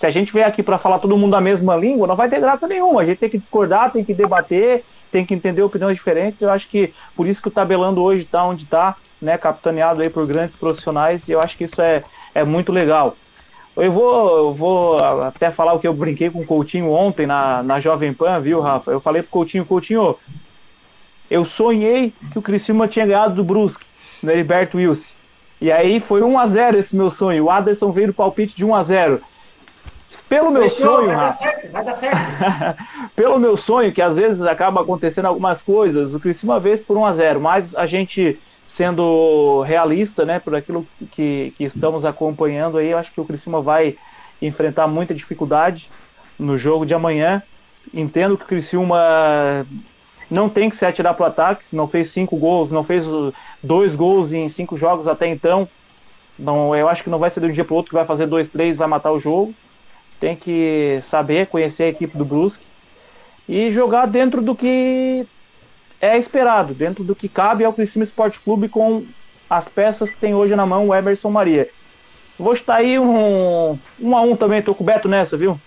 [0.00, 2.40] Se a gente vier aqui para falar todo mundo a mesma língua, não vai ter
[2.40, 3.02] graça nenhuma.
[3.02, 6.40] A gente tem que discordar, tem que debater, tem que entender opiniões diferentes.
[6.40, 10.10] Eu acho que por isso que o Tabelando hoje está onde está, né, capitaneado aí
[10.10, 12.02] por grandes profissionais, e eu acho que isso é,
[12.34, 13.16] é muito legal.
[13.76, 17.62] Eu vou, eu vou até falar o que eu brinquei com o Coutinho ontem na,
[17.62, 18.90] na Jovem Pan, viu, Rafa?
[18.90, 20.16] Eu falei pro Coutinho, Coutinho,
[21.30, 23.84] eu sonhei que o Criciúma tinha ganhado do Brusque,
[24.22, 25.12] no Heriberto Wilson.
[25.60, 27.44] E aí foi 1 a 0 esse meu sonho.
[27.44, 29.20] O Aderson veio do palpite de 1 a 0
[30.28, 32.84] Pelo meu Fechou, sonho, vai dar Rafa, certo, vai dar certo.
[33.14, 37.04] pelo meu sonho, que às vezes acaba acontecendo algumas coisas, o Criciúma vez por 1
[37.04, 38.38] a 0 mas a gente
[38.76, 43.62] sendo realista, né, por aquilo que, que estamos acompanhando aí, eu acho que o Criciúma
[43.62, 43.96] vai
[44.40, 45.88] enfrentar muita dificuldade
[46.38, 47.42] no jogo de amanhã.
[47.94, 49.66] Entendo que o Criciúma
[50.30, 53.04] não tem que se atirar para o ataque, não fez cinco gols, não fez
[53.62, 55.66] dois gols em cinco jogos até então.
[56.38, 58.26] Não, eu acho que não vai ser de um dia para outro que vai fazer
[58.26, 59.54] dois, três, vai matar o jogo.
[60.20, 62.62] Tem que saber conhecer a equipe do Brusque
[63.48, 65.26] e jogar dentro do que
[66.00, 69.04] é esperado, dentro do que cabe ao Criciúma Esporte Clube com
[69.48, 71.68] as peças que tem hoje na mão o Emerson Maria.
[72.38, 75.58] Vou estar aí um, um a um também, tô com o Beto nessa, viu?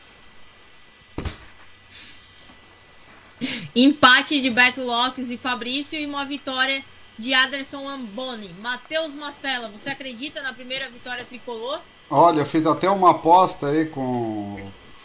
[3.75, 6.83] Empate de Beto Lopes e Fabrício e uma vitória
[7.17, 8.49] de Aderson Amboni.
[8.61, 11.79] Matheus Mastella, você acredita na primeira vitória tricolor?
[12.09, 14.59] Olha, eu fiz até uma aposta aí com.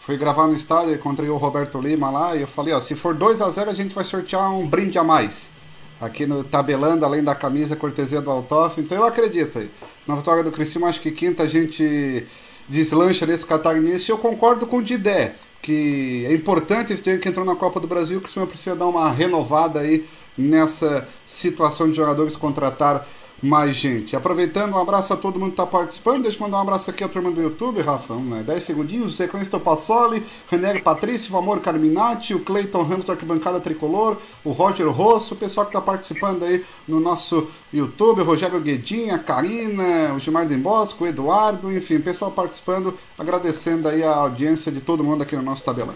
[0.04, 3.14] Fui gravar no estádio, encontrei o Roberto Lima lá e eu falei, ó, se for
[3.14, 5.50] 2 a 0 a gente vai sortear um brinde a mais.
[5.98, 8.78] Aqui no Tabelando, além da camisa cortesia do Altoff.
[8.78, 9.70] Então eu acredito aí.
[10.06, 12.26] Na vitória do Criciúma, acho que quinta a gente
[12.68, 14.10] deslancha nesse catarinense.
[14.10, 17.86] Eu concordo com o Didé, que é importante esse time que entrou na Copa do
[17.86, 20.06] Brasil, que o Criciúma precisa dar uma renovada aí
[20.36, 23.08] nessa situação de jogadores contratar
[23.42, 24.16] mais gente.
[24.16, 26.22] Aproveitando, um abraço a todo mundo que está participando.
[26.22, 28.14] Deixa eu mandar um abraço aqui à turma do YouTube, Rafa.
[28.14, 29.16] Né, 10 segundinhos.
[29.16, 34.52] Sequência do Passoli, René Patrício, o Amor Carminati, o Cleiton Ramos da Arquibancada Tricolor, o
[34.52, 39.18] Roger Rosso, o pessoal que está participando aí no nosso YouTube, o Rogério Guedinha, a
[39.18, 44.80] Karina, o Gilmar Bosco, o Eduardo, enfim, o pessoal participando, agradecendo aí a audiência de
[44.80, 45.94] todo mundo aqui no nosso tabelão.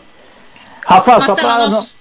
[0.85, 1.37] Rafa, só
[1.69, 1.98] não, Pode-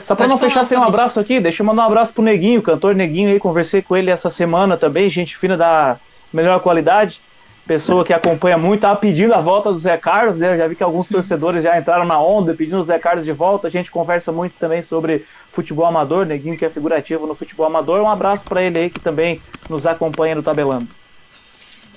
[0.00, 2.22] só pra pode não fechar sem um abraço aqui, deixa eu mandar um abraço pro
[2.22, 5.96] Neguinho, cantor Neguinho aí, conversei com ele essa semana também, gente fina da
[6.32, 7.20] melhor qualidade,
[7.66, 10.52] pessoa que acompanha muito, tava pedindo a volta do Zé Carlos, né?
[10.52, 13.32] Eu já vi que alguns torcedores já entraram na onda pedindo o Zé Carlos de
[13.32, 17.66] volta, a gente conversa muito também sobre futebol amador, Neguinho que é figurativo no futebol
[17.66, 20.88] amador, um abraço pra ele aí que também nos acompanha no Tabelando.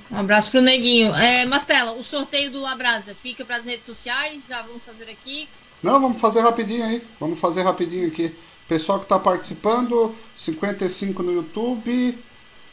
[0.10, 1.14] Um abraço pro Neguinho.
[1.16, 5.50] É, Mastella, o sorteio do Labrasa fica para as redes sociais, já vamos fazer aqui.
[5.82, 7.02] Não, vamos fazer rapidinho aí.
[7.20, 8.36] Vamos fazer rapidinho aqui.
[8.68, 12.18] Pessoal que está participando, 55 no YouTube,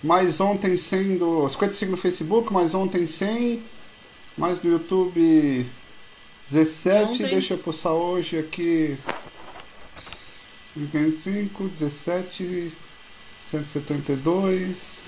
[0.02, 1.48] mais ontem 100 do...
[1.48, 3.62] 55 no Facebook, mais ontem 100,
[4.36, 5.66] mais no YouTube
[6.50, 7.12] 17.
[7.12, 7.26] Ontem.
[7.26, 8.98] Deixa eu puxar hoje aqui.
[10.76, 12.72] 25, 17,
[13.50, 15.04] 172.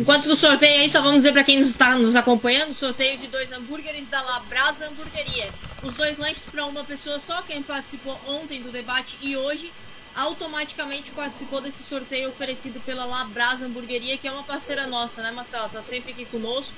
[0.00, 3.50] Enquanto do sorteio aí, só vamos dizer para quem está nos acompanhando, sorteio de dois
[3.52, 5.48] hambúrgueres da Labrasa Hamburgueria.
[5.82, 9.72] Os dois lanches para uma pessoa só, quem participou ontem do debate e hoje,
[10.14, 15.68] automaticamente participou desse sorteio oferecido pela Labrasa Hamburgueria, que é uma parceira nossa, né, Mastela?
[15.68, 16.74] Tá sempre aqui conosco.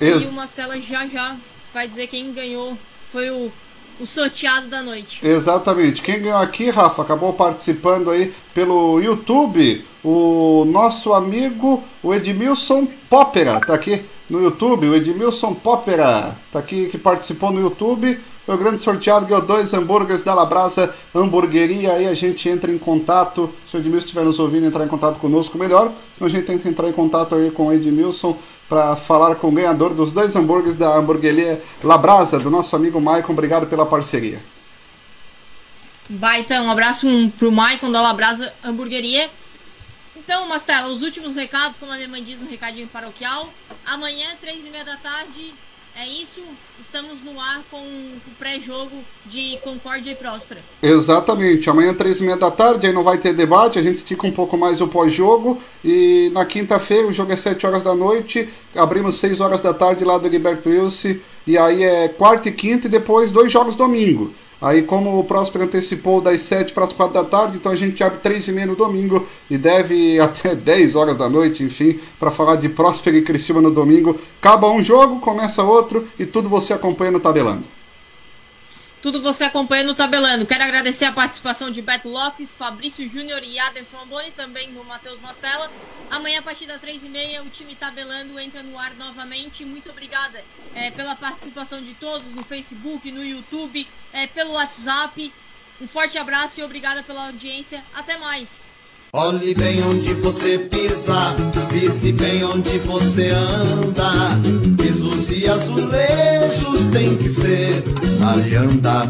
[0.00, 1.36] Ex- E o Mastela já já
[1.72, 2.76] vai dizer quem ganhou.
[3.10, 3.52] Foi o,
[4.00, 5.26] o sorteado da noite.
[5.26, 6.02] Exatamente.
[6.02, 13.60] Quem ganhou aqui, Rafa, acabou participando aí pelo YouTube, o nosso amigo, o Edmilson Popera,
[13.60, 18.18] tá aqui no YouTube, o Edmilson Popera, tá aqui que participou no YouTube.
[18.44, 21.92] Foi o grande sorteado, ganhou dois hambúrgueres da Labrasa Hamburgueria.
[21.92, 23.48] Aí a gente entra em contato.
[23.68, 25.92] Se o Edmilson estiver nos ouvindo, entrar em contato conosco melhor.
[26.16, 28.36] Então a gente tenta entrar em contato aí com o Edmilson
[28.68, 33.32] para falar com o ganhador dos dois hambúrgueres da hamburgueria Labrasa, do nosso amigo Maicon.
[33.32, 34.40] Obrigado pela parceria.
[36.08, 37.06] Baita, um abraço
[37.38, 39.30] pro Maicon da Labrasa Hamburgueria.
[40.16, 43.48] Então, Mastela, os últimos recados, como a minha mãe diz, um recadinho paroquial.
[43.86, 45.52] Amanhã, três e meia da tarde,
[45.98, 46.40] é isso.
[46.80, 48.96] Estamos no ar com o pré-jogo
[49.26, 50.60] de Concórdia e Próspera.
[50.82, 51.68] Exatamente.
[51.70, 54.32] Amanhã, três e meia da tarde, aí não vai ter debate, a gente estica um
[54.32, 55.60] pouco mais o pós-jogo.
[55.84, 60.04] E na quinta-feira, o jogo é 7 horas da noite, abrimos 6 horas da tarde
[60.04, 61.16] lá do Gilberto Wilson.
[61.46, 64.32] E aí é quarta e quinta e depois dois jogos domingo.
[64.62, 68.00] Aí, como o Próspero antecipou das 7 para as 4 da tarde, então a gente
[68.04, 72.30] abre 3 e meia no domingo e deve até 10 horas da noite, enfim, para
[72.30, 74.16] falar de Próspero e Criciúma no domingo.
[74.40, 77.81] Acaba um jogo, começa outro e tudo você acompanha no Tabelando.
[79.02, 80.46] Tudo você acompanha no Tabelando.
[80.46, 85.20] Quero agradecer a participação de Beto Lopes, Fabrício Júnior e Aderson Amboni, também no Matheus
[85.20, 85.68] Mastella.
[86.08, 89.64] Amanhã, a partir das 3h30, o time Tabelando entra no ar novamente.
[89.64, 90.40] Muito obrigada
[90.76, 95.32] é, pela participação de todos no Facebook, no YouTube, é, pelo WhatsApp.
[95.80, 97.82] Um forte abraço e obrigada pela audiência.
[97.94, 98.71] Até mais.
[99.14, 101.36] Olhe bem onde você pisa,
[101.68, 104.40] pise bem onde você anda.
[104.78, 107.84] Pisos e azulejos tem que ser
[108.24, 109.04] alianda.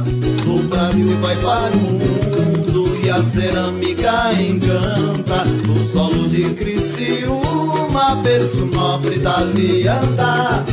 [0.45, 5.45] No Brasil vai para o mundo e a cerâmica encanta.
[5.69, 10.65] No solo de Criciúma, berço nobre da lianda.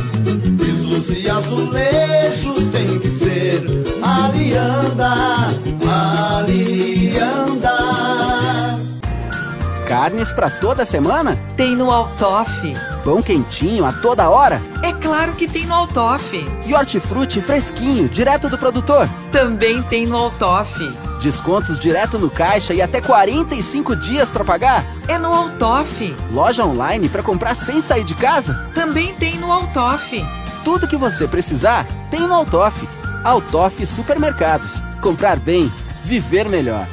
[0.58, 3.62] Pisos e azulejos tem que ser
[4.02, 5.54] alianda,
[5.86, 7.39] alianda.
[9.90, 11.36] Carnes para toda semana?
[11.56, 12.72] Tem no Altoff.
[13.04, 14.62] Pão quentinho a toda hora?
[14.84, 16.48] É claro que tem no Altoff.
[16.64, 19.08] E hortifruti fresquinho, direto do produtor?
[19.32, 20.78] Também tem no Altoff.
[21.20, 24.84] Descontos direto no caixa e até 45 dias para pagar?
[25.08, 26.14] É no Altoff.
[26.32, 28.70] Loja online para comprar sem sair de casa?
[28.72, 30.24] Também tem no Altoff.
[30.64, 32.88] Tudo que você precisar tem no Altoff.
[33.24, 34.80] Altoff Supermercados.
[35.02, 35.68] Comprar bem,
[36.04, 36.86] viver melhor.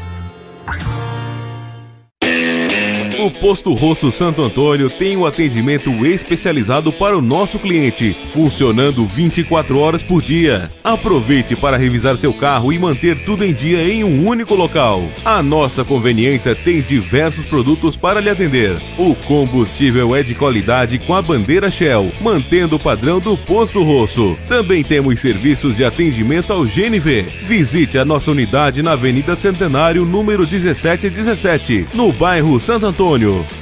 [3.20, 9.80] O Posto Rosso Santo Antônio tem o atendimento especializado para o nosso cliente, funcionando 24
[9.80, 10.72] horas por dia.
[10.84, 15.10] Aproveite para revisar seu carro e manter tudo em dia em um único local.
[15.26, 18.78] A nossa conveniência tem diversos produtos para lhe atender.
[19.00, 24.38] O combustível é de qualidade com a bandeira Shell, mantendo o padrão do Posto Rosso.
[24.48, 27.24] Também temos serviços de atendimento ao GNV.
[27.42, 33.07] Visite a nossa unidade na Avenida Centenário, número 1717, no bairro Santo Antônio.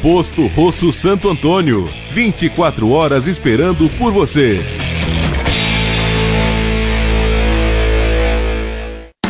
[0.01, 1.87] Posto Rosso Santo Antônio.
[2.09, 4.59] 24 horas esperando por você.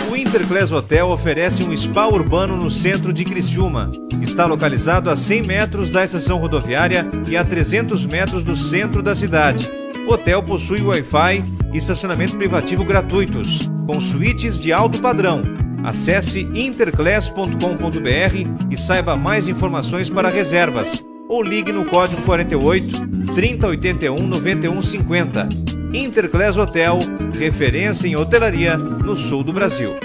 [0.09, 3.91] O Interclass Hotel oferece um spa urbano no centro de Criciúma.
[4.21, 9.13] Está localizado a 100 metros da estação rodoviária e a 300 metros do centro da
[9.13, 9.69] cidade.
[10.07, 11.43] O hotel possui Wi-Fi
[11.73, 15.64] e estacionamento privativo gratuitos, com suítes de alto padrão.
[15.85, 21.05] Acesse interclass.com.br e saiba mais informações para reservas.
[21.29, 25.47] Ou ligue no código 48 3081 9150.
[25.93, 26.97] Interclass Hotel,
[27.37, 30.04] referência em hotelaria no sul do Brasil.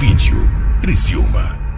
[0.00, 0.48] Vídeo,
[0.80, 1.69] Criciúma.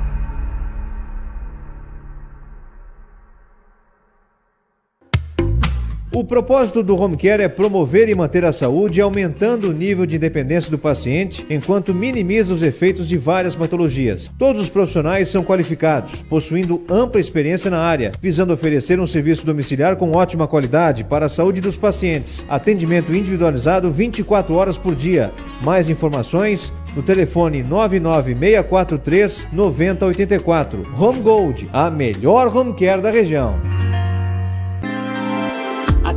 [6.14, 10.16] O propósito do home care é promover e manter a saúde, aumentando o nível de
[10.16, 14.30] independência do paciente, enquanto minimiza os efeitos de várias patologias.
[14.38, 19.96] Todos os profissionais são qualificados, possuindo ampla experiência na área, visando oferecer um serviço domiciliar
[19.96, 22.44] com ótima qualidade para a saúde dos pacientes.
[22.46, 25.32] Atendimento individualizado 24 horas por dia.
[25.62, 30.92] Mais informações no telefone 99643 9084.
[30.94, 33.58] Home Gold, a melhor home care da região.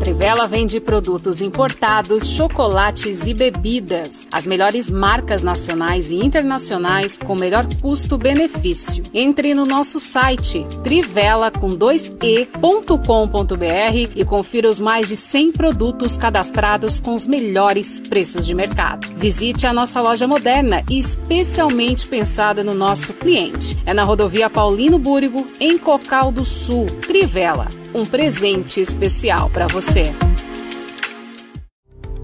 [0.06, 4.28] Trivela vende produtos importados, chocolates e bebidas.
[4.32, 9.04] As melhores marcas nacionais e internacionais com melhor custo-benefício.
[9.12, 17.00] Entre no nosso site trivela com 2e.com.br e confira os mais de 100 produtos cadastrados
[17.00, 19.08] com os melhores preços de mercado.
[19.18, 23.76] Visite a nossa loja moderna e especialmente pensada no nosso cliente.
[23.88, 26.86] É na rodovia Paulino Búrigo, em Cocal do Sul.
[27.02, 30.14] Trivela um presente especial para você.